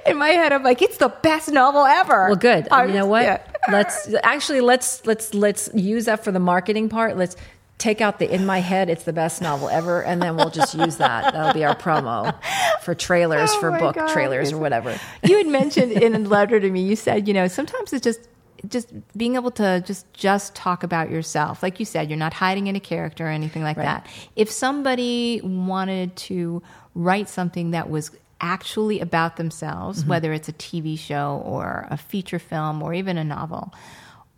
In 0.06 0.16
my 0.16 0.30
head, 0.30 0.52
I'm 0.52 0.62
like, 0.62 0.82
it's 0.82 0.96
the 0.96 1.08
best 1.08 1.50
novel 1.50 1.84
ever. 1.84 2.26
Well, 2.28 2.36
good. 2.36 2.68
I 2.70 2.84
you 2.86 2.92
know 2.94 3.06
what? 3.06 3.22
yeah. 3.22 3.42
Let's 3.70 4.12
actually 4.22 4.60
let's 4.60 5.04
let's 5.06 5.34
let's 5.34 5.68
use 5.74 6.06
that 6.06 6.24
for 6.24 6.32
the 6.32 6.40
marketing 6.40 6.88
part. 6.88 7.16
Let's 7.16 7.36
take 7.78 8.00
out 8.00 8.18
the 8.18 8.32
in 8.32 8.46
my 8.46 8.58
head. 8.60 8.88
It's 8.90 9.04
the 9.04 9.12
best 9.12 9.40
novel 9.42 9.68
ever, 9.68 10.02
and 10.02 10.20
then 10.20 10.36
we'll 10.36 10.50
just 10.50 10.74
use 10.74 10.96
that. 10.96 11.32
That'll 11.32 11.52
be 11.52 11.64
our 11.64 11.76
promo 11.76 12.34
for 12.82 12.94
trailers, 12.94 13.50
Oh 13.52 13.60
for 13.60 13.70
book 13.78 13.96
God. 13.96 14.08
trailers 14.10 14.52
or 14.52 14.58
whatever. 14.58 14.98
you 15.22 15.36
had 15.36 15.46
mentioned 15.46 15.92
in 15.92 16.14
a 16.14 16.18
letter 16.20 16.58
to 16.58 16.70
me, 16.70 16.82
you 16.82 16.96
said, 16.96 17.28
you 17.28 17.34
know, 17.34 17.46
sometimes 17.48 17.92
it's 17.92 18.02
just 18.04 18.20
just 18.68 18.92
being 19.16 19.34
able 19.36 19.50
to 19.52 19.80
just 19.86 20.12
just 20.12 20.54
talk 20.54 20.82
about 20.82 21.10
yourself. 21.10 21.62
Like 21.62 21.78
you 21.80 21.86
said, 21.86 22.08
you're 22.10 22.18
not 22.18 22.32
hiding 22.34 22.66
in 22.66 22.76
a 22.76 22.80
character 22.80 23.26
or 23.26 23.30
anything 23.30 23.62
like 23.62 23.76
Right. 23.76 23.84
that. 23.84 24.06
If 24.36 24.50
somebody 24.50 25.40
wanted 25.42 26.16
to 26.16 26.62
write 26.94 27.28
something 27.28 27.70
that 27.72 27.88
was 27.90 28.10
actually 28.40 29.00
about 29.00 29.36
themselves, 29.36 30.00
Mm-hmm. 30.00 30.10
whether 30.10 30.32
it's 30.32 30.48
a 30.48 30.52
TV 30.52 30.98
show 30.98 31.42
or 31.44 31.86
a 31.90 31.96
feature 31.96 32.38
film 32.38 32.82
or 32.82 32.92
even 32.94 33.16
a 33.18 33.24
novel, 33.24 33.72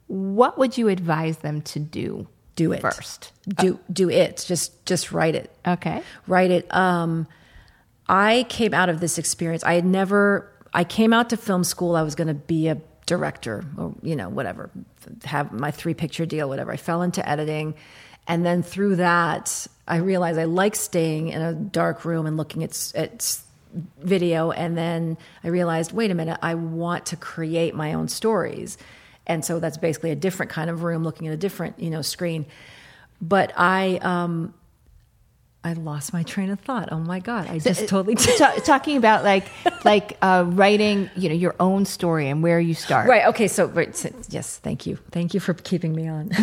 what 0.07 0.59
would 0.59 0.77
you 0.77 0.89
advise 0.89 1.39
them 1.39 1.63
to 1.63 1.79
do? 1.79 2.27
Do 2.55 2.73
it 2.73 2.81
first. 2.83 3.33
Do 3.49 3.79
do 3.91 4.11
it. 4.11 4.45
Just 4.47 4.85
just 4.85 5.11
write 5.11 5.35
it. 5.35 5.51
Okay. 5.67 6.03
write 6.27 6.51
it. 6.51 6.73
Um, 6.75 7.27
I 8.09 8.45
came 8.51 8.75
out 8.75 8.89
of 8.91 9.01
this 9.01 9.17
experience. 9.17 9.65
I 9.65 9.75
had 9.75 9.87
never. 9.87 10.51
I 10.75 10.85
came 10.85 11.13
out 11.13 11.31
to 11.31 11.37
film 11.37 11.65
school. 11.65 11.97
I 11.97 12.03
was 12.03 12.15
going 12.15 12.29
to 12.29 12.35
be 12.35 12.69
a 12.69 12.77
director, 13.07 13.65
or 13.77 13.95
you 14.03 14.17
know, 14.17 14.29
whatever, 14.29 14.71
have 15.25 15.53
my 15.53 15.71
three 15.71 15.95
picture 15.95 16.27
deal, 16.27 16.49
whatever. 16.49 16.73
I 16.73 16.77
fell 16.77 17.03
into 17.03 17.27
editing, 17.29 17.75
and 18.29 18.45
then 18.45 18.62
through 18.62 18.97
that, 18.97 19.67
I 19.87 19.97
realized 19.97 20.38
I 20.38 20.45
like 20.45 20.77
staying 20.77 21.29
in 21.29 21.43
a 21.43 21.53
dark 21.53 22.05
room 22.05 22.27
and 22.27 22.37
looking 22.37 22.62
at 22.62 22.93
at 22.95 23.38
video. 23.99 24.51
And 24.51 24.77
then 24.77 25.17
I 25.43 25.49
realized, 25.49 25.93
wait 25.93 26.11
a 26.11 26.15
minute, 26.15 26.38
I 26.43 26.55
want 26.55 27.07
to 27.07 27.17
create 27.17 27.75
my 27.75 27.95
own 27.95 28.09
stories. 28.09 28.79
And 29.27 29.45
so 29.45 29.61
that's 29.61 29.77
basically 29.77 30.11
a 30.11 30.17
different 30.17 30.51
kind 30.51 30.69
of 30.69 30.83
room, 30.83 31.05
looking 31.05 31.29
at 31.29 31.35
a 31.35 31.37
different, 31.37 31.79
you 31.79 31.91
know, 31.91 32.03
screen. 32.03 32.47
But 33.21 33.53
I, 33.57 33.99
um, 34.03 34.53
I 35.64 35.75
lost 35.75 36.12
my 36.12 36.25
train 36.25 36.51
of 36.51 36.59
thought. 36.61 36.88
Oh 36.90 36.98
my 36.98 37.20
god! 37.20 37.48
I 37.48 37.59
just 37.61 37.87
totally 37.88 38.16
Ta- 38.16 38.55
talking 38.64 38.96
about 38.96 39.22
like 39.22 39.46
like 39.85 40.16
uh, 40.20 40.44
writing, 40.46 41.09
you 41.16 41.29
know, 41.29 41.35
your 41.37 41.55
own 41.61 41.85
story 41.85 42.29
and 42.29 42.42
where 42.42 42.59
you 42.59 42.75
start. 42.75 43.09
right. 43.09 43.27
Okay, 43.29 43.46
so 43.48 43.66
right, 43.66 43.94
so- 43.96 44.11
yes, 44.29 44.59
thank 44.59 44.87
you, 44.87 44.98
thank 45.12 45.35
you 45.35 45.40
for 45.40 45.55
keeping 45.55 45.94
me 45.94 46.09
on. 46.09 46.31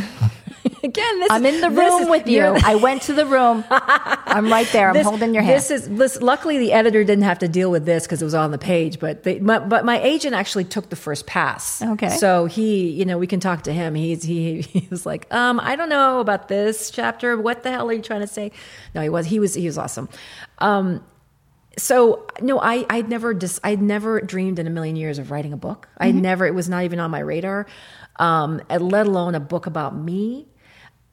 Again, 0.83 1.19
this 1.19 1.29
I'm 1.31 1.45
in 1.45 1.59
the 1.61 1.69
room 1.69 2.03
is- 2.03 2.09
with 2.09 2.27
you. 2.27 2.41
I 2.43 2.75
went 2.75 3.01
to 3.03 3.13
the 3.13 3.25
room. 3.25 3.63
I'm 3.69 4.49
right 4.49 4.67
there. 4.71 4.87
I'm 4.89 4.93
this- 4.93 5.05
holding 5.05 5.33
your 5.33 5.43
hand. 5.43 5.55
This 5.57 5.71
is 5.71 5.89
this, 5.89 6.21
luckily 6.21 6.57
the 6.57 6.71
editor 6.73 7.03
didn't 7.03 7.25
have 7.25 7.39
to 7.39 7.47
deal 7.47 7.69
with 7.69 7.85
this 7.85 8.03
because 8.05 8.21
it 8.21 8.25
was 8.25 8.33
on 8.33 8.51
the 8.51 8.57
page. 8.57 8.99
But 8.99 9.23
they, 9.23 9.39
my, 9.39 9.59
but 9.59 9.83
my 9.85 9.99
agent 10.01 10.35
actually 10.35 10.63
took 10.65 10.89
the 10.89 10.95
first 10.95 11.25
pass. 11.27 11.81
Okay. 11.81 12.09
so 12.09 12.45
he, 12.45 12.89
you 12.91 13.05
know, 13.05 13.17
we 13.17 13.27
can 13.27 13.39
talk 13.39 13.63
to 13.63 13.73
him. 13.73 13.93
He's 13.95 14.23
he 14.23 14.61
he 14.61 14.87
was 14.89 15.05
like, 15.05 15.31
um, 15.33 15.59
I 15.59 15.75
don't 15.75 15.89
know 15.89 16.19
about 16.21 16.47
this 16.47 16.91
chapter. 16.91 17.37
What 17.39 17.63
the 17.63 17.71
hell 17.71 17.89
are 17.89 17.93
you 17.93 18.01
trying 18.01 18.21
to 18.21 18.27
say? 18.27 18.51
No, 18.95 19.01
he 19.01 19.09
was 19.09 19.25
he 19.25 19.39
was 19.39 19.53
he 19.53 19.65
was 19.65 19.77
awesome. 19.77 20.07
Um, 20.59 21.03
so 21.77 22.27
no, 22.41 22.59
I 22.59 22.85
I'd 22.89 23.09
never 23.09 23.33
dis, 23.33 23.59
I'd 23.63 23.81
never 23.81 24.19
dreamed 24.21 24.59
in 24.59 24.67
a 24.67 24.69
million 24.69 24.95
years 24.95 25.17
of 25.17 25.31
writing 25.31 25.53
a 25.53 25.57
book. 25.57 25.87
I 25.97 26.09
Mm-hmm. 26.09 26.21
never 26.21 26.45
it 26.45 26.53
was 26.55 26.67
not 26.67 26.83
even 26.83 26.99
on 26.99 27.09
my 27.11 27.19
radar, 27.19 27.67
um, 28.19 28.61
let 28.69 29.07
alone 29.07 29.33
a 29.33 29.39
book 29.39 29.65
about 29.65 29.95
me. 29.95 30.45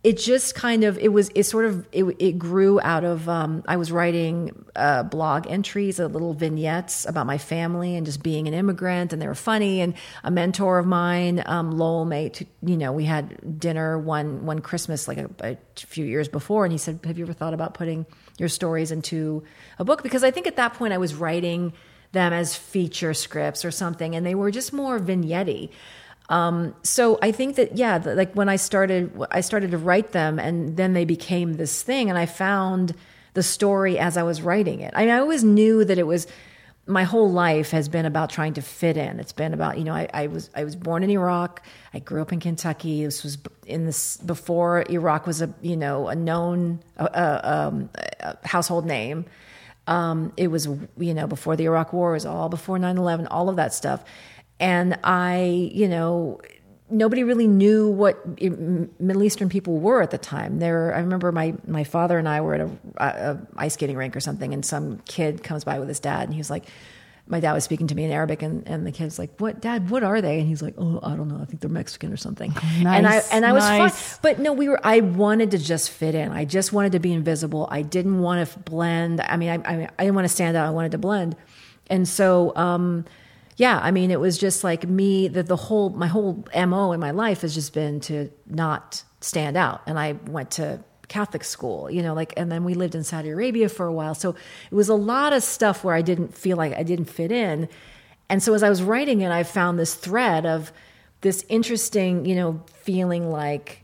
It 0.04 0.18
just 0.18 0.54
kind 0.54 0.84
of 0.84 0.98
it 0.98 1.08
was 1.12 1.30
it 1.34 1.44
sort 1.44 1.64
of 1.64 1.88
it, 1.90 2.04
it 2.20 2.38
grew 2.38 2.80
out 2.80 3.02
of 3.02 3.28
um, 3.28 3.64
I 3.66 3.76
was 3.76 3.90
writing 3.90 4.64
uh, 4.76 5.02
blog 5.02 5.48
entries, 5.48 5.98
uh, 5.98 6.06
little 6.06 6.32
vignettes 6.32 7.06
about 7.06 7.26
my 7.26 7.38
family 7.38 7.96
and 7.96 8.06
just 8.06 8.22
being 8.22 8.46
an 8.46 8.54
immigrant, 8.54 9.12
and 9.12 9.20
they 9.20 9.26
were 9.26 9.34
funny. 9.34 9.80
And 9.80 9.94
a 10.22 10.30
mentor 10.30 10.78
of 10.78 10.86
mine, 10.86 11.42
um, 11.46 11.72
Lowell 11.72 12.04
Mate, 12.04 12.46
you 12.62 12.76
know, 12.76 12.92
we 12.92 13.04
had 13.04 13.58
dinner 13.58 13.98
one 13.98 14.46
one 14.46 14.60
Christmas 14.60 15.08
like 15.08 15.18
a, 15.18 15.28
a 15.40 15.56
few 15.74 16.04
years 16.04 16.28
before, 16.28 16.64
and 16.64 16.70
he 16.70 16.78
said, 16.78 17.00
"Have 17.02 17.18
you 17.18 17.24
ever 17.24 17.32
thought 17.32 17.54
about 17.54 17.74
putting 17.74 18.06
your 18.38 18.48
stories 18.48 18.92
into 18.92 19.42
a 19.80 19.84
book?" 19.84 20.04
Because 20.04 20.22
I 20.22 20.30
think 20.30 20.46
at 20.46 20.54
that 20.54 20.74
point 20.74 20.92
I 20.92 20.98
was 20.98 21.16
writing 21.16 21.72
them 22.12 22.32
as 22.32 22.54
feature 22.54 23.12
scripts 23.12 23.64
or 23.64 23.72
something, 23.72 24.14
and 24.14 24.24
they 24.24 24.36
were 24.36 24.52
just 24.52 24.72
more 24.72 25.00
vignette 25.00 25.70
um, 26.28 26.74
so 26.82 27.18
I 27.22 27.32
think 27.32 27.56
that 27.56 27.76
yeah, 27.76 27.98
the, 27.98 28.14
like 28.14 28.32
when 28.34 28.48
I 28.48 28.56
started, 28.56 29.12
I 29.30 29.40
started 29.40 29.70
to 29.70 29.78
write 29.78 30.12
them, 30.12 30.38
and 30.38 30.76
then 30.76 30.92
they 30.92 31.04
became 31.04 31.54
this 31.54 31.82
thing, 31.82 32.08
and 32.08 32.18
I 32.18 32.26
found 32.26 32.94
the 33.34 33.42
story 33.42 33.98
as 33.98 34.16
I 34.16 34.22
was 34.22 34.42
writing 34.42 34.80
it. 34.80 34.92
I 34.96 35.02
mean, 35.02 35.14
I 35.14 35.18
always 35.18 35.44
knew 35.44 35.84
that 35.84 35.98
it 35.98 36.06
was. 36.06 36.26
My 36.88 37.02
whole 37.02 37.32
life 37.32 37.72
has 37.72 37.88
been 37.88 38.06
about 38.06 38.30
trying 38.30 38.54
to 38.54 38.62
fit 38.62 38.96
in. 38.96 39.18
It's 39.18 39.32
been 39.32 39.52
about 39.52 39.76
you 39.76 39.84
know 39.84 39.92
I, 39.92 40.08
I 40.14 40.26
was 40.28 40.50
I 40.54 40.62
was 40.62 40.76
born 40.76 41.02
in 41.02 41.10
Iraq. 41.10 41.62
I 41.92 41.98
grew 41.98 42.22
up 42.22 42.32
in 42.32 42.38
Kentucky. 42.38 43.04
This 43.04 43.24
was 43.24 43.38
in 43.66 43.86
this 43.86 44.16
before 44.18 44.84
Iraq 44.88 45.26
was 45.26 45.42
a 45.42 45.52
you 45.62 45.76
know 45.76 46.06
a 46.06 46.14
known 46.14 46.80
uh, 46.96 47.40
um, 47.42 47.90
household 48.44 48.86
name. 48.86 49.26
Um, 49.88 50.32
it 50.36 50.48
was, 50.48 50.66
you 50.98 51.14
know, 51.14 51.28
before 51.28 51.54
the 51.54 51.64
Iraq 51.64 51.92
War, 51.92 52.10
it 52.10 52.14
was 52.14 52.26
all 52.26 52.48
before 52.48 52.76
9 52.76 52.98
11, 52.98 53.28
all 53.28 53.48
of 53.48 53.56
that 53.56 53.72
stuff. 53.72 54.02
And 54.58 54.98
I, 55.04 55.70
you 55.72 55.88
know, 55.88 56.40
nobody 56.90 57.24
really 57.24 57.46
knew 57.46 57.90
what 57.90 58.40
Middle 58.40 59.22
Eastern 59.22 59.48
people 59.48 59.78
were 59.78 60.02
at 60.02 60.10
the 60.10 60.18
time. 60.18 60.58
There, 60.58 60.94
I 60.94 61.00
remember 61.00 61.32
my, 61.32 61.54
my 61.66 61.84
father 61.84 62.18
and 62.18 62.28
I 62.28 62.40
were 62.40 62.54
at 62.54 62.60
a, 62.60 62.70
a, 62.96 63.38
ice 63.56 63.74
skating 63.74 63.96
rink 63.96 64.16
or 64.16 64.20
something, 64.20 64.54
and 64.54 64.64
some 64.64 64.98
kid 65.06 65.42
comes 65.42 65.64
by 65.64 65.78
with 65.78 65.88
his 65.88 66.00
dad, 66.00 66.24
and 66.24 66.32
he 66.32 66.38
was 66.38 66.50
like, 66.50 66.66
my 67.28 67.40
dad 67.40 67.54
was 67.54 67.64
speaking 67.64 67.88
to 67.88 67.94
me 67.94 68.04
in 68.04 68.12
Arabic, 68.12 68.42
and, 68.42 68.66
and 68.68 68.86
the 68.86 68.92
kid's 68.92 69.18
like, 69.18 69.30
"What, 69.38 69.60
Dad? 69.60 69.90
What 69.90 70.04
are 70.04 70.20
they?" 70.20 70.38
And 70.38 70.46
he's 70.46 70.62
like, 70.62 70.74
"Oh, 70.78 71.00
I 71.02 71.16
don't 71.16 71.26
know. 71.28 71.40
I 71.42 71.44
think 71.44 71.60
they're 71.60 71.68
Mexican 71.68 72.12
or 72.12 72.16
something." 72.16 72.52
Nice. 72.80 72.98
And 72.98 73.06
I 73.06 73.22
and 73.32 73.44
I 73.44 73.52
was 73.52 73.64
fine. 73.64 74.20
But 74.22 74.38
no, 74.38 74.52
we 74.52 74.68
were. 74.68 74.78
I 74.84 75.00
wanted 75.00 75.50
to 75.50 75.58
just 75.58 75.90
fit 75.90 76.14
in. 76.14 76.30
I 76.30 76.44
just 76.44 76.72
wanted 76.72 76.92
to 76.92 77.00
be 77.00 77.12
invisible. 77.12 77.66
I 77.70 77.82
didn't 77.82 78.20
want 78.20 78.48
to 78.48 78.58
blend. 78.60 79.20
I 79.20 79.36
mean, 79.36 79.48
I, 79.48 79.54
I, 79.54 79.88
I 79.98 80.04
didn't 80.04 80.14
want 80.14 80.26
to 80.26 80.32
stand 80.32 80.56
out. 80.56 80.68
I 80.68 80.70
wanted 80.70 80.92
to 80.92 80.98
blend. 80.98 81.36
And 81.88 82.06
so, 82.06 82.54
um, 82.54 83.04
yeah, 83.56 83.80
I 83.82 83.90
mean, 83.90 84.10
it 84.10 84.20
was 84.20 84.36
just 84.36 84.62
like 84.62 84.86
me. 84.86 85.28
That 85.28 85.46
the 85.46 85.56
whole 85.56 85.90
my 85.90 86.06
whole 86.06 86.44
mo 86.54 86.92
in 86.92 87.00
my 87.00 87.10
life 87.10 87.40
has 87.40 87.54
just 87.54 87.72
been 87.72 88.00
to 88.00 88.30
not 88.46 89.02
stand 89.20 89.56
out. 89.56 89.82
And 89.86 89.98
I 89.98 90.12
went 90.12 90.52
to 90.52 90.80
Catholic 91.08 91.44
school, 91.44 91.90
you 91.90 92.02
know, 92.02 92.14
like, 92.14 92.34
and 92.36 92.50
then 92.50 92.64
we 92.64 92.74
lived 92.74 92.94
in 92.94 93.04
Saudi 93.04 93.30
Arabia 93.30 93.68
for 93.68 93.86
a 93.86 93.92
while. 93.92 94.14
So 94.14 94.30
it 94.70 94.74
was 94.74 94.88
a 94.88 94.94
lot 94.94 95.32
of 95.32 95.42
stuff 95.42 95.84
where 95.84 95.94
I 95.94 96.02
didn't 96.02 96.34
feel 96.34 96.56
like 96.56 96.74
I 96.74 96.82
didn't 96.82 97.06
fit 97.06 97.32
in. 97.32 97.68
And 98.28 98.42
so 98.42 98.54
as 98.54 98.62
I 98.62 98.68
was 98.68 98.82
writing 98.82 99.20
it, 99.20 99.30
I 99.30 99.42
found 99.44 99.78
this 99.78 99.94
thread 99.94 100.46
of 100.46 100.72
this 101.20 101.44
interesting, 101.48 102.26
you 102.26 102.34
know, 102.34 102.62
feeling 102.82 103.30
like 103.30 103.82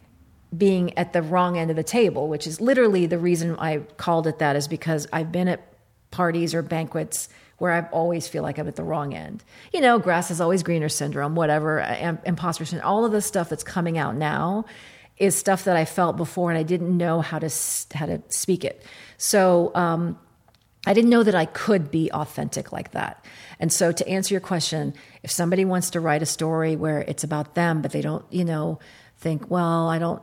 being 0.56 0.96
at 0.98 1.12
the 1.12 1.22
wrong 1.22 1.56
end 1.56 1.70
of 1.70 1.76
the 1.76 1.84
table, 1.84 2.28
which 2.28 2.46
is 2.46 2.60
literally 2.60 3.06
the 3.06 3.18
reason 3.18 3.56
I 3.58 3.78
called 3.96 4.26
it 4.26 4.38
that 4.40 4.56
is 4.56 4.68
because 4.68 5.06
I've 5.12 5.32
been 5.32 5.48
at 5.48 5.60
parties 6.10 6.54
or 6.54 6.60
banquets 6.60 7.28
where 7.62 7.70
I 7.70 7.82
always 7.92 8.26
feel 8.26 8.42
like 8.42 8.58
I'm 8.58 8.66
at 8.66 8.74
the 8.74 8.82
wrong 8.82 9.14
end. 9.14 9.44
You 9.72 9.80
know, 9.80 10.00
grass 10.00 10.32
is 10.32 10.40
always 10.40 10.64
greener 10.64 10.88
syndrome, 10.88 11.36
whatever, 11.36 11.78
im- 11.78 12.18
imposter 12.26 12.64
syndrome, 12.64 12.90
all 12.90 13.04
of 13.04 13.12
the 13.12 13.22
stuff 13.22 13.48
that's 13.48 13.62
coming 13.62 13.98
out 13.98 14.16
now 14.16 14.64
is 15.16 15.36
stuff 15.36 15.62
that 15.62 15.76
I 15.76 15.84
felt 15.84 16.16
before 16.16 16.50
and 16.50 16.58
I 16.58 16.64
didn't 16.64 16.96
know 16.96 17.20
how 17.20 17.38
to 17.38 17.48
how 17.94 18.06
to 18.06 18.20
speak 18.30 18.64
it. 18.64 18.82
So, 19.16 19.70
um, 19.76 20.18
I 20.88 20.92
didn't 20.92 21.10
know 21.10 21.22
that 21.22 21.36
I 21.36 21.44
could 21.44 21.92
be 21.92 22.10
authentic 22.10 22.72
like 22.72 22.90
that. 22.90 23.24
And 23.60 23.72
so, 23.72 23.92
to 23.92 24.08
answer 24.08 24.34
your 24.34 24.40
question, 24.40 24.92
if 25.22 25.30
somebody 25.30 25.64
wants 25.64 25.90
to 25.90 26.00
write 26.00 26.20
a 26.20 26.26
story 26.26 26.74
where 26.74 27.02
it's 27.02 27.22
about 27.22 27.54
them, 27.54 27.80
but 27.80 27.92
they 27.92 28.00
don't, 28.00 28.24
you 28.28 28.44
know, 28.44 28.80
think, 29.18 29.48
well, 29.48 29.88
I 29.88 30.00
don't, 30.00 30.20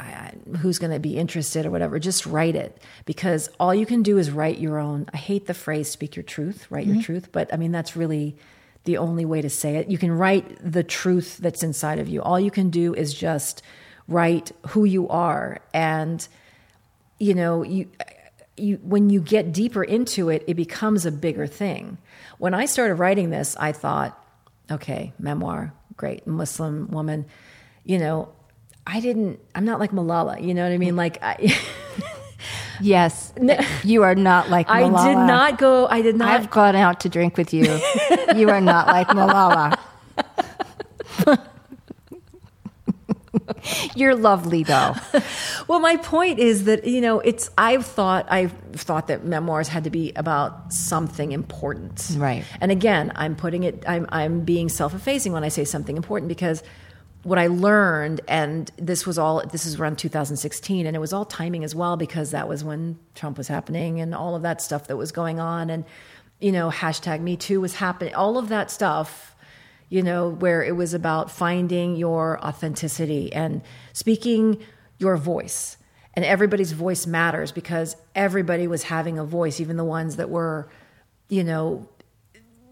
I, 0.00 0.56
who's 0.58 0.78
going 0.78 0.92
to 0.92 0.98
be 0.98 1.16
interested 1.16 1.66
or 1.66 1.70
whatever, 1.70 1.98
just 1.98 2.26
write 2.26 2.56
it 2.56 2.82
because 3.04 3.48
all 3.60 3.74
you 3.74 3.86
can 3.86 4.02
do 4.02 4.18
is 4.18 4.30
write 4.30 4.58
your 4.58 4.78
own. 4.78 5.06
I 5.12 5.16
hate 5.16 5.46
the 5.46 5.54
phrase 5.54 5.90
speak 5.90 6.16
your 6.16 6.22
truth, 6.22 6.66
write 6.70 6.86
your 6.86 6.96
mm-hmm. 6.96 7.02
truth, 7.02 7.30
but 7.32 7.52
I 7.52 7.56
mean, 7.56 7.72
that's 7.72 7.96
really 7.96 8.36
the 8.84 8.96
only 8.96 9.24
way 9.24 9.42
to 9.42 9.50
say 9.50 9.76
it. 9.76 9.88
You 9.90 9.98
can 9.98 10.12
write 10.12 10.56
the 10.60 10.82
truth 10.82 11.38
that's 11.38 11.62
inside 11.62 11.98
of 11.98 12.08
you. 12.08 12.22
All 12.22 12.40
you 12.40 12.50
can 12.50 12.70
do 12.70 12.94
is 12.94 13.12
just 13.12 13.62
write 14.10 14.50
who 14.68 14.84
you 14.84 15.08
are 15.08 15.60
and 15.72 16.26
you 17.20 17.32
know 17.32 17.62
you 17.62 17.88
you 18.56 18.76
when 18.82 19.08
you 19.08 19.20
get 19.20 19.52
deeper 19.52 19.84
into 19.84 20.28
it 20.28 20.42
it 20.48 20.54
becomes 20.54 21.06
a 21.06 21.12
bigger 21.12 21.46
thing 21.46 21.96
when 22.38 22.52
i 22.52 22.66
started 22.66 22.96
writing 22.96 23.30
this 23.30 23.56
i 23.60 23.70
thought 23.70 24.20
okay 24.68 25.12
memoir 25.20 25.72
great 25.96 26.26
muslim 26.26 26.88
woman 26.88 27.24
you 27.84 27.98
know 27.98 28.28
i 28.90 29.00
didn't 29.00 29.38
i'm 29.54 29.64
not 29.64 29.78
like 29.78 29.92
malala 29.92 30.42
you 30.42 30.54
know 30.54 30.62
what 30.62 30.72
i 30.72 30.78
mean 30.78 30.96
like 30.96 31.22
i 31.22 31.56
Yes, 32.82 33.34
you 33.84 34.04
are 34.04 34.14
not 34.14 34.48
like 34.48 34.70
i 34.70 34.84
did 34.84 35.16
not 35.16 35.58
go 35.58 35.86
i 35.86 36.00
did 36.00 36.16
not 36.16 36.28
I've 36.28 36.50
gone 36.50 36.74
out 36.74 37.00
to 37.00 37.10
drink 37.10 37.36
with 37.36 37.52
you. 37.52 37.64
you 38.34 38.48
are 38.48 38.60
not 38.60 38.86
like 38.86 39.08
Malala. 39.08 39.78
You're 43.94 44.14
lovely, 44.14 44.62
though. 44.62 44.94
Well, 45.68 45.80
my 45.80 45.96
point 45.96 46.38
is 46.38 46.64
that 46.64 46.86
you 46.86 47.00
know, 47.00 47.20
it's 47.20 47.50
I've 47.58 47.84
thought 47.84 48.26
I've 48.30 48.52
thought 48.72 49.08
that 49.08 49.24
memoirs 49.24 49.68
had 49.68 49.84
to 49.84 49.90
be 49.90 50.12
about 50.16 50.72
something 50.72 51.32
important, 51.32 52.10
Right. 52.16 52.44
And 52.60 52.72
again, 52.72 53.12
I'm 53.14 53.36
putting 53.36 53.64
it. 53.64 53.84
I'm 53.86 54.06
I'm 54.10 54.40
being 54.40 54.68
self-effacing 54.68 55.32
when 55.32 55.44
I 55.44 55.48
say 55.48 55.64
something 55.64 55.96
important 55.96 56.28
because 56.28 56.62
what 57.22 57.38
I 57.38 57.48
learned, 57.48 58.20
and 58.28 58.70
this 58.76 59.06
was 59.06 59.18
all 59.18 59.46
this 59.46 59.66
is 59.66 59.78
around 59.78 59.98
2016, 59.98 60.86
and 60.86 60.96
it 60.96 60.98
was 61.00 61.12
all 61.12 61.24
timing 61.24 61.64
as 61.64 61.74
well 61.74 61.96
because 61.96 62.30
that 62.30 62.48
was 62.48 62.64
when 62.64 62.98
Trump 63.14 63.38
was 63.38 63.48
happening 63.48 64.00
and 64.00 64.14
all 64.14 64.34
of 64.34 64.42
that 64.42 64.62
stuff 64.62 64.86
that 64.88 64.96
was 64.96 65.12
going 65.12 65.38
on, 65.38 65.70
and 65.70 65.84
you 66.40 66.52
know, 66.52 66.70
hashtag 66.70 67.20
Me 67.20 67.36
Too 67.36 67.60
was 67.60 67.74
happening. 67.74 68.14
All 68.14 68.38
of 68.38 68.48
that 68.48 68.70
stuff 68.70 69.30
you 69.90 70.02
know, 70.02 70.28
where 70.28 70.62
it 70.62 70.76
was 70.76 70.94
about 70.94 71.30
finding 71.30 71.96
your 71.96 72.42
authenticity 72.46 73.30
and 73.32 73.60
speaking 73.92 74.62
your 74.98 75.16
voice. 75.16 75.76
And 76.14 76.24
everybody's 76.24 76.72
voice 76.72 77.06
matters 77.06 77.52
because 77.52 77.96
everybody 78.14 78.66
was 78.68 78.84
having 78.84 79.18
a 79.18 79.24
voice, 79.24 79.60
even 79.60 79.76
the 79.76 79.84
ones 79.84 80.16
that 80.16 80.30
were, 80.30 80.70
you 81.28 81.42
know, 81.44 81.88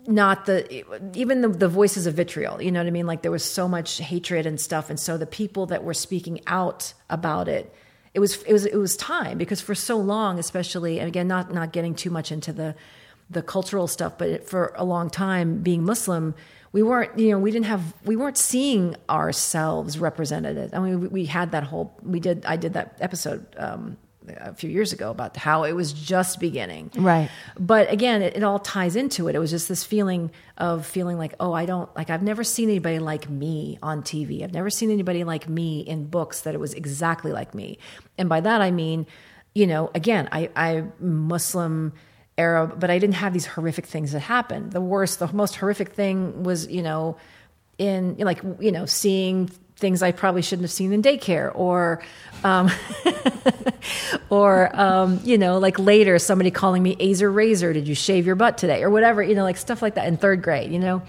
not 0.09 0.47
the 0.47 0.85
even 1.17 1.43
the, 1.43 1.49
the 1.49 1.69
voices 1.69 2.07
of 2.07 2.15
vitriol 2.15 2.61
you 2.63 2.73
know 2.73 2.81
what 2.81 2.87
i 2.87 2.91
mean? 2.91 3.07
Like 3.07 3.23
there 3.23 3.31
was 3.31 3.45
so 3.45 3.69
much 3.69 3.99
hatred 3.99 4.47
and 4.47 4.61
stuff 4.61 4.91
and 4.91 4.99
so 4.99 5.17
the 5.19 5.27
people 5.27 5.67
that 5.67 5.85
were 5.85 5.95
speaking 5.95 6.41
out 6.47 6.95
about 7.11 7.47
it 7.47 7.73
it 8.15 8.21
was 8.21 8.43
it 8.45 8.53
was 8.53 8.65
it 8.65 8.77
was 8.77 8.97
time 8.97 9.39
because 9.39 9.61
for 9.61 9.75
so 9.75 9.97
long 9.99 10.39
especially 10.39 10.99
and 10.99 11.09
again 11.09 11.29
not 11.29 11.53
not 11.53 11.73
getting 11.73 11.95
too 11.95 12.11
much 12.11 12.33
into 12.33 12.53
the 12.53 12.75
the 13.31 13.43
cultural 13.43 13.87
stuff 13.87 14.17
but 14.17 14.49
for 14.49 14.73
a 14.77 14.85
long 14.85 15.11
time 15.11 15.59
being 15.63 15.85
muslim 15.85 16.35
we 16.73 16.83
weren't 16.83 17.19
you 17.19 17.31
know 17.31 17.39
we 17.39 17.51
didn't 17.51 17.67
have 17.67 17.95
we 18.05 18.17
weren't 18.17 18.37
seeing 18.37 18.95
ourselves 19.09 19.99
represented. 19.99 20.75
I 20.75 20.79
mean 20.81 21.01
we, 21.01 21.09
we 21.09 21.25
had 21.25 21.53
that 21.53 21.65
whole 21.65 21.97
we 22.03 22.21
did 22.21 22.45
i 22.47 22.57
did 22.57 22.75
that 22.75 22.97
episode 23.01 23.47
um, 23.59 23.97
a 24.37 24.55
few 24.55 24.71
years 24.71 24.93
ago 24.93 25.11
about 25.11 25.37
how 25.37 25.65
it 25.65 25.73
was 25.73 25.93
just 25.93 26.41
beginning. 26.41 26.91
Right. 26.97 27.31
But 27.59 27.91
again, 27.93 28.23
it, 28.23 28.37
it, 28.37 28.43
all 28.43 28.59
ties 28.59 28.97
into 28.97 29.29
it. 29.29 29.35
It 29.35 29.39
was 29.39 29.51
just 29.51 29.69
this 29.69 29.85
feeling 29.85 30.31
of 30.57 30.87
feeling 30.87 31.19
like, 31.19 31.35
oh, 31.41 31.53
I 31.53 31.67
don't 31.67 31.95
like, 31.97 32.11
I've 32.11 32.23
never 32.23 32.45
seen 32.45 32.69
anybody 32.69 32.99
like 32.99 33.29
me 33.29 33.79
on 33.83 34.03
TV. 34.03 34.43
I've 34.43 34.53
never 34.53 34.71
seen 34.71 34.91
anybody 34.91 35.25
like 35.25 35.49
me 35.49 35.81
in 35.81 36.07
books 36.07 36.43
that 36.43 36.55
it 36.55 36.61
was 36.61 36.75
exactly 36.75 37.33
like 37.33 37.55
me. 37.55 37.79
And 38.17 38.29
by 38.29 38.41
that, 38.41 38.61
I 38.61 38.71
mean, 38.71 39.07
you 39.55 39.67
know, 39.67 39.91
again, 39.95 40.29
I, 40.33 40.51
I 40.55 40.85
Muslim 41.01 41.93
Arab, 42.37 42.79
but 42.79 42.91
I 42.91 42.99
didn't 42.99 43.17
have 43.17 43.33
these 43.33 43.47
horrific 43.47 43.87
things 43.87 44.13
that 44.13 44.21
happened. 44.21 44.73
The 44.73 44.81
worst, 44.81 45.19
the 45.19 45.33
most 45.33 45.57
horrific 45.57 45.91
thing 45.91 46.45
was, 46.45 46.69
you 46.69 46.83
know, 46.83 47.17
in 47.79 48.17
like, 48.19 48.41
you 48.61 48.73
know, 48.73 48.87
seeing 48.87 49.51
things 49.79 50.03
I 50.03 50.13
probably 50.13 50.43
shouldn't 50.43 50.65
have 50.65 50.73
seen 50.73 50.93
in 50.93 51.03
daycare 51.03 51.53
or, 51.55 52.03
um, 52.45 52.71
or, 54.31 54.75
um, 54.79 55.21
you 55.25 55.39
know, 55.39 55.59
like 55.59 55.79
later 55.79 56.19
somebody 56.19 56.51
calling 56.51 56.83
me 56.83 56.97
Ayser 56.97 57.33
Razor, 57.33 57.73
did 57.73 57.87
you 57.89 57.95
shave 57.95 58.27
your 58.27 58.35
butt 58.35 58.59
today? 58.59 58.83
Or 58.83 58.91
whatever, 58.91 59.23
you 59.23 59.35
know, 59.35 59.45
like 59.45 59.57
stuff 59.57 59.81
like 59.81 59.95
that 59.95 60.07
in 60.09 60.17
third 60.17 60.43
grade, 60.43 60.73
you 60.73 60.79
know. 60.79 61.03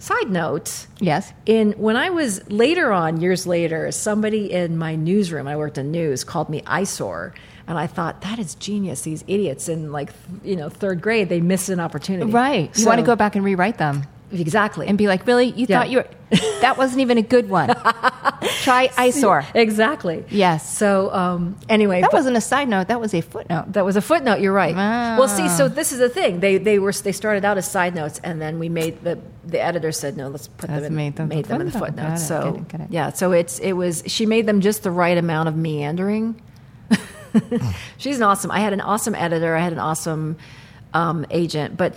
Side 0.00 0.30
note. 0.30 0.86
Yes. 1.00 1.32
In 1.44 1.72
when 1.72 1.96
I 1.96 2.10
was 2.10 2.48
later 2.50 2.92
on, 2.92 3.20
years 3.20 3.48
later, 3.48 3.90
somebody 3.90 4.52
in 4.52 4.78
my 4.78 4.94
newsroom, 4.94 5.48
I 5.48 5.56
worked 5.56 5.76
in 5.76 5.90
news, 5.90 6.22
called 6.22 6.48
me 6.48 6.62
eyesore. 6.66 7.34
And 7.66 7.76
I 7.76 7.88
thought 7.88 8.20
that 8.22 8.38
is 8.38 8.54
genius. 8.54 9.02
These 9.02 9.24
idiots 9.26 9.68
in 9.68 9.90
like 9.90 10.10
you 10.44 10.54
know 10.54 10.68
third 10.68 11.00
grade, 11.02 11.28
they 11.28 11.40
missed 11.40 11.68
an 11.68 11.80
opportunity. 11.80 12.30
Right. 12.30 12.70
You 12.78 12.84
So- 12.84 12.88
want 12.90 13.00
to 13.00 13.06
go 13.06 13.16
back 13.16 13.34
and 13.34 13.44
rewrite 13.44 13.78
them 13.78 14.04
exactly 14.32 14.86
and 14.86 14.96
be 14.98 15.06
like, 15.06 15.26
really? 15.26 15.46
You 15.50 15.66
Yeah. 15.68 15.78
thought 15.78 15.90
you 15.90 15.98
were, 15.98 16.06
that 16.60 16.76
wasn't 16.76 17.00
even 17.00 17.18
a 17.18 17.22
good 17.22 17.48
one. 17.48 17.68
Try 18.62 18.90
eyesore. 18.96 19.44
exactly. 19.54 20.24
Yes. 20.30 20.76
So 20.76 21.12
um, 21.12 21.56
anyway, 21.68 22.00
That 22.02 22.10
but- 22.10 22.18
wasn't 22.18 22.36
a 22.36 22.40
side 22.40 22.68
note. 22.68 22.88
That 22.88 23.00
was 23.00 23.14
a 23.14 23.20
footnote. 23.22 23.72
That 23.72 23.84
was 23.84 23.96
a 23.96 24.00
footnote. 24.02 24.40
You're 24.40 24.52
right. 24.52 24.74
Wow. 24.76 25.18
Well, 25.18 25.28
see, 25.28 25.48
so 25.48 25.68
this 25.68 25.92
is 25.92 25.98
the 25.98 26.08
thing. 26.08 26.40
They 26.40 26.58
they 26.58 26.78
were 26.78 26.92
they 26.92 27.12
started 27.12 27.44
out 27.44 27.56
as 27.58 27.70
side 27.70 27.94
notes, 27.94 28.20
and 28.22 28.40
then 28.40 28.58
we 28.58 28.68
made 28.68 29.02
the 29.02 29.18
the 29.46 29.60
editor 29.60 29.92
said 29.92 30.16
no. 30.16 30.28
Let's 30.28 30.48
put 30.48 30.68
Let's 30.70 30.82
them 30.82 30.92
in, 30.92 30.96
make 30.96 31.16
them 31.16 31.28
made 31.28 31.44
them 31.46 31.60
in 31.62 31.70
the 31.70 31.78
footnotes. 31.78 32.26
So 32.26 32.52
get 32.52 32.54
it, 32.60 32.68
get 32.68 32.80
it. 32.82 32.86
yeah, 32.90 33.12
so 33.12 33.32
it's 33.32 33.58
it 33.60 33.72
was 33.72 34.02
she 34.06 34.26
made 34.26 34.46
them 34.46 34.60
just 34.60 34.82
the 34.82 34.90
right 34.90 35.16
amount 35.16 35.48
of 35.48 35.56
meandering. 35.56 36.40
She's 37.98 38.16
an 38.16 38.22
awesome. 38.22 38.50
I 38.50 38.60
had 38.60 38.72
an 38.72 38.80
awesome 38.80 39.14
editor. 39.14 39.54
I 39.56 39.60
had 39.62 39.72
an 39.72 39.78
awesome 39.78 40.36
um, 40.94 41.26
agent. 41.30 41.76
But 41.76 41.94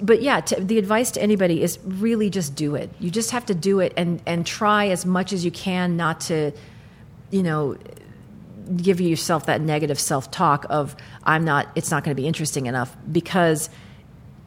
but 0.00 0.22
yeah, 0.22 0.40
to, 0.40 0.60
the 0.60 0.78
advice 0.78 1.10
to 1.12 1.22
anybody 1.22 1.62
is 1.62 1.78
really 1.84 2.30
just 2.30 2.54
do 2.54 2.74
it. 2.74 2.90
You 2.98 3.10
just 3.10 3.30
have 3.30 3.46
to 3.46 3.54
do 3.54 3.80
it 3.80 3.92
and 3.96 4.22
and 4.26 4.46
try 4.46 4.88
as 4.88 5.06
much 5.06 5.32
as 5.32 5.44
you 5.44 5.50
can 5.50 5.96
not 5.96 6.20
to, 6.22 6.52
you 7.30 7.42
know, 7.42 7.76
give 8.76 9.00
yourself 9.00 9.46
that 9.46 9.60
negative 9.60 9.98
self-talk 9.98 10.66
of 10.70 10.96
I'm 11.24 11.44
not 11.44 11.68
it's 11.74 11.90
not 11.90 12.04
going 12.04 12.14
to 12.16 12.20
be 12.20 12.26
interesting 12.26 12.66
enough 12.66 12.96
because 13.10 13.70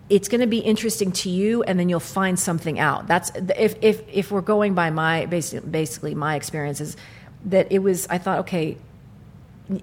it's 0.10 0.28
going 0.28 0.42
to 0.42 0.48
be 0.48 0.60
interesting 0.60 1.12
to 1.12 1.30
you 1.30 1.64
and 1.64 1.80
then 1.80 1.90
you'll 1.90 2.00
find 2.00 2.40
something 2.40 2.80
out 2.80 3.08
that's 3.08 3.32
if 3.58 3.76
if 3.82 4.02
if 4.12 4.32
we're 4.32 4.42
going 4.42 4.74
by 4.74 4.90
my 4.90 5.26
basically 5.26 5.70
basically 5.70 6.16
my 6.16 6.36
experiences 6.36 6.96
that 7.46 7.72
it 7.72 7.80
was 7.80 8.08
I 8.08 8.18
thought 8.18 8.40
okay 8.40 8.78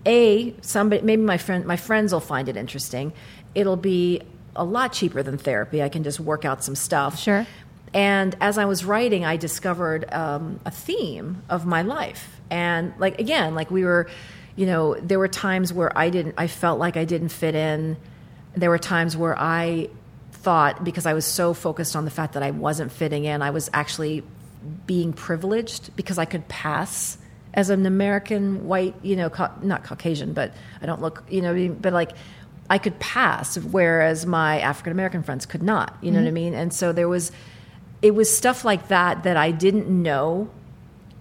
a 0.06 0.54
somebody 0.60 1.02
maybe 1.02 1.22
my 1.22 1.38
friend 1.38 1.64
my 1.66 1.76
friends 1.76 2.12
will 2.12 2.20
find 2.20 2.48
it 2.48 2.56
interesting 2.56 3.12
it'll 3.54 3.76
be 3.76 4.22
a 4.54 4.64
lot 4.64 4.92
cheaper 4.92 5.22
than 5.22 5.38
therapy. 5.38 5.82
I 5.82 5.88
can 5.88 6.02
just 6.02 6.20
work 6.20 6.44
out 6.44 6.62
some 6.64 6.74
stuff. 6.74 7.18
Sure. 7.18 7.46
and 7.94 8.34
as 8.40 8.56
i 8.56 8.64
was 8.64 8.84
writing 8.86 9.22
i 9.24 9.36
discovered 9.36 10.10
um, 10.12 10.58
a 10.64 10.70
theme 10.70 11.42
of 11.50 11.66
my 11.66 11.82
life. 11.82 12.40
And 12.50 12.92
like 12.98 13.18
again 13.20 13.54
like 13.54 13.70
we 13.70 13.84
were 13.84 14.08
you 14.56 14.66
know 14.66 14.94
there 14.94 15.18
were 15.18 15.28
times 15.28 15.72
where 15.72 15.96
i 15.96 16.10
didn't 16.10 16.34
i 16.38 16.46
felt 16.46 16.78
like 16.78 16.96
i 16.96 17.04
didn't 17.04 17.30
fit 17.30 17.54
in. 17.54 17.96
There 18.54 18.70
were 18.70 18.78
times 18.78 19.16
where 19.16 19.38
i 19.38 19.88
thought 20.32 20.82
because 20.84 21.06
i 21.06 21.14
was 21.14 21.24
so 21.24 21.54
focused 21.54 21.94
on 21.96 22.04
the 22.04 22.10
fact 22.10 22.32
that 22.34 22.42
i 22.42 22.50
wasn't 22.50 22.90
fitting 22.90 23.24
in 23.26 23.42
i 23.42 23.50
was 23.50 23.70
actually 23.72 24.22
being 24.86 25.12
privileged 25.12 25.94
because 25.94 26.18
i 26.18 26.24
could 26.24 26.46
pass 26.48 27.16
as 27.54 27.68
an 27.68 27.84
American 27.84 28.66
white, 28.66 28.94
you 29.02 29.14
know, 29.14 29.28
ca- 29.28 29.52
not 29.62 29.84
Caucasian, 29.84 30.32
but 30.32 30.54
I 30.80 30.86
don't 30.86 31.02
look, 31.02 31.22
you 31.28 31.42
know, 31.42 31.68
but 31.68 31.92
like 31.92 32.12
I 32.70 32.78
could 32.78 32.98
pass, 32.98 33.58
whereas 33.58 34.24
my 34.24 34.60
African 34.60 34.92
American 34.92 35.22
friends 35.22 35.46
could 35.46 35.62
not. 35.62 35.96
You 36.00 36.10
know 36.10 36.18
what 36.18 36.24
I 36.24 36.26
mm-hmm. 36.28 36.34
mean? 36.34 36.54
And 36.54 36.72
so 36.72 36.92
there 36.92 37.08
was, 37.08 37.32
it 38.00 38.12
was 38.12 38.34
stuff 38.34 38.64
like 38.64 38.88
that 38.88 39.24
that 39.24 39.36
I 39.36 39.50
didn't 39.50 39.88
know 39.88 40.50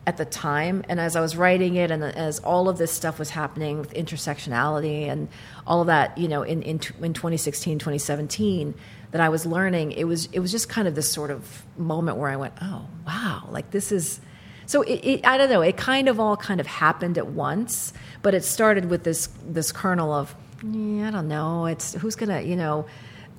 at 0.08 0.18
the 0.18 0.26
time. 0.26 0.84
And 0.90 1.00
as 1.00 1.16
I 1.16 1.22
was 1.22 1.36
writing 1.36 1.76
it, 1.76 1.92
and 1.92 2.04
as 2.04 2.40
all 2.40 2.70
of 2.70 2.78
this 2.78 2.92
stuff 2.92 3.20
was 3.20 3.30
happening 3.30 3.80
with 3.80 3.94
intersectionality 3.94 5.08
and 5.08 5.28
all 5.68 5.82
of 5.82 5.88
that, 5.88 6.18
you 6.18 6.28
know, 6.28 6.44
in 6.44 6.62
in, 6.64 6.80
in 7.02 7.14
2016, 7.14 7.80
2017, 7.80 8.74
that 9.12 9.22
I 9.22 9.30
was 9.30 9.46
learning, 9.46 9.92
it 9.92 10.06
was 10.06 10.28
it 10.32 10.40
was 10.40 10.52
just 10.52 10.70
kind 10.70 10.88
of 10.88 10.96
this 10.96 11.12
sort 11.12 11.32
of 11.32 11.66
moment 11.78 12.18
where 12.18 12.30
I 12.30 12.36
went, 12.36 12.54
oh 12.62 12.88
wow, 13.06 13.48
like 13.52 13.72
this 13.72 13.92
is 13.92 14.20
so 14.66 14.82
it, 14.84 15.02
it, 15.04 15.26
I 15.26 15.38
don't 15.38 15.50
know. 15.50 15.62
It 15.62 15.78
kind 15.78 16.08
of 16.08 16.20
all 16.20 16.38
kind 16.38 16.60
of 16.60 16.68
happened 16.68 17.18
at 17.18 17.28
once, 17.28 17.94
but 18.22 18.34
it 18.34 18.44
started 18.44 18.90
with 18.90 19.04
this 19.04 19.28
this 19.46 19.72
kernel 19.72 20.14
of 20.14 20.36
yeah, 20.64 21.08
I 21.08 21.12
don't 21.12 21.28
know. 21.28 21.66
It's 21.66 21.94
who's 21.94 22.16
gonna 22.16 22.42
you 22.42 22.56
know 22.56 22.86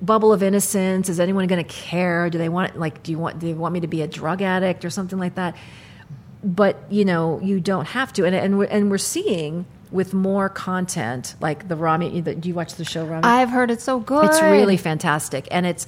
bubble 0.00 0.32
of 0.32 0.42
innocence. 0.42 1.08
Is 1.08 1.20
anyone 1.20 1.46
gonna 1.46 1.64
care? 1.64 2.30
Do 2.30 2.38
they 2.38 2.48
want 2.48 2.78
like 2.78 3.02
do 3.02 3.12
you 3.12 3.18
want 3.18 3.38
do 3.38 3.46
they 3.46 3.54
want 3.54 3.74
me 3.74 3.80
to 3.80 3.86
be 3.86 4.02
a 4.02 4.06
drug 4.08 4.42
addict 4.42 4.84
or 4.84 4.90
something 4.90 5.18
like 5.18 5.36
that? 5.36 5.56
But 6.44 6.76
you 6.90 7.04
know 7.04 7.40
you 7.40 7.60
don't 7.60 7.86
have 7.86 8.12
to, 8.14 8.24
and 8.24 8.34
and 8.34 8.58
we're, 8.58 8.64
and 8.64 8.90
we're 8.90 8.98
seeing 8.98 9.66
with 9.92 10.14
more 10.14 10.48
content 10.48 11.34
like 11.40 11.68
the 11.68 11.76
Rami. 11.76 12.20
Do 12.22 12.48
you 12.48 12.54
watch 12.54 12.74
the 12.74 12.84
show 12.84 13.04
Rami? 13.04 13.24
I've 13.24 13.50
heard 13.50 13.70
it's 13.70 13.84
so 13.84 14.00
good. 14.00 14.24
It's 14.24 14.40
really 14.42 14.76
fantastic, 14.76 15.46
and 15.50 15.66
it's 15.66 15.86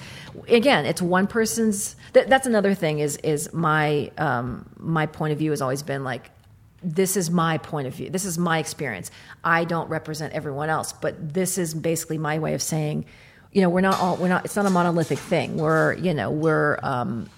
again, 0.48 0.86
it's 0.86 1.02
one 1.02 1.26
person's. 1.26 1.96
Th- 2.12 2.26
that's 2.26 2.46
another 2.46 2.74
thing. 2.74 3.00
Is 3.00 3.16
is 3.18 3.52
my 3.52 4.12
um, 4.18 4.68
my 4.78 5.06
point 5.06 5.32
of 5.32 5.38
view 5.38 5.50
has 5.50 5.62
always 5.62 5.82
been 5.82 6.04
like, 6.04 6.30
this 6.84 7.16
is 7.16 7.30
my 7.30 7.58
point 7.58 7.86
of 7.86 7.94
view. 7.94 8.10
This 8.10 8.24
is 8.24 8.38
my 8.38 8.58
experience. 8.58 9.10
I 9.42 9.64
don't 9.64 9.88
represent 9.88 10.34
everyone 10.34 10.68
else, 10.68 10.92
but 10.92 11.32
this 11.34 11.58
is 11.58 11.74
basically 11.74 12.18
my 12.18 12.38
way 12.38 12.54
of 12.54 12.62
saying, 12.62 13.06
you 13.52 13.62
know, 13.62 13.68
we're 13.68 13.80
not 13.80 13.98
all 14.00 14.16
we're 14.16 14.28
not. 14.28 14.44
It's 14.44 14.56
not 14.56 14.66
a 14.66 14.70
monolithic 14.70 15.18
thing. 15.18 15.56
We're 15.56 15.94
you 15.94 16.12
know 16.12 16.30
we're 16.30 16.78
um, 16.82 17.30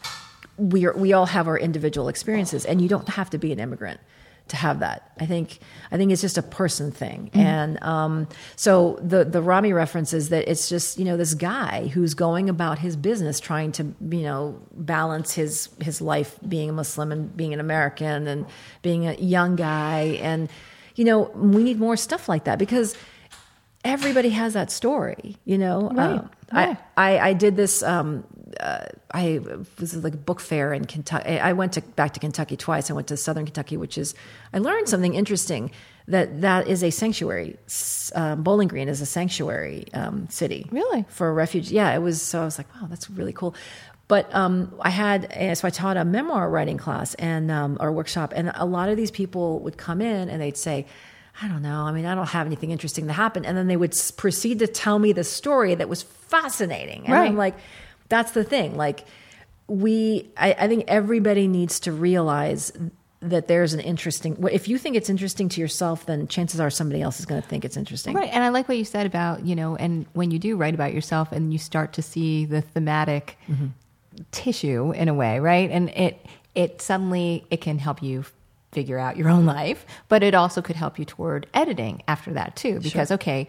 we 0.56 0.86
are, 0.86 0.96
we 0.96 1.12
all 1.12 1.26
have 1.26 1.46
our 1.46 1.58
individual 1.58 2.08
experiences, 2.08 2.64
and 2.64 2.80
you 2.80 2.88
don't 2.88 3.08
have 3.10 3.30
to 3.30 3.38
be 3.38 3.52
an 3.52 3.60
immigrant 3.60 4.00
to 4.48 4.56
have 4.56 4.80
that. 4.80 5.12
I 5.18 5.26
think 5.26 5.58
I 5.90 5.96
think 5.96 6.12
it's 6.12 6.20
just 6.20 6.38
a 6.38 6.42
person 6.42 6.92
thing, 6.92 7.30
and 7.34 7.82
um, 7.82 8.28
so 8.54 8.98
the 9.02 9.24
the 9.24 9.42
Rami 9.42 9.72
reference 9.72 10.12
is 10.12 10.28
that 10.28 10.48
it's 10.48 10.68
just 10.68 10.98
you 10.98 11.04
know 11.04 11.16
this 11.16 11.34
guy 11.34 11.88
who's 11.88 12.14
going 12.14 12.48
about 12.48 12.78
his 12.78 12.96
business, 12.96 13.40
trying 13.40 13.72
to 13.72 13.94
you 14.10 14.22
know 14.22 14.60
balance 14.72 15.34
his 15.34 15.70
his 15.80 16.00
life 16.00 16.38
being 16.48 16.70
a 16.70 16.72
Muslim 16.72 17.12
and 17.12 17.36
being 17.36 17.52
an 17.52 17.60
American 17.60 18.26
and 18.26 18.46
being 18.82 19.06
a 19.06 19.14
young 19.14 19.56
guy, 19.56 20.18
and 20.22 20.48
you 20.94 21.04
know 21.04 21.30
we 21.34 21.62
need 21.62 21.78
more 21.78 21.96
stuff 21.96 22.28
like 22.28 22.44
that 22.44 22.58
because 22.58 22.96
everybody 23.84 24.30
has 24.30 24.52
that 24.54 24.70
story, 24.70 25.36
you 25.44 25.58
know. 25.58 25.90
Right. 25.90 26.18
Um, 26.18 26.30
Right. 26.52 26.78
I, 26.96 27.16
I 27.16 27.28
I 27.28 27.32
did 27.32 27.56
this. 27.56 27.82
Um, 27.82 28.24
uh, 28.60 28.86
I 29.12 29.40
was 29.80 29.96
like 29.96 30.14
a 30.14 30.18
book 30.18 30.40
fair 30.40 30.72
in 30.72 30.84
Kentucky. 30.84 31.38
I 31.38 31.52
went 31.52 31.72
to 31.74 31.80
back 31.80 32.12
to 32.14 32.20
Kentucky 32.20 32.56
twice. 32.56 32.90
I 32.90 32.94
went 32.94 33.08
to 33.08 33.16
Southern 33.16 33.44
Kentucky, 33.44 33.76
which 33.76 33.96
is 33.98 34.14
I 34.52 34.58
learned 34.58 34.88
something 34.88 35.14
interesting 35.14 35.70
that 36.08 36.40
that 36.42 36.68
is 36.68 36.82
a 36.84 36.90
sanctuary. 36.90 37.56
Um, 38.14 38.42
Bowling 38.42 38.68
Green 38.68 38.88
is 38.88 39.00
a 39.00 39.06
sanctuary 39.06 39.86
um, 39.92 40.28
city. 40.30 40.66
Really? 40.70 41.04
for 41.08 41.28
a 41.28 41.32
refuge. 41.32 41.70
Yeah, 41.70 41.94
it 41.94 41.98
was. 41.98 42.22
So 42.22 42.42
I 42.42 42.44
was 42.44 42.58
like, 42.58 42.72
wow, 42.74 42.86
that's 42.88 43.10
really 43.10 43.32
cool. 43.32 43.54
But 44.08 44.32
um, 44.34 44.72
I 44.80 44.90
had 44.90 45.32
so 45.58 45.66
I 45.66 45.70
taught 45.70 45.96
a 45.96 46.04
memoir 46.04 46.48
writing 46.48 46.78
class 46.78 47.14
and 47.14 47.50
um, 47.50 47.76
or 47.80 47.90
workshop, 47.90 48.32
and 48.36 48.52
a 48.54 48.64
lot 48.64 48.88
of 48.88 48.96
these 48.96 49.10
people 49.10 49.58
would 49.60 49.76
come 49.76 50.00
in 50.00 50.28
and 50.28 50.40
they'd 50.40 50.56
say. 50.56 50.86
I 51.42 51.48
don't 51.48 51.60
know. 51.60 51.82
I 51.82 51.92
mean, 51.92 52.06
I 52.06 52.14
don't 52.14 52.26
have 52.30 52.46
anything 52.46 52.70
interesting 52.70 53.08
to 53.08 53.12
happen. 53.12 53.44
And 53.44 53.58
then 53.58 53.66
they 53.66 53.76
would 53.76 53.94
proceed 54.16 54.60
to 54.60 54.66
tell 54.66 54.98
me 54.98 55.12
the 55.12 55.22
story 55.22 55.74
that 55.74 55.86
was 55.86 56.02
fascinating. 56.02 57.04
And 57.04 57.12
Right. 57.12 57.28
I'm 57.28 57.36
like, 57.36 57.56
that's 58.08 58.32
the 58.32 58.44
thing. 58.44 58.76
Like, 58.76 59.04
we 59.68 60.28
I, 60.36 60.54
I 60.58 60.68
think 60.68 60.84
everybody 60.88 61.48
needs 61.48 61.80
to 61.80 61.92
realize 61.92 62.72
that 63.20 63.48
there's 63.48 63.74
an 63.74 63.80
interesting 63.80 64.36
if 64.52 64.68
you 64.68 64.78
think 64.78 64.94
it's 64.94 65.10
interesting 65.10 65.48
to 65.48 65.60
yourself 65.60 66.06
then 66.06 66.28
chances 66.28 66.60
are 66.60 66.70
somebody 66.70 67.02
else 67.02 67.18
is 67.18 67.26
going 67.26 67.40
to 67.40 67.48
think 67.48 67.64
it's 67.64 67.76
interesting 67.76 68.14
Right. 68.14 68.30
And 68.32 68.44
I 68.44 68.50
like 68.50 68.68
what 68.68 68.78
you 68.78 68.84
said 68.84 69.06
about, 69.06 69.44
you 69.44 69.56
know, 69.56 69.74
and 69.76 70.06
when 70.12 70.30
you 70.30 70.38
do 70.38 70.56
write 70.56 70.74
about 70.74 70.94
yourself 70.94 71.32
and 71.32 71.52
you 71.52 71.58
start 71.58 71.94
to 71.94 72.02
see 72.02 72.44
the 72.44 72.60
thematic 72.60 73.38
mm-hmm. 73.48 73.68
tissue 74.30 74.92
in 74.92 75.08
a 75.08 75.14
way, 75.14 75.40
right? 75.40 75.70
And 75.70 75.88
it 75.90 76.24
it 76.54 76.80
suddenly 76.80 77.44
it 77.50 77.60
can 77.60 77.78
help 77.78 78.02
you 78.02 78.24
figure 78.72 78.98
out 78.98 79.16
your 79.16 79.28
own 79.28 79.46
life, 79.46 79.86
but 80.08 80.22
it 80.22 80.34
also 80.34 80.62
could 80.62 80.76
help 80.76 80.98
you 80.98 81.04
toward 81.04 81.46
editing 81.54 82.02
after 82.06 82.32
that 82.34 82.54
too 82.54 82.78
because 82.80 83.10
okay, 83.10 83.48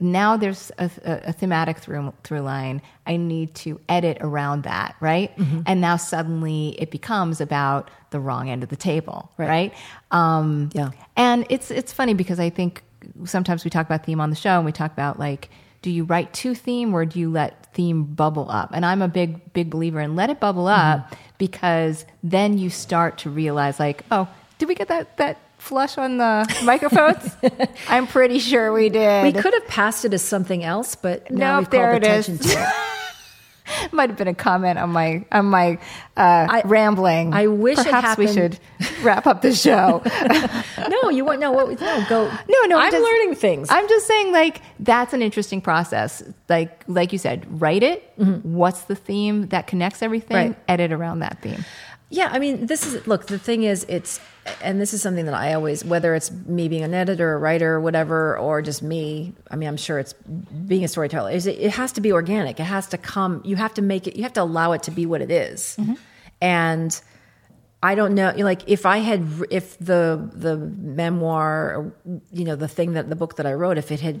now 0.00 0.36
there's 0.36 0.72
a, 0.78 0.90
a, 1.04 1.32
thematic 1.32 1.78
through 1.78 2.12
through 2.24 2.40
line. 2.40 2.82
I 3.06 3.16
need 3.16 3.54
to 3.56 3.80
edit 3.88 4.18
around 4.20 4.64
that, 4.64 4.96
right? 5.00 5.30
And 5.66 5.80
now 5.80 5.96
suddenly 5.96 6.74
it 6.80 6.90
becomes 6.90 7.40
about 7.40 7.90
the 8.10 8.18
wrong 8.18 8.50
end 8.50 8.62
of 8.64 8.68
the 8.70 8.76
table, 8.76 9.30
right? 9.38 9.72
Um, 10.10 10.70
Yeah. 10.74 10.90
and 11.16 11.46
it's 11.48 11.70
it's 11.70 11.92
funny 11.92 12.14
because 12.14 12.40
I 12.40 12.50
think 12.50 12.82
sometimes 13.24 13.64
we 13.64 13.70
talk 13.70 13.86
about 13.86 14.04
theme 14.04 14.20
on 14.20 14.30
the 14.30 14.36
show 14.36 14.56
and 14.56 14.64
we 14.64 14.72
talk 14.72 14.92
about 14.92 15.18
like, 15.18 15.48
do 15.82 15.90
you 15.90 16.04
write 16.04 16.32
to 16.34 16.54
theme 16.54 16.92
or 16.94 17.04
do 17.04 17.20
you 17.20 17.30
let 17.30 17.72
theme 17.74 18.04
bubble 18.04 18.50
up? 18.50 18.70
And 18.74 18.84
I'm 18.84 19.00
a 19.02 19.08
big 19.08 19.52
big 19.52 19.70
believer 19.70 20.00
in 20.00 20.16
let 20.16 20.28
it 20.28 20.40
bubble 20.40 20.66
up 20.66 21.14
because 21.38 22.04
then 22.22 22.58
you 22.58 22.68
start 22.70 23.18
to 23.18 23.30
realize 23.30 23.78
like, 23.78 24.02
oh, 24.10 24.26
did 24.58 24.68
we 24.68 24.74
get 24.74 24.88
that 24.88 25.16
that 25.18 25.38
flush 25.64 25.96
on 25.98 26.18
the 26.18 26.46
microphones? 26.64 27.36
I'm 27.88 28.06
pretty 28.06 28.38
sure 28.38 28.72
we 28.72 28.88
did. 28.90 29.22
we 29.24 29.32
could 29.40 29.54
have 29.54 29.66
passed 29.66 30.04
it 30.04 30.12
as 30.14 30.22
something 30.22 30.62
else 30.62 30.94
but 30.94 31.30
now 31.30 31.60
Nope, 31.60 31.72
we've 31.72 31.80
called 31.80 31.96
it 31.96 32.06
is. 32.06 32.28
attention 32.28 32.38
to 32.50 32.60
it 32.62 32.68
Might 33.92 34.10
have 34.10 34.18
been 34.18 34.28
a 34.28 34.34
comment 34.34 34.78
on 34.78 34.90
my 34.90 35.24
on 35.32 35.46
my 35.46 35.78
uh, 36.18 36.60
rambling. 36.66 37.32
I 37.32 37.46
wish 37.46 37.78
Perhaps 37.78 38.18
we 38.18 38.26
should 38.30 38.58
wrap 39.02 39.26
up 39.26 39.40
the 39.40 39.54
show. 39.54 40.02
no 40.90 41.08
you 41.08 41.24
want 41.24 41.40
no 41.40 41.50
what 41.50 41.80
no 41.80 42.04
go 42.06 42.28
No, 42.28 42.60
no, 42.66 42.78
i'm 42.78 42.92
just- 42.92 43.02
learning 43.02 43.34
things 43.36 43.68
I'm 43.70 43.88
just 43.88 44.06
saying, 44.06 44.32
like 44.32 44.60
that's 44.80 45.14
an 45.14 45.22
interesting 45.22 45.62
process. 45.62 46.22
Like, 46.50 46.84
like 46.88 47.10
you 47.14 47.18
said, 47.18 47.46
write 47.58 47.82
it. 47.82 48.02
What's 48.42 48.82
the 48.82 48.94
theme 48.96 49.46
that 49.48 49.66
connects 49.66 50.02
everything? 50.02 50.36
Mm-hmm. 50.36 50.48
Right. 50.52 50.58
Edit 50.68 50.92
around 50.92 51.20
that 51.20 51.40
theme. 51.40 51.64
Yeah, 52.14 52.28
I 52.30 52.38
mean, 52.38 52.66
this 52.66 52.86
is 52.86 53.08
look. 53.08 53.26
The 53.26 53.40
thing 53.40 53.64
is, 53.64 53.84
it's 53.88 54.20
and 54.62 54.80
this 54.80 54.94
is 54.94 55.02
something 55.02 55.24
that 55.24 55.34
I 55.34 55.54
always, 55.54 55.84
whether 55.84 56.14
it's 56.14 56.30
me 56.30 56.68
being 56.68 56.84
an 56.84 56.94
editor, 56.94 57.34
a 57.34 57.38
writer, 57.38 57.74
or 57.74 57.80
whatever, 57.80 58.38
or 58.38 58.62
just 58.62 58.84
me. 58.84 59.34
I 59.50 59.56
mean, 59.56 59.68
I'm 59.68 59.76
sure 59.76 59.98
it's 59.98 60.12
being 60.12 60.84
a 60.84 60.88
storyteller. 60.88 61.32
Is 61.32 61.48
it, 61.48 61.58
it 61.58 61.72
has 61.72 61.90
to 61.92 62.00
be 62.00 62.12
organic. 62.12 62.60
It 62.60 62.64
has 62.64 62.86
to 62.88 62.98
come. 62.98 63.42
You 63.44 63.56
have 63.56 63.74
to 63.74 63.82
make 63.82 64.06
it. 64.06 64.14
You 64.14 64.22
have 64.22 64.32
to 64.34 64.42
allow 64.42 64.72
it 64.72 64.84
to 64.84 64.92
be 64.92 65.06
what 65.06 65.22
it 65.22 65.32
is. 65.32 65.76
Mm-hmm. 65.76 65.94
And 66.40 67.02
I 67.82 67.96
don't 67.96 68.14
know. 68.14 68.32
Like 68.36 68.62
if 68.68 68.86
I 68.86 68.98
had, 68.98 69.28
if 69.50 69.76
the 69.78 70.30
the 70.32 70.56
memoir, 70.56 71.92
you 72.30 72.44
know, 72.44 72.54
the 72.54 72.68
thing 72.68 72.92
that 72.92 73.08
the 73.08 73.16
book 73.16 73.36
that 73.36 73.46
I 73.46 73.54
wrote, 73.54 73.76
if 73.76 73.90
it 73.90 73.98
had 73.98 74.20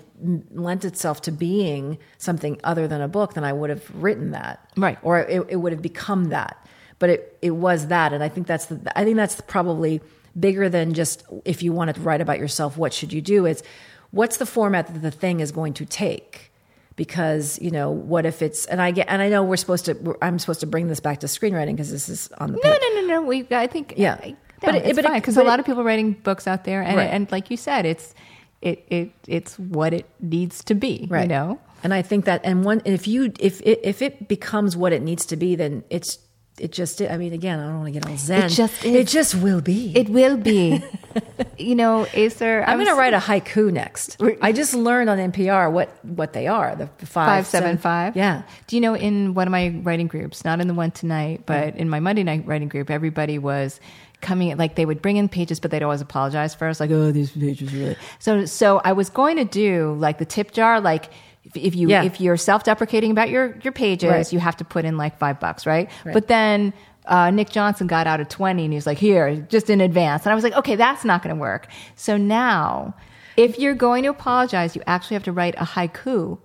lent 0.50 0.84
itself 0.84 1.22
to 1.22 1.30
being 1.30 1.98
something 2.18 2.58
other 2.64 2.88
than 2.88 3.00
a 3.00 3.08
book, 3.08 3.34
then 3.34 3.44
I 3.44 3.52
would 3.52 3.70
have 3.70 3.88
written 3.94 4.32
that, 4.32 4.68
Right. 4.76 4.98
Or 5.02 5.20
it, 5.20 5.46
it 5.48 5.56
would 5.56 5.70
have 5.70 5.82
become 5.82 6.30
that. 6.30 6.58
But 6.98 7.10
it 7.10 7.38
it 7.42 7.50
was 7.52 7.88
that, 7.88 8.12
and 8.12 8.22
I 8.22 8.28
think 8.28 8.46
that's 8.46 8.66
the. 8.66 8.80
I 8.98 9.04
think 9.04 9.16
that's 9.16 9.40
probably 9.42 10.00
bigger 10.38 10.68
than 10.68 10.94
just 10.94 11.24
if 11.44 11.62
you 11.62 11.72
want 11.72 11.94
to 11.94 12.00
write 12.00 12.20
about 12.20 12.38
yourself. 12.38 12.76
What 12.76 12.92
should 12.92 13.12
you 13.12 13.20
do? 13.20 13.46
It's 13.46 13.62
what's 14.10 14.36
the 14.36 14.46
format 14.46 14.86
that 14.92 15.00
the 15.02 15.10
thing 15.10 15.40
is 15.40 15.50
going 15.52 15.74
to 15.74 15.84
take 15.84 16.52
because 16.96 17.58
you 17.60 17.70
know 17.70 17.90
what 17.90 18.24
if 18.24 18.40
it's 18.42 18.66
and 18.66 18.80
I 18.80 18.92
get 18.92 19.08
and 19.08 19.20
I 19.20 19.28
know 19.28 19.42
we're 19.42 19.56
supposed 19.56 19.84
to 19.86 20.16
I'm 20.22 20.38
supposed 20.38 20.60
to 20.60 20.66
bring 20.66 20.86
this 20.88 21.00
back 21.00 21.20
to 21.20 21.26
screenwriting 21.26 21.72
because 21.72 21.90
this 21.90 22.08
is 22.08 22.30
on 22.38 22.52
the 22.52 22.58
No, 22.62 22.70
page. 22.70 22.80
no, 22.94 23.00
no, 23.00 23.06
no. 23.08 23.22
We, 23.22 23.46
I 23.50 23.66
think, 23.66 23.94
Yeah. 23.96 24.14
I, 24.22 24.36
But 24.60 24.70
no, 24.72 24.76
it- 24.78 24.86
it's 24.86 24.96
but 24.96 25.04
it- 25.04 25.08
fine 25.08 25.20
because 25.20 25.34
but 25.34 25.44
a 25.44 25.48
lot 25.48 25.58
of 25.60 25.66
people 25.66 25.80
are 25.80 25.84
writing 25.84 26.12
books 26.12 26.46
out 26.46 26.64
there, 26.64 26.80
and 26.82 26.96
Right. 26.96 27.10
and 27.10 27.30
like 27.32 27.50
you 27.50 27.56
said, 27.56 27.84
it's 27.86 28.14
it 28.62 28.84
it 28.88 29.10
it's 29.26 29.58
what 29.58 29.92
it 29.92 30.06
needs 30.20 30.62
to 30.64 30.74
be. 30.74 31.08
You 31.10 31.26
know, 31.26 31.58
And 31.82 31.92
I 31.92 32.00
think 32.02 32.24
that, 32.24 32.40
and 32.44 32.64
one, 32.64 32.80
if 32.86 33.06
you, 33.06 33.30
if 33.38 33.60
it, 33.60 33.80
if 33.82 34.00
it 34.00 34.26
becomes 34.26 34.74
what 34.74 34.92
it 34.94 35.02
needs 35.02 35.26
to 35.26 35.36
be, 35.36 35.54
then 35.54 35.84
it's, 35.90 36.16
it 36.58 36.70
just, 36.70 37.02
I 37.02 37.16
mean, 37.16 37.32
again, 37.32 37.58
I 37.58 37.64
don't 37.64 37.80
want 37.80 37.92
to 37.92 38.00
get 38.00 38.08
all 38.08 38.16
zen. 38.16 38.44
it 38.44 38.48
just 38.50 38.84
is. 38.84 38.94
It 38.94 39.08
just 39.08 39.34
will 39.34 39.60
be. 39.60 39.92
it 39.96 40.08
will 40.08 40.36
be. 40.36 40.82
you 41.58 41.74
know, 41.74 42.06
Ayser. 42.12 42.62
I'm 42.66 42.78
going 42.78 42.88
to 42.88 42.94
write 42.94 43.12
a 43.12 43.18
haiku 43.18 43.72
next. 43.72 44.20
I 44.40 44.52
just 44.52 44.72
learned 44.72 45.10
on 45.10 45.18
NPR 45.18 45.72
what, 45.72 45.88
what 46.04 46.32
they 46.32 46.46
are. 46.46 46.76
The 46.76 46.86
five, 47.06 47.26
five 47.26 47.46
seven 47.46 47.78
five. 47.78 48.16
Yeah. 48.16 48.42
Do 48.68 48.76
you 48.76 48.80
know 48.80 48.94
in 48.94 49.34
one 49.34 49.48
of 49.48 49.52
my 49.52 49.80
writing 49.82 50.06
groups, 50.06 50.44
not 50.44 50.60
in 50.60 50.68
the 50.68 50.74
one 50.74 50.92
tonight, 50.92 51.42
but 51.44 51.76
in 51.76 51.88
my 51.88 51.98
Monday 51.98 52.22
night 52.22 52.46
writing 52.46 52.68
group, 52.68 52.88
everybody 52.88 53.38
was 53.38 53.80
coming 54.20 54.56
like 54.56 54.76
they 54.76 54.86
would 54.86 55.02
bring 55.02 55.16
in 55.16 55.28
pages, 55.28 55.60
but 55.60 55.70
they'd 55.70 55.82
always 55.82 56.00
apologize 56.00 56.54
first, 56.54 56.80
like, 56.80 56.90
oh, 56.90 57.10
these 57.12 57.32
pages 57.32 57.74
really. 57.74 57.96
So 58.20 58.46
so 58.46 58.80
I 58.84 58.92
was 58.92 59.10
going 59.10 59.36
to 59.36 59.44
do 59.44 59.94
like 59.98 60.18
the 60.18 60.24
tip 60.24 60.52
jar, 60.52 60.80
like 60.80 61.10
if, 61.44 61.56
if 61.56 61.74
you 61.76 61.88
Yeah. 61.88 62.02
if 62.04 62.20
you're 62.20 62.36
self 62.36 62.64
deprecating 62.64 63.10
about 63.10 63.30
your 63.30 63.56
your 63.62 63.72
pages, 63.72 64.10
Right. 64.10 64.32
you 64.32 64.38
have 64.40 64.56
to 64.58 64.64
put 64.64 64.84
in 64.84 64.96
like 64.96 65.18
five 65.18 65.38
bucks, 65.40 65.66
right? 65.66 65.90
But 66.04 66.26
then 66.28 66.72
uh, 67.06 67.30
Nick 67.30 67.50
Johnson 67.50 67.86
got 67.86 68.06
out 68.06 68.20
at 68.20 68.30
20 68.30 68.64
and 68.64 68.72
he 68.72 68.76
was 68.76 68.86
like, 68.86 68.96
here, 68.98 69.36
just 69.50 69.68
in 69.68 69.80
advance. 69.82 70.24
And 70.24 70.32
I 70.32 70.34
was 70.34 70.42
like, 70.42 70.54
okay, 70.54 70.74
that's 70.74 71.04
not 71.04 71.22
going 71.22 71.36
to 71.36 71.40
work. 71.40 71.66
So 71.96 72.16
now, 72.16 72.94
if 73.36 73.58
you're 73.58 73.74
going 73.74 74.04
to 74.04 74.08
apologize, 74.10 74.74
you 74.74 74.82
actually 74.86 75.16
have 75.16 75.24
to 75.24 75.32
write 75.32 75.54
a 75.56 75.64
haiku 75.66 76.38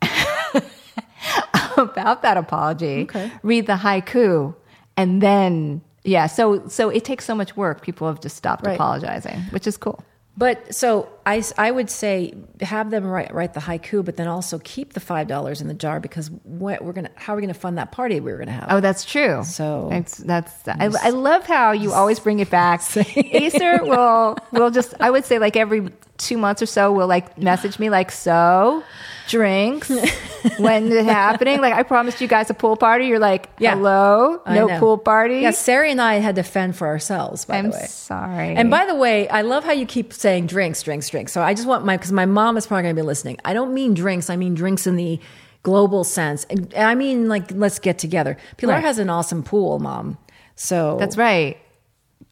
about 1.76 2.22
that 2.22 2.36
apology. 2.36 3.02
Okay. 3.02 3.30
Read 3.42 3.66
the 3.66 3.74
haiku 3.76 4.54
and 4.96 5.20
then 5.22 5.82
yeah, 6.04 6.26
so 6.26 6.66
so 6.68 6.88
it 6.88 7.04
takes 7.04 7.24
so 7.26 7.34
much 7.34 7.56
work. 7.56 7.82
People 7.82 8.06
have 8.06 8.20
just 8.22 8.36
stopped 8.36 8.66
Right. 8.66 8.74
apologizing, 8.74 9.38
which 9.50 9.66
is 9.66 9.76
cool. 9.76 10.02
But 10.40 10.74
so 10.74 11.06
I, 11.26 11.42
I 11.58 11.70
would 11.70 11.90
say 11.90 12.32
have 12.62 12.90
them 12.90 13.04
write, 13.04 13.34
write 13.34 13.52
the 13.52 13.60
haiku, 13.60 14.02
but 14.02 14.16
then 14.16 14.26
also 14.26 14.58
keep 14.64 14.94
the 14.94 15.00
five 15.00 15.28
dollars 15.28 15.60
in 15.60 15.68
the 15.68 15.74
jar 15.74 16.00
because 16.00 16.30
what 16.44 16.82
we're 16.82 16.94
gonna 16.94 17.10
how 17.14 17.34
are 17.34 17.36
we 17.36 17.42
gonna 17.42 17.52
fund 17.52 17.76
that 17.76 17.92
party 17.92 18.20
we 18.20 18.32
were 18.32 18.38
gonna 18.38 18.50
have? 18.52 18.68
Oh, 18.70 18.80
that's 18.80 19.04
true. 19.04 19.44
So- 19.44 19.88
that's 19.90 20.16
that's. 20.16 20.66
I, 20.66 20.88
I 21.02 21.10
love 21.10 21.44
how 21.46 21.72
you 21.72 21.92
always 22.00 22.18
bring 22.18 22.38
it 22.40 22.48
back. 22.48 22.80
Ayser 22.80 23.82
will 23.86 24.38
will 24.50 24.70
just. 24.70 24.94
I 24.98 25.10
would 25.10 25.26
say 25.26 25.38
like 25.38 25.56
every 25.56 25.90
two 26.16 26.38
months 26.38 26.62
or 26.62 26.66
so 26.66 26.90
will 26.90 27.06
like 27.06 27.36
message 27.36 27.78
me 27.78 27.90
like 27.90 28.10
so 28.10 28.82
drinks 29.30 29.88
when 30.58 30.90
it 30.92 31.04
happening. 31.04 31.60
Like 31.60 31.74
I 31.74 31.82
promised 31.82 32.20
you 32.20 32.28
guys 32.28 32.50
a 32.50 32.54
pool 32.54 32.76
party. 32.76 33.06
You're 33.06 33.18
like 33.18 33.48
Yeah. 33.58 33.74
hello, 33.76 34.42
I 34.44 34.54
no 34.54 34.66
know. 34.66 34.78
pool 34.78 34.98
party. 34.98 35.40
Yeah, 35.40 35.52
Sarah 35.52 35.88
and 35.88 36.00
I 36.00 36.16
had 36.16 36.36
to 36.36 36.42
fend 36.42 36.76
for 36.76 36.86
ourselves. 36.86 37.44
By 37.44 37.58
I'm 37.58 37.70
the 37.70 37.76
way, 37.76 37.86
sorry. 37.88 38.54
And 38.56 38.70
by 38.70 38.84
the 38.86 38.94
way, 38.94 39.28
I 39.28 39.42
love 39.42 39.64
how 39.64 39.72
you 39.72 39.86
keep 39.86 40.12
saying 40.12 40.46
drinks, 40.46 40.82
drinks, 40.82 41.08
drinks. 41.08 41.32
So 41.32 41.40
I 41.42 41.54
just 41.54 41.66
want 41.68 41.84
my 41.84 41.96
because 41.96 42.12
my 42.12 42.26
mom 42.26 42.56
is 42.56 42.66
probably 42.66 42.82
going 42.84 42.96
to 42.96 43.02
be 43.02 43.06
listening. 43.06 43.38
I 43.44 43.54
don't 43.54 43.72
mean 43.72 43.94
drinks. 43.94 44.28
I 44.28 44.36
mean 44.36 44.54
drinks 44.54 44.86
in 44.86 44.96
the 44.96 45.18
global 45.62 46.04
sense, 46.04 46.44
and 46.50 46.72
I 46.76 46.94
mean 46.94 47.28
like 47.28 47.50
let's 47.52 47.78
get 47.78 47.98
together. 47.98 48.36
Pilar 48.58 48.74
Right. 48.74 48.82
has 48.84 48.98
an 48.98 49.10
awesome 49.10 49.42
pool, 49.42 49.78
mom. 49.78 50.18
So 50.56 50.96
that's 50.98 51.16
right. 51.16 51.56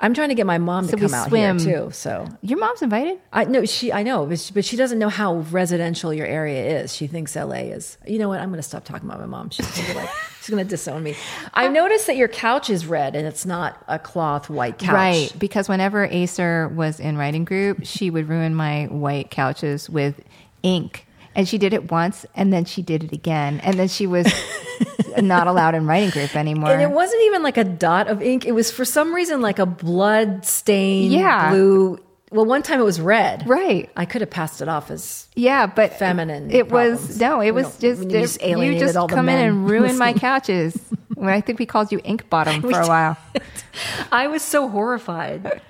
I'm 0.00 0.14
trying 0.14 0.28
to 0.28 0.34
get 0.36 0.46
my 0.46 0.58
mom 0.58 0.84
So 0.86 0.96
to 0.96 1.02
come 1.02 1.12
out 1.14 1.28
swim. 1.28 1.58
here 1.58 1.86
too. 1.86 1.90
So 1.90 2.28
Your 2.40 2.58
mom's 2.60 2.82
invited. 2.82 3.18
I 3.32 3.44
know 3.46 3.64
she, 3.64 3.92
I 3.92 4.04
know, 4.04 4.26
but 4.26 4.38
she, 4.38 4.52
but 4.54 4.64
she 4.64 4.76
doesn't 4.76 4.98
know 4.98 5.08
how 5.08 5.38
residential 5.50 6.14
your 6.14 6.26
area 6.26 6.82
is. 6.82 6.94
She 6.94 7.08
thinks 7.08 7.34
LA 7.34 7.62
is. 7.74 7.98
You 8.06 8.20
know 8.20 8.28
what? 8.28 8.38
I'm 8.38 8.48
going 8.50 8.58
to 8.58 8.62
stop 8.68 8.84
talking 8.84 9.08
about 9.08 9.18
my 9.20 9.26
mom. 9.26 9.50
She's 9.50 9.66
going 9.66 9.86
to 9.86 9.92
be 9.94 9.98
like, 9.98 10.10
she's 10.40 10.50
going 10.50 10.64
to 10.64 10.68
disown 10.70 11.02
me. 11.02 11.16
I 11.52 11.66
noticed 11.66 12.06
that 12.06 12.16
your 12.16 12.28
couch 12.28 12.70
is 12.70 12.86
red 12.86 13.16
and 13.16 13.26
it's 13.26 13.44
not 13.44 13.82
a 13.88 13.98
cloth 13.98 14.48
white 14.48 14.78
couch. 14.78 14.94
Right, 14.94 15.32
because 15.36 15.68
whenever 15.68 16.06
Ayser 16.06 16.72
was 16.72 17.00
in 17.00 17.18
writing 17.18 17.44
group, 17.44 17.80
she 17.82 18.08
would 18.10 18.28
ruin 18.28 18.54
my 18.54 18.84
white 18.86 19.32
couches 19.32 19.90
with 19.90 20.20
ink. 20.62 21.06
And 21.38 21.48
she 21.48 21.56
did 21.56 21.72
it 21.72 21.90
once, 21.92 22.26
and 22.34 22.52
then 22.52 22.64
she 22.64 22.82
did 22.82 23.04
it 23.04 23.12
again, 23.12 23.60
and 23.62 23.78
then 23.78 23.86
she 23.86 24.08
was 24.08 24.26
not 25.18 25.46
allowed 25.46 25.76
in 25.76 25.86
writing 25.86 26.10
group 26.10 26.34
anymore. 26.34 26.70
And 26.72 26.82
it 26.82 26.90
wasn't 26.90 27.22
even 27.26 27.44
like 27.44 27.56
a 27.56 27.62
dot 27.64 28.08
of 28.08 28.20
ink. 28.20 28.44
It 28.44 28.52
was 28.52 28.72
for 28.72 28.84
some 28.84 29.14
reason 29.14 29.40
like 29.40 29.60
a 29.60 29.64
blood 29.66 30.44
stain 30.44 31.12
Yeah. 31.12 31.50
blue. 31.50 32.00
Well, 32.32 32.44
one 32.44 32.62
time 32.62 32.80
it 32.80 32.84
was 32.84 33.00
red. 33.00 33.48
Right. 33.48 33.88
I 33.96 34.04
could 34.04 34.20
have 34.20 34.30
passed 34.30 34.60
it 34.60 34.68
off 34.68 34.90
as 34.90 35.28
yeah, 35.36 35.66
but 35.66 35.94
Feminine 35.94 36.50
It 36.50 36.70
was 36.70 37.18
no, 37.20 37.40
it 37.40 37.46
You 37.46 37.54
was 37.54 37.64
know, 37.66 37.88
just 37.88 38.02
you 38.02 38.08
it- 38.18 38.20
just 38.20 38.42
alienated 38.42 38.80
you 38.80 38.92
just 38.92 39.08
come 39.08 39.28
in 39.28 39.38
and 39.38 39.70
ruin 39.70 39.96
my 39.96 40.12
couches. 40.26 40.76
when 41.14 41.30
I 41.30 41.40
think 41.40 41.58
we 41.60 41.66
called 41.66 41.90
you 41.92 42.00
ink 42.04 42.28
bottom 42.28 42.60
for 42.70 42.80
a 42.80 42.86
while. 42.86 43.16
I 44.12 44.26
was 44.26 44.42
so 44.42 44.68
horrified. 44.68 45.62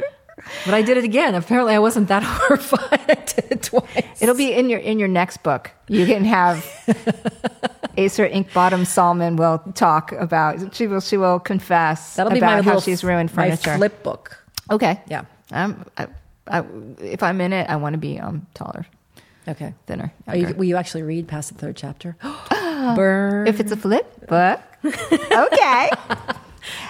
But 0.64 0.74
I 0.74 0.82
did 0.82 0.96
it 0.96 1.04
again. 1.04 1.34
Apparently, 1.34 1.74
I 1.74 1.78
wasn't 1.78 2.08
that 2.08 2.22
horrified. 2.26 3.00
I 3.08 3.14
did 3.14 3.44
it 3.50 3.62
twice. 3.62 4.22
It'll 4.22 4.34
be 4.36 4.52
in 4.52 4.68
your 4.70 4.80
in 4.80 4.98
your 4.98 5.08
next 5.08 5.42
book. 5.42 5.70
You 5.88 6.06
can 6.06 6.24
have 6.24 6.56
Ayser 7.96 8.30
Ink 8.30 8.52
Bottom 8.52 8.84
Salman 8.84 9.36
will 9.36 9.58
talk 9.74 10.12
about. 10.12 10.74
She 10.74 10.86
will 10.86 11.00
she 11.00 11.16
will 11.16 11.38
confess 11.40 12.14
That'll 12.16 12.32
be 12.32 12.40
my 12.40 12.56
how 12.56 12.60
little 12.62 12.80
she's 12.80 13.02
ruined 13.04 13.34
my 13.34 13.44
furniture. 13.50 13.76
flip 13.76 14.02
book. 14.02 14.44
Okay. 14.70 15.00
Yeah. 15.08 15.24
Um, 15.50 15.84
I, 15.96 16.06
I, 16.46 16.64
if 17.00 17.22
I'm 17.22 17.40
in 17.40 17.52
it, 17.52 17.68
I 17.68 17.76
want 17.76 17.94
to 17.94 17.98
be 17.98 18.18
um 18.20 18.46
taller, 18.54 18.86
Okay. 19.48 19.72
thinner. 19.86 20.12
Are 20.26 20.36
you, 20.36 20.54
will 20.54 20.64
you 20.64 20.76
actually 20.76 21.02
read 21.02 21.26
past 21.26 21.48
the 21.52 21.58
third 21.58 21.76
chapter? 21.76 22.16
Burn. 22.96 23.46
if 23.46 23.60
it's 23.60 23.72
a 23.72 23.76
flip 23.76 24.26
book, 24.28 24.60
okay. 24.84 25.90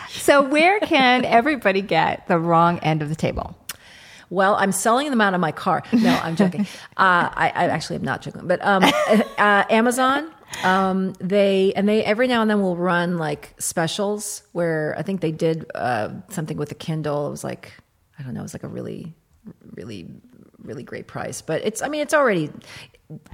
So, 0.09 0.43
where 0.43 0.81
can 0.81 1.25
everybody 1.25 1.83
get 1.83 2.27
the 2.29 2.39
wrong 2.39 2.79
end 2.81 3.03
of 3.03 3.09
the 3.09 3.17
table? 3.17 3.57
Well, 4.31 4.57
I'm 4.57 4.73
selling 4.73 5.11
them 5.11 5.21
out 5.21 5.35
of 5.35 5.41
my 5.41 5.53
car. 5.53 5.83
No, 5.93 6.15
I'm 6.23 6.37
joking. 6.37 6.63
uh, 6.97 7.31
I, 7.33 7.53
I 7.55 7.65
actually 7.69 7.97
am 7.97 8.03
not 8.03 8.23
joking, 8.23 8.47
but 8.47 8.65
um, 8.65 8.85
uh, 9.39 9.65
Amazon. 9.71 10.31
Um, 10.65 11.13
they 11.21 11.73
and 11.75 11.89
they 11.89 12.03
every 12.05 12.27
now 12.27 12.41
and 12.41 12.51
then 12.51 12.63
will 12.63 12.77
run 12.77 13.19
like 13.19 13.55
specials 13.59 14.43
where 14.53 14.95
I 14.99 15.03
think 15.03 15.21
they 15.21 15.33
did 15.33 15.71
uh, 15.75 16.11
something 16.31 16.57
with 16.57 16.73
a 16.73 16.75
Kindle. 16.75 17.27
It 17.27 17.31
was 17.31 17.45
like 17.45 17.73
I 18.19 18.23
don't 18.23 18.35
know, 18.35 18.41
it 18.41 18.45
was 18.45 18.55
like 18.55 18.65
a 18.65 18.69
really, 18.69 19.15
really, 19.75 20.09
really 20.63 20.83
great 20.83 21.07
price. 21.07 21.43
But 21.43 21.65
it's 21.65 21.83
I 21.83 21.89
mean 21.89 22.01
it's 22.01 22.15
already 22.15 22.51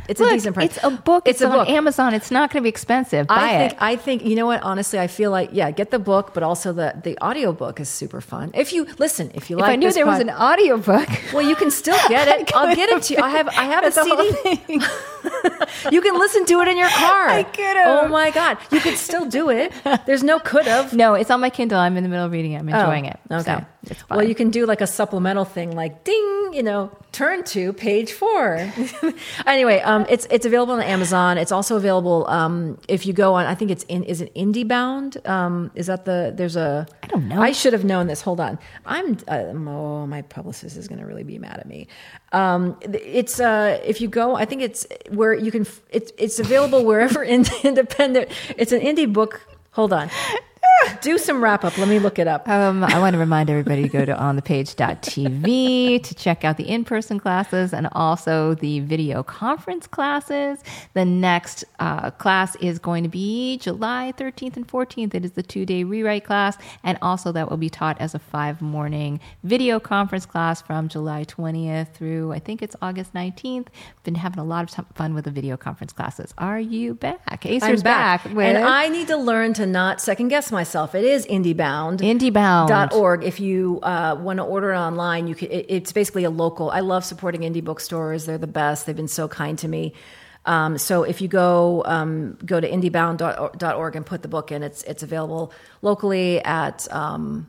it's 0.08 0.20
Look, 0.20 0.30
a 0.30 0.34
decent 0.34 0.54
price. 0.54 0.66
It's 0.76 0.84
a 0.84 0.90
book. 0.90 1.24
It's, 1.26 1.40
It's 1.40 1.42
a 1.42 1.50
on 1.50 1.58
book. 1.64 1.68
Amazon. 1.68 2.14
It's 2.14 2.30
not 2.30 2.50
going 2.50 2.60
to 2.60 2.64
be 2.64 2.68
expensive. 2.68 3.26
Buy 3.26 3.34
I 3.34 3.58
think 3.58 3.72
it. 3.72 3.78
I 3.80 3.96
think 3.96 4.24
you 4.24 4.36
know 4.36 4.46
what 4.46 4.62
honestly 4.62 4.98
I 5.00 5.08
feel 5.08 5.30
like 5.30 5.50
yeah 5.52 5.70
get 5.70 5.90
the 5.90 5.98
book 5.98 6.32
but 6.34 6.42
also 6.42 6.72
the 6.72 6.94
the 7.02 7.18
audiobook 7.22 7.80
is 7.80 7.88
super 7.88 8.20
fun 8.20 8.50
if 8.54 8.72
you 8.72 8.86
listen 8.98 9.30
if 9.34 9.50
you 9.50 9.56
if 9.56 9.62
like 9.62 9.72
I 9.72 9.76
knew 9.76 9.90
there 9.92 10.06
was 10.06 10.20
an 10.20 10.30
audiobook. 10.30 11.08
well 11.32 11.42
you 11.42 11.56
can 11.56 11.70
still 11.70 11.98
get 12.08 12.28
it 12.28 12.54
I'll 12.54 12.74
get 12.74 12.88
it 12.88 13.02
to 13.04 13.14
you 13.14 13.20
I 13.20 13.30
have 13.30 13.48
I 13.48 13.64
have 13.64 13.84
a 13.84 13.90
That's 13.90 14.08
whole 14.08 14.32
CD 14.32 14.56
thing. 14.56 14.80
you 15.92 16.00
can 16.00 16.18
listen 16.18 16.44
to 16.46 16.60
it 16.60 16.68
in 16.68 16.76
your 16.76 16.88
car 16.90 17.28
I 17.28 17.42
could've. 17.42 17.86
oh 17.86 18.08
my 18.08 18.30
god 18.30 18.58
you 18.70 18.80
could 18.80 18.96
still 18.96 19.24
do 19.26 19.50
it 19.50 19.72
there's 20.06 20.22
no 20.22 20.38
could 20.38 20.66
have 20.66 20.92
No, 21.04 21.14
it's 21.14 21.30
on 21.30 21.40
my 21.40 21.50
Kindle. 21.50 21.78
I'm 21.78 21.96
in 21.96 22.02
the 22.02 22.08
middle 22.08 22.24
of 22.26 22.32
reading 22.32 22.52
it. 22.52 22.58
I'm 22.58 22.68
enjoying 22.68 23.06
oh, 23.06 23.10
it. 23.10 23.18
Oh, 23.30 23.36
Okay. 23.36 23.56
So. 23.58 23.66
Well, 24.10 24.22
you 24.22 24.34
can 24.34 24.50
do 24.50 24.66
like 24.66 24.80
a 24.80 24.86
supplemental 24.86 25.44
thing, 25.44 25.74
like 25.74 26.04
ding, 26.04 26.50
you 26.52 26.62
know, 26.62 26.90
turn 27.12 27.44
to 27.44 27.72
page 27.72 28.12
four. 28.12 28.72
anyway, 29.46 29.80
um, 29.80 30.06
it's 30.08 30.26
it's 30.30 30.46
available 30.46 30.74
on 30.74 30.82
Amazon. 30.82 31.38
It's 31.38 31.52
also 31.52 31.76
available 31.76 32.26
um, 32.28 32.78
if 32.88 33.06
you 33.06 33.12
go 33.12 33.34
on. 33.34 33.46
I 33.46 33.54
think 33.54 33.70
it's 33.70 33.84
in. 33.84 34.04
Is 34.04 34.20
it 34.20 34.34
IndieBound? 34.34 35.26
Um, 35.28 35.70
is 35.74 35.86
that 35.86 36.04
the? 36.04 36.32
There's 36.34 36.56
a. 36.56 36.86
I 37.02 37.06
don't 37.06 37.28
know. 37.28 37.40
I 37.40 37.52
should 37.52 37.72
have 37.72 37.84
known 37.84 38.06
this. 38.06 38.20
Hold 38.20 38.40
on. 38.40 38.58
I'm. 38.86 39.18
Uh, 39.28 39.44
oh, 39.52 40.06
my 40.06 40.22
publicist 40.22 40.76
is 40.76 40.88
going 40.88 41.00
to 41.00 41.06
really 41.06 41.24
be 41.24 41.38
mad 41.38 41.58
at 41.58 41.66
me. 41.66 41.88
Um, 42.32 42.76
it's 42.82 43.40
uh, 43.40 43.80
if 43.84 44.00
you 44.00 44.08
go. 44.08 44.34
I 44.34 44.44
think 44.44 44.62
it's 44.62 44.86
where 45.10 45.34
you 45.34 45.50
can. 45.50 45.66
It's 45.90 46.12
it's 46.18 46.38
available 46.38 46.84
wherever 46.84 47.22
in, 47.22 47.44
independent. 47.64 48.30
It's 48.56 48.72
an 48.72 48.80
indie 48.80 49.12
book. 49.12 49.40
Hold 49.72 49.92
on. 49.92 50.10
Do 51.00 51.18
some 51.18 51.42
wrap 51.42 51.64
up. 51.64 51.76
Let 51.76 51.88
me 51.88 51.98
look 51.98 52.18
it 52.18 52.26
up. 52.26 52.48
Um, 52.48 52.82
I 52.82 52.98
want 52.98 53.14
to 53.14 53.18
remind 53.18 53.50
everybody 53.50 53.82
to 53.82 53.88
go 53.88 54.04
to 54.04 54.14
onthepage.tv 54.14 56.02
to 56.02 56.14
check 56.14 56.44
out 56.44 56.56
the 56.56 56.68
in 56.68 56.84
person 56.84 57.20
classes 57.20 57.72
and 57.72 57.88
also 57.92 58.54
the 58.54 58.80
video 58.80 59.22
conference 59.22 59.86
classes. 59.86 60.60
The 60.94 61.04
next 61.04 61.64
uh, 61.78 62.10
class 62.10 62.56
is 62.56 62.78
going 62.78 63.02
to 63.02 63.08
be 63.08 63.58
July 63.58 64.12
13th 64.16 64.56
and 64.56 64.66
14th. 64.66 65.14
It 65.14 65.24
is 65.24 65.32
the 65.32 65.42
two 65.42 65.64
day 65.66 65.84
rewrite 65.84 66.24
class, 66.24 66.56
and 66.82 66.98
also 67.02 67.32
that 67.32 67.50
will 67.50 67.56
be 67.58 67.70
taught 67.70 68.00
as 68.00 68.14
a 68.14 68.18
five 68.18 68.60
morning 68.60 69.20
video 69.42 69.78
conference 69.78 70.26
class 70.26 70.62
from 70.62 70.88
July 70.88 71.24
20th 71.24 71.92
through 71.92 72.32
I 72.32 72.38
think 72.38 72.62
it's 72.62 72.76
August 72.82 73.14
19th. 73.14 73.68
Been 74.04 74.14
having 74.14 74.38
a 74.38 74.44
lot 74.44 74.78
of 74.78 74.86
fun 74.94 75.14
with 75.14 75.24
the 75.24 75.30
video 75.30 75.56
conference 75.56 75.92
classes. 75.92 76.34
Are 76.38 76.60
you 76.60 76.94
back? 76.94 77.44
Ayser's 77.44 77.80
I'm 77.80 77.84
back, 77.84 78.24
with 78.24 78.38
and 78.38 78.58
I 78.58 78.88
need 78.88 79.08
to 79.08 79.16
learn 79.16 79.54
to 79.54 79.66
not 79.66 80.00
second 80.00 80.28
guess 80.28 80.50
myself. 80.50 80.63
It 80.94 81.04
is 81.04 81.26
IndieBound. 81.26 81.98
IndieBound. 82.00 82.68
Dot 82.68 82.92
org. 82.92 83.24
If 83.24 83.40
you 83.40 83.80
uh, 83.82 84.16
want 84.18 84.38
to 84.38 84.44
order 84.44 84.72
it 84.72 84.78
online, 84.78 85.26
you 85.26 85.34
can. 85.34 85.50
It, 85.50 85.66
it's 85.68 85.92
basically 85.92 86.24
a 86.24 86.30
local. 86.30 86.70
I 86.70 86.80
love 86.80 87.04
supporting 87.04 87.42
indie 87.42 87.62
bookstores. 87.62 88.26
They're 88.26 88.38
the 88.38 88.46
best. 88.46 88.86
They've 88.86 88.96
been 88.96 89.08
so 89.08 89.28
kind 89.28 89.58
to 89.58 89.68
me. 89.68 89.94
Um, 90.46 90.76
so 90.78 91.04
if 91.04 91.20
you 91.20 91.28
go 91.28 91.82
um, 91.86 92.36
go 92.44 92.60
to 92.60 92.68
indiebound.org 92.68 93.96
and 93.96 94.06
put 94.06 94.22
the 94.22 94.28
book 94.28 94.52
in, 94.52 94.62
it's 94.62 94.82
it's 94.84 95.02
available 95.02 95.52
locally 95.82 96.42
at 96.44 96.90
um, 96.92 97.48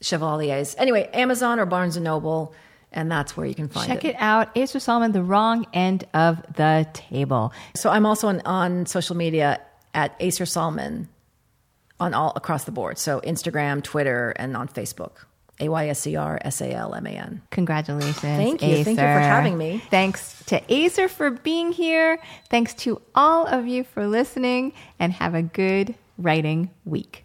Chevalier's. 0.00 0.74
Anyway, 0.78 1.10
Amazon 1.12 1.58
or 1.58 1.66
Barnes 1.66 1.96
and 1.96 2.04
Noble, 2.04 2.54
and 2.92 3.10
that's 3.10 3.36
where 3.36 3.46
you 3.46 3.54
can 3.54 3.68
find 3.68 3.90
it. 3.90 3.94
Check 3.94 4.04
it 4.04 4.16
out. 4.18 4.54
Ayser 4.54 4.80
Salman, 4.80 5.12
the 5.12 5.22
wrong 5.22 5.66
end 5.72 6.04
of 6.14 6.42
the 6.54 6.86
table. 6.92 7.52
So 7.74 7.90
I'm 7.90 8.06
also 8.06 8.28
on, 8.28 8.40
on 8.42 8.86
social 8.86 9.16
media 9.16 9.60
at 9.92 10.18
Ayser 10.20 10.46
Salman 10.46 11.08
on 12.00 12.14
all 12.14 12.32
across 12.34 12.64
the 12.64 12.72
board. 12.72 12.98
So 12.98 13.20
Instagram, 13.20 13.82
Twitter, 13.82 14.30
and 14.36 14.56
on 14.56 14.68
Facebook. 14.68 15.12
A 15.60 15.68
Y 15.68 15.88
S 15.88 16.06
E 16.06 16.16
R 16.16 16.38
S 16.42 16.62
A 16.62 16.72
L 16.72 16.94
M 16.94 17.06
A 17.06 17.10
N. 17.10 17.42
Congratulations. 17.50 18.18
Thank 18.18 18.62
you. 18.62 18.82
Thank 18.82 18.98
you 18.98 19.04
for 19.04 19.20
having 19.20 19.58
me. 19.58 19.82
Thanks 19.90 20.42
to 20.46 20.58
Ayser 20.62 21.08
for 21.08 21.30
being 21.30 21.70
here. 21.70 22.18
Thanks 22.48 22.72
to 22.74 23.00
all 23.14 23.46
of 23.46 23.66
you 23.66 23.84
for 23.84 24.06
listening, 24.06 24.72
and 24.98 25.12
have 25.12 25.34
a 25.34 25.42
good 25.42 25.94
writing 26.16 26.70
week. 26.86 27.24